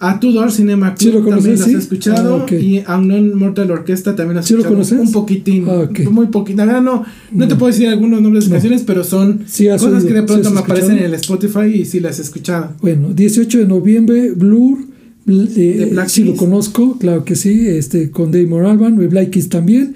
[0.00, 1.74] A Tudor Cinema ¿Sí Club lo conoces, también los sí?
[1.74, 2.46] he escuchado.
[2.48, 2.54] Ah.
[2.54, 4.74] Y a Unknown Mortal Orchestra también los he ¿Sí lo escuchado.
[4.76, 4.98] conoces?
[5.00, 5.64] Un poquitín.
[5.68, 5.88] Ah.
[6.10, 6.56] Muy poquito.
[6.58, 8.54] La verdad no, no te puedo decir algunos nombres de No.
[8.54, 11.66] canciones, pero son Sí, cosas oído, que de sí pronto me aparecen en el Spotify
[11.74, 12.74] y sí las he escuchado.
[12.80, 14.78] Bueno, 18 de noviembre, Blur.
[15.36, 19.48] De Black sí lo conozco, claro que sí, este con Dave Moralban, de Black Keys
[19.48, 19.94] también.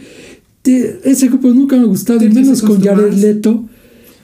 [0.64, 3.12] De- ese grupo nunca me ha gustado, y 30 menos con Jared.
[3.14, 3.64] Leto.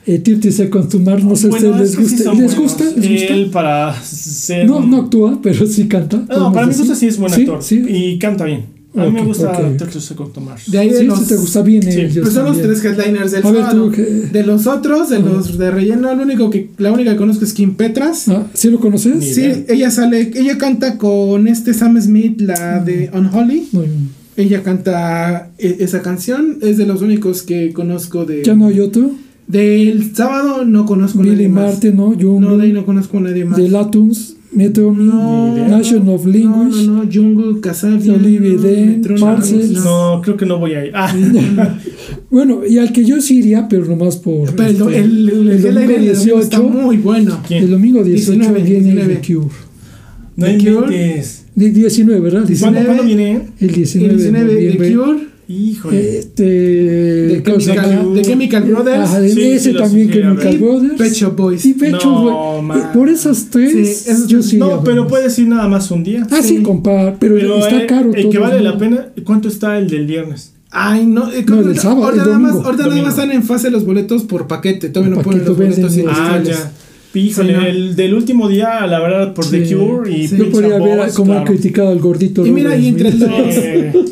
[0.07, 2.17] Eh, 30 Seconds to Mars, no sé Bueno, si les gusta.
[2.17, 2.57] ¿Les buenos.
[2.57, 2.85] gusta?
[2.97, 3.35] ¿Les gusta?
[3.35, 4.67] Él para ser.
[4.67, 6.25] No, no actúa, pero sí canta.
[6.29, 7.63] No, para mi gusto sí es buen actor.
[7.63, 7.83] sí.
[7.87, 8.78] Y canta bien.
[8.97, 9.77] A mí me gusta ok.
[9.77, 10.71] Texas Second Tomás.
[10.71, 12.01] De ahí de Sí, los, si te gusta bien Sí.
[12.01, 14.33] ellos pues son los tres headliners del ver.
[14.33, 17.53] De los otros, de los de relleno, lo único que, la única que conozco es
[17.53, 18.29] Kim Petras.
[18.29, 19.17] Ah, ¿Sí lo conoces?
[19.17, 19.65] Ni Sí, idea.
[19.69, 23.69] ella sale, ella canta con este Sam Smith, la de Unholy.
[23.73, 24.09] Muy bien.
[24.37, 28.81] Ella canta e- esa canción, es de los únicos que conozco de ¿Ya no hay
[28.81, 29.11] otro?
[29.47, 31.73] del sábado no conozco a Billy nadie más.
[31.73, 32.07] Martin, ¿no?
[32.13, 33.57] Jungle, No, de ahí no conozco a nadie más.
[33.59, 35.69] de Latunes, Metro No.
[35.69, 38.53] Nation of Language, No, no, no, Jungle, Kasabian, Olivia
[39.07, 39.79] no, Parcels.
[40.23, 40.93] creo que no voy a ir.
[40.95, 41.15] Ah,
[42.31, 44.55] Bueno, y al que yo sí iría, pero nomás por.
[44.55, 46.63] Pero este, el, el, el, el domingo headliner del domingo está 18.
[46.83, 47.41] muy bueno.
[47.47, 47.65] ¿quién?
[47.65, 49.15] el domingo 18 19, viene 19.
[49.17, 49.49] The Cure.
[50.37, 50.95] No The Cure.
[50.97, 51.45] inventes.
[51.55, 52.41] Di- 19, ¿verdad?
[52.41, 53.41] ¿Cuándo, 19, ¿Cuándo viene?
[53.61, 54.95] el 19, El 19 de noviembre.
[54.95, 55.19] Cure,
[55.49, 56.19] Híjole.
[56.19, 56.43] Este.
[56.45, 60.59] de ¿cómo se Chemical, de Chemical Brothers, Ajá, de Sí, ese sí, también, Chemical ver.
[60.59, 60.95] Brothers.
[60.99, 61.65] Pet Shop Boys.
[61.65, 62.79] Y Pet Shop No, Boys.
[62.93, 65.91] Y Por esas tres, Sí, esos yo sí No, a pero puedes ir nada más
[65.91, 66.27] un día.
[66.31, 66.63] Ah, sí, Sí.
[66.63, 68.31] compa, pero, Pero está el, caro el todo.
[68.33, 68.63] que vale ¿no?
[68.63, 70.53] la pena, ¿cuánto está el del viernes?
[70.71, 72.67] Ay, no, eh, No, que sábado, ahorita el nada más, domingo.
[72.69, 75.97] ahorita nada más están en fase los boletos por paquete, todavía no ponen los boletos
[75.97, 76.73] venden, Ah, ya.
[77.15, 77.67] Híjole, Sí, no.
[77.67, 79.75] el del último día, la verdad, por The Sí.
[79.75, 80.37] Cure y Sí.
[80.37, 81.53] Yo podría ver cómo han claro.
[81.53, 82.47] criticado al gordito.
[82.47, 83.61] Y mira, Robert y entre los, Sí.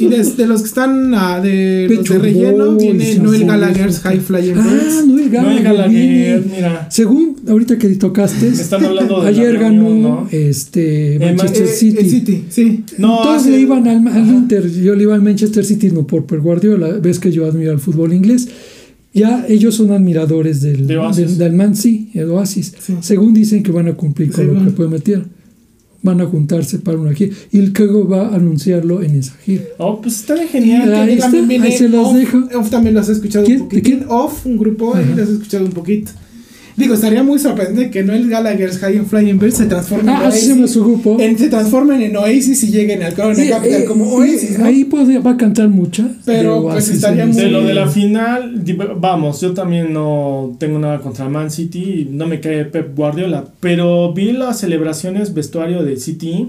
[0.01, 3.45] y de, de los que están ah, de los Pecho de relleno viene sí, Noel
[3.47, 4.01] Gallagher's.
[4.01, 5.07] High Flying Ah, Birds.
[5.07, 5.63] Noel Gallagher.
[5.63, 6.89] Noel Gallagher, mira.
[6.91, 10.29] Según ahorita que tocaste, Están hablando de ayer ganó reunión, ¿no?
[10.33, 11.99] este Eh, Manchester Eh, City.
[12.01, 12.85] eh, City, sí.
[12.99, 14.27] No, Todos hace- le iban al, al.
[14.27, 17.73] Inter, yo le iba al Manchester City, no por Pep Guardiola, ves que yo admiro
[17.73, 18.49] el fútbol inglés.
[19.17, 22.75] Ya ellos son admiradores del, De del, del Man City, el Oasis.
[22.79, 22.95] Sí.
[23.01, 24.59] Según dicen que van a cumplir con Según.
[24.59, 25.29] lo que prometieron.
[26.03, 27.35] Van a juntarse para una gira.
[27.51, 29.65] Y el Kego va a anunciarlo en esa gira.
[29.79, 30.93] Oh, pues está genial.
[30.95, 32.39] Ahí está, ahí se Off, dejo.
[32.59, 33.63] Off también los he escuchado ¿Quién?
[33.63, 34.07] un ¿De poquito.
[34.11, 36.13] Off, un grupo, ahí los he escuchado un poquito.
[36.77, 40.33] Digo, estaría muy sorprendente que Noel Gallagher's High and Flying Birds se transformen Ah, en
[40.33, 41.17] se su grupo.
[41.19, 44.67] en- se transformen en Oasis y lleguen al Corona Y- Capital eh, como Oasis, ¿no?
[44.67, 46.07] Ahí puede- va a cantar mucha.
[46.27, 48.63] Pero, pues, estaría muy- De lo de la final,
[48.99, 54.13] vamos, yo también no tengo nada contra Man City, no me cae Pep Guardiola, pero
[54.13, 56.49] vi las celebraciones vestuario de City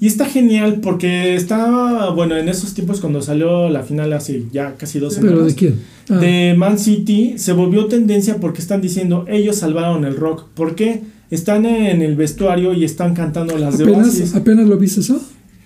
[0.00, 4.74] Y está genial porque estaba, bueno, en esos tiempos cuando salió la final hace ya
[4.76, 5.34] casi dos semanas.
[5.36, 5.74] ¿Pero de quién?
[6.08, 10.44] Ah, de Man City se volvió tendencia porque están diciendo ellos salvaron el rock.
[10.54, 11.02] ¿Por qué?
[11.30, 14.34] Están en el vestuario y están cantando las de ¿apenas, Oasis.
[14.36, 15.20] ¿Apenas lo viste eso?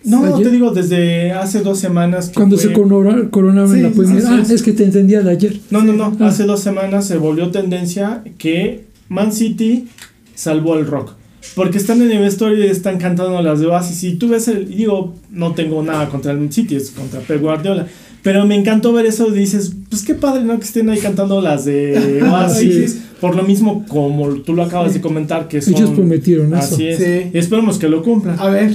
[0.05, 2.29] No, te digo desde hace dos semanas.
[2.31, 4.19] que Cuando fue- se corona- coronaron Sí, la Premier.
[4.19, 4.51] así Ah, es.
[4.51, 5.61] es que te entendía de ayer.
[5.71, 6.17] No, no, no.
[6.19, 6.27] Ah.
[6.29, 9.89] Hace dos semanas se volvió tendencia que Man City
[10.35, 11.13] salvó el rock.
[11.55, 14.05] Porque están en el vestuario y están cantando las de Oasis.
[14.05, 14.69] Y tú ves el.
[14.69, 17.86] Digo, no tengo nada contra el City, es contra Pep Guardiola.
[18.23, 20.56] Pero me encantó ver eso dices, pues qué padre, ¿no?
[20.59, 23.02] Que estén ahí cantando las de Oasis.
[23.20, 25.74] Por lo mismo, como tú lo acabas de comentar, que son.
[25.74, 26.74] Ellos prometieron eso.
[26.74, 26.98] Así es.
[26.98, 27.31] Sí.
[27.32, 28.39] Y esperemos que lo cumplan.
[28.39, 28.73] A ver.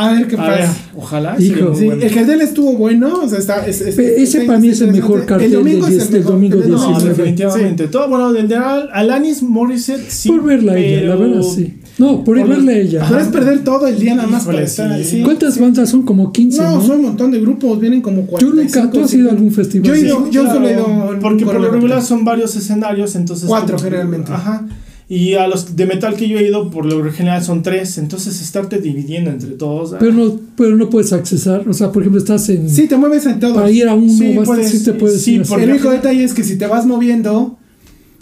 [0.00, 0.76] A ver qué A ver, pasa.
[0.96, 1.36] ojalá.
[1.40, 1.74] Hijo.
[1.74, 2.02] Sí, bueno.
[2.04, 3.66] el cartel estuvo bueno, o sea, está...
[3.66, 6.12] es- es- Ese está- para mí es el mejor cartel El domingo del es el
[6.18, 7.08] mejor, domingo el No, 19.
[7.14, 7.88] definitivamente.
[7.88, 10.28] Todo bueno, del de Al- Alanis Morissette sí.
[10.28, 11.74] por verla a ella, la pero- verdad, sí.
[11.98, 13.04] No, por, por verla a ella.
[13.08, 15.02] Pero es perder todo el día nada más Híjole, para estar ahí.
[15.04, 15.10] sí.
[15.16, 15.22] sí.
[15.24, 16.02] ¿Cuántas bandas son?
[16.04, 16.80] Como 15, No, ¿no?
[16.86, 18.78] son un montón de grupos, vienen como Yo 45.
[18.86, 19.88] nunca, ¿tú has ido a algún festival?
[19.88, 20.06] Yo he Sí.
[20.06, 23.48] ido, yo Claro, solo he ido Porque por lo regular son varios escenarios, entonces.
[23.48, 24.30] Cuatro, generalmente.
[24.32, 24.64] Ajá.
[25.10, 27.96] Y a los de metal que yo he ido, por lo general son tres.
[27.96, 29.94] Entonces, estarte dividiendo entre todos.
[29.94, 31.66] ah, Pero no, pero no puedes accesar.
[31.66, 32.68] O sea, por ejemplo, estás en.
[32.68, 33.54] Sí, te mueves en todo.
[33.54, 35.90] para ir a uno, Sí, vas- puedes- sí te puedes sí, ir porque- El único
[35.90, 37.58] detalle es que si te vas moviendo,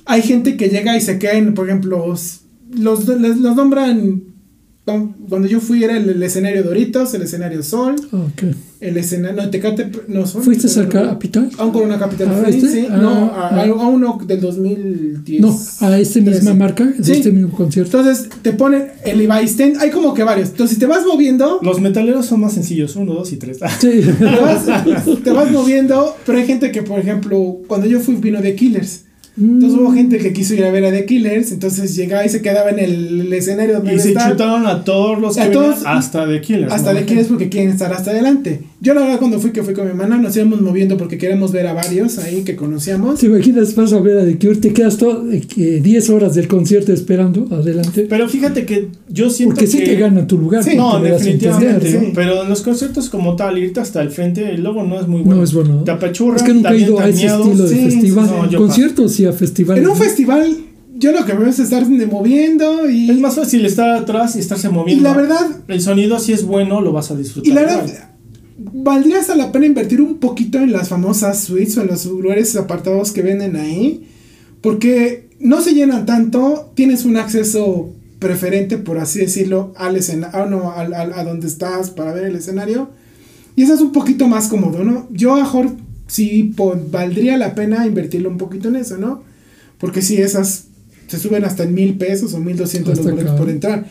[0.04, 2.40] hay gente que llega y se queda en, por ejemplo, los,
[2.78, 4.22] los, los nombran.
[4.86, 8.54] Cuando yo fui era el, el escenario Doritos, el escenario Sol, Ah, ok.
[8.78, 9.42] el escenario.
[9.42, 9.90] No, Tecate.
[10.06, 10.44] No, son.
[10.44, 11.50] ¿Fuiste a Capital?
[11.58, 12.28] A un Corona Capital.
[12.30, 12.68] Ah, ¿este?
[12.68, 12.86] sí.
[12.88, 13.64] Ah, no, a, ah.
[13.66, 15.40] a uno del 2010.
[15.40, 16.54] No, a esta misma 13.
[16.54, 17.12] marca, de Sí.
[17.12, 17.98] este mismo concierto.
[17.98, 19.78] Entonces te ponen el Stand.
[19.80, 20.50] Hay como que varios.
[20.50, 21.58] Entonces, si te vas moviendo.
[21.62, 23.58] Los metaleros son más sencillos: uno, dos y tres.
[23.80, 24.02] Sí.
[24.18, 24.66] te vas,
[25.24, 29.05] te vas moviendo, pero hay gente que, por ejemplo, cuando yo fui vino de Killers.
[29.38, 32.40] Entonces hubo gente que quiso ir a ver a The Killers, entonces llegaba y se
[32.40, 35.50] quedaba en el, el escenario donde Y se estar, chutaron a todos los que A
[35.50, 36.72] todos- hasta The Killers.
[36.72, 36.98] hasta ¿no?
[37.00, 38.62] The Killers porque quieren estar hasta adelante.
[38.80, 41.50] Yo la verdad cuando fui que fui con mi hermana nos íbamos moviendo porque queremos
[41.50, 43.18] ver a varios ahí que conocíamos.
[43.18, 43.74] ¿Te imaginas?
[43.74, 46.92] Vas a ver a The Cure, te quedas todo, eh, que 10 horas del concierto
[46.92, 48.06] esperando, adelante.
[48.08, 49.86] Pero fíjate que yo siento Porque sí que.
[49.86, 50.62] te gana tu lugar.
[50.62, 51.74] Sí, porque No, definitivamente.
[51.88, 52.12] entender, sí.
[52.14, 55.22] Pero en los conciertos como tal, irte hasta el frente, el logo no es muy
[55.22, 55.36] bueno.
[55.38, 55.82] No es bueno.
[55.82, 58.30] Te apachurra, Es que nunca he ido a ese estilo de sí, festival.
[58.52, 59.82] no, Conciertos sí a festivales.
[59.82, 60.56] En un festival
[60.98, 64.68] yo lo que veo es estar moviendo y, Es más fácil estar atrás y estarse
[64.68, 65.04] y moviendo.
[65.04, 67.50] la verdad El sonido, si es bueno, lo vas a disfrutar.
[67.50, 68.05] Y la verdad,
[68.58, 72.54] valdría hasta la pena invertir un poquito en las famosas suites o en los lugares
[72.56, 74.08] apartados que venden ahí.
[74.60, 80.72] Porque no se llenan tanto, tienes un acceso preferente, por así decirlo, al escenario, no,
[80.72, 82.90] al, al- a donde estás para ver el escenario.
[83.54, 85.06] Y eso es un poquito más cómodo, ¿no?
[85.10, 85.70] Yo a mejor
[86.06, 86.54] sí
[86.90, 89.22] valdría la pena invertirlo un poquito en eso, ¿no?
[89.78, 90.64] Porque si esas
[91.06, 92.98] se suben hasta en mil pesos o mil doscientos
[93.36, 93.86] por entrar.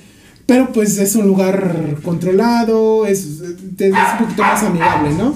[0.45, 5.35] Pero pues es un lugar controlado, es, es un poquito más amigable, ¿no?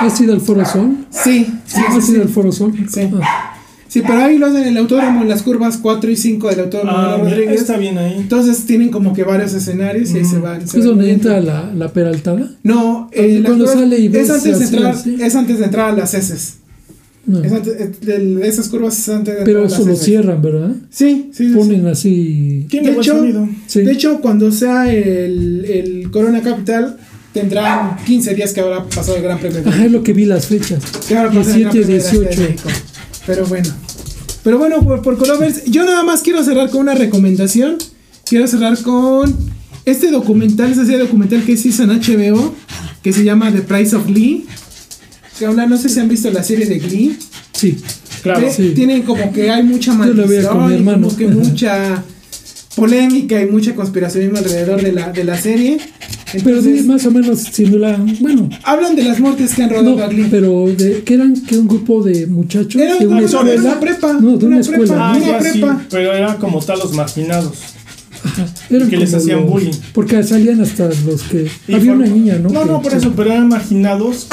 [0.00, 0.96] ¿Has ido al Foro Sol?
[1.10, 2.22] Sí, sí, ¿Has sí, ido sí.
[2.22, 2.72] al Foro Sol?
[2.88, 3.10] Sí.
[3.22, 3.52] Ah,
[3.88, 6.60] Sí, pero ahí lo hacen en el autódromo, en las curvas 4 y 5 del
[6.60, 7.60] autódromo Ah, mira, Rodríguez.
[7.60, 8.16] está bien ahí.
[8.18, 10.66] Entonces tienen como que varios escenarios y ahí se van.
[10.66, 12.50] se ¿Es donde entra la, la peraltada?
[12.62, 15.64] No, eh, las Cuando curvas- sale y ves es antes, de entrar, es antes de
[15.64, 16.56] entrar a las heces.
[17.26, 17.42] No.
[17.42, 20.74] Es antes, es esas curvas es antes de Pero eso lo cierran, ¿verdad?
[20.90, 21.48] Sí, sí.
[21.48, 22.66] Ponen así.
[22.70, 23.48] Tiene De hecho.
[23.66, 23.82] Sí.
[23.82, 26.96] De hecho, cuando sea el, el Corona Capital,
[27.32, 29.60] tendrán 15 días que habrá pasado el Gran Premio.
[29.66, 30.82] Ajá, es lo que vi las fechas.
[31.06, 32.42] que habrá pasado el Gran 17, Premio de la Ciudad de 18.
[32.42, 32.68] México.
[33.26, 33.68] Pero bueno.
[34.44, 37.78] Pero bueno, por, por Colovers, yo nada más quiero cerrar con una recomendación.
[38.24, 39.34] Quiero cerrar con
[39.84, 42.54] este documental, esa serie documental que se hizo en HBO,
[43.02, 44.46] que se llama The Price of Glee.
[45.38, 47.18] Que habla, no sé si han visto la serie de Glee.
[47.52, 47.76] Sí.
[48.22, 48.40] Claro.
[48.40, 48.72] que sí.
[48.74, 52.02] Tienen como que hay mucha Yo la veía con mi maldición como que mucha
[52.74, 55.78] polémica y mucha conspiracionismo alrededor de la, de la serie.
[56.32, 57.96] Pero Entonces, sí, más o menos siendo la.
[58.20, 60.26] Bueno, hablan de las muertes que han rodado no, a Glee.
[60.30, 63.60] pero de, que eran que un grupo de muchachos Era de una, era escuela.
[63.62, 64.12] una prepa.
[64.14, 64.80] No, de una, escuela.
[64.84, 65.82] prepa, Ah, una ya sí, prepa.
[65.88, 67.58] pero era como tal los marginados.
[68.24, 69.72] Ajá, eran que les hacían los- bullying.
[69.92, 71.46] Porque salían hasta los que.
[71.68, 72.48] Y había por- una niña, ¿no?
[72.50, 74.26] No, Que- no, por eso, pero eran marginados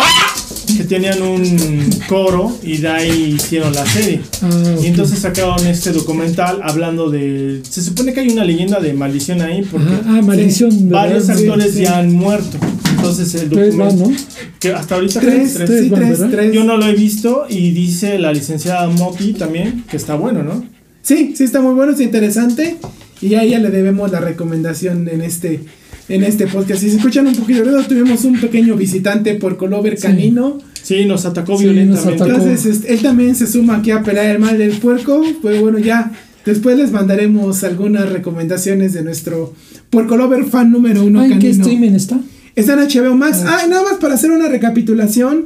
[0.76, 4.22] que tenían un coro y de ahí hicieron la serie.
[4.42, 4.76] Ah.
[4.82, 7.62] Y entonces sacaron este documental hablando de...
[7.70, 11.82] Se supone que hay una leyenda de maldición ahí porque ah, varios actores sí.
[11.84, 12.58] ya han muerto.
[12.96, 14.10] Entonces el documento...
[14.10, 14.16] ¿no?
[14.60, 16.54] Que hasta ahorita Tres, tres, tres van, tres, tres.
[16.54, 20.64] Yo no lo he visto y dice la licenciada Moti también que está bueno, ¿no?
[21.02, 22.78] Sí, sí, está muy bueno, está interesante.
[23.22, 25.62] Y a ella le debemos la recomendación en este,
[26.10, 26.82] en este podcast.
[26.82, 30.04] Si se escuchan un poquito de tuvimos un pequeño visitante por Colover Sí.
[30.08, 30.60] Canino.
[30.82, 32.12] Sí, nos atacó Sí, violentamente.
[32.12, 32.42] nos atacó.
[32.42, 35.22] Entonces este, él también se suma aquí a pelear el mal del puerco.
[35.42, 36.12] Pues bueno, ya
[36.46, 39.54] Después les mandaremos algunas recomendaciones de nuestro
[39.90, 41.22] Porco Lover fan número uno.
[41.22, 42.20] Ah, ¿En qué streaming está?
[42.54, 43.44] Está en HBO Max.
[43.48, 45.46] Ah, y nada más para hacer una recapitulación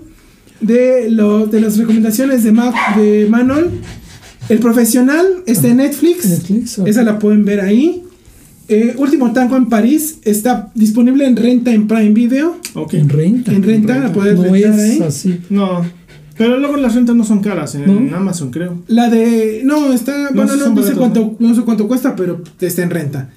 [0.60, 3.68] de, lo, de las recomendaciones de, Ma- de Manuel.
[4.50, 6.26] El profesional está en Netflix.
[6.26, 6.88] Netflix, ok.
[6.88, 8.02] Esa la pueden ver ahí.
[8.69, 12.57] Eh, Último Tango en París está disponible en renta en Prime Video.
[12.73, 12.95] Ok.
[12.95, 13.52] En renta.
[13.53, 15.02] En renta la puedes No rentar es ahí.
[15.02, 15.39] así.
[15.49, 15.85] No.
[16.38, 18.15] Pero luego las rentas no son caras en ¿No?
[18.18, 18.84] Amazon, creo.
[18.88, 19.61] La de.
[19.64, 20.30] No, está.
[20.31, 23.30] No, bueno, no, sé cuánto, no sé cuánto cuesta, pero está en renta.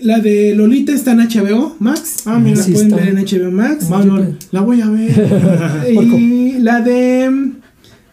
[0.00, 2.18] La de Lolita está en HBO Max.
[2.24, 2.56] Ah, mira.
[2.56, 3.04] La Sí pueden está.
[3.04, 3.90] ver en HBO Max.
[3.90, 5.88] Manuel, la voy a ver.
[5.92, 7.28] Y la de.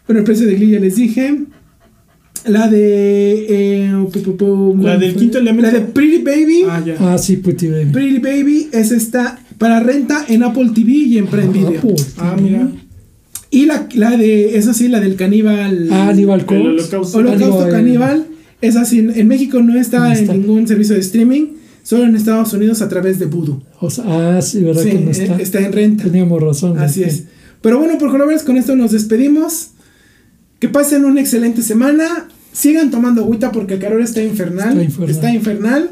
[0.07, 1.43] Bueno, el precio de Glee ya les dije.
[2.47, 3.45] La de.
[3.49, 5.72] eh, pu- pu- pu- La del quinto elemento.
[5.72, 6.63] La de Pretty Baby.
[6.69, 6.95] ah, ya.
[6.99, 7.91] Ah, sí, Pretty Baby.
[7.91, 8.69] Pretty Baby.
[8.72, 11.77] Esa está para renta en Apple TV y en Prime Video.
[11.80, 12.67] Apple Ah, mira.
[13.51, 14.57] Y la, la de.
[14.57, 15.88] Eso sí, la del caníbal.
[15.91, 16.67] Ah, Aníbal Corpse.
[16.67, 17.17] holocausto.
[17.17, 18.26] Holocausto Aníbal- Caníbal.
[18.61, 18.99] Es así.
[18.99, 20.34] En México no está, No está.
[20.34, 21.47] en ningún servicio de streaming.
[21.84, 23.61] Solo en Estados Unidos a través de Voodoo.
[23.80, 24.05] O sea,
[24.38, 25.35] ah, sí, ¿verdad Sí, que no está?
[25.41, 26.03] está en renta.
[26.05, 26.77] Teníamos razón.
[26.80, 27.26] Así es.
[27.61, 29.69] Pero bueno, por colores, con esto nos despedimos.
[30.59, 32.27] Que pasen una excelente semana.
[32.56, 34.69] Sigan tomando agüita porque el calor está infernal.
[34.69, 35.10] Está infernal.
[35.10, 35.90] Está infernal.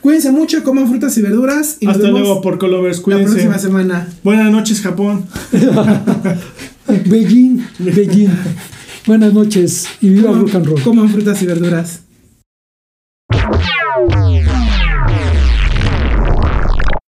[0.00, 1.76] Cuídense mucho, coman frutas y verduras.
[1.80, 2.98] Y nos Hasta vemos luego, Porco Lovers.
[2.98, 3.32] la Cuídense.
[3.32, 4.08] próxima semana.
[4.24, 5.26] Buenas noches, Japón.
[7.06, 8.30] Beijing, Beijing.
[9.06, 10.82] Buenas noches y viva Coman- rock and roll.
[10.82, 12.00] Coman frutas y verduras.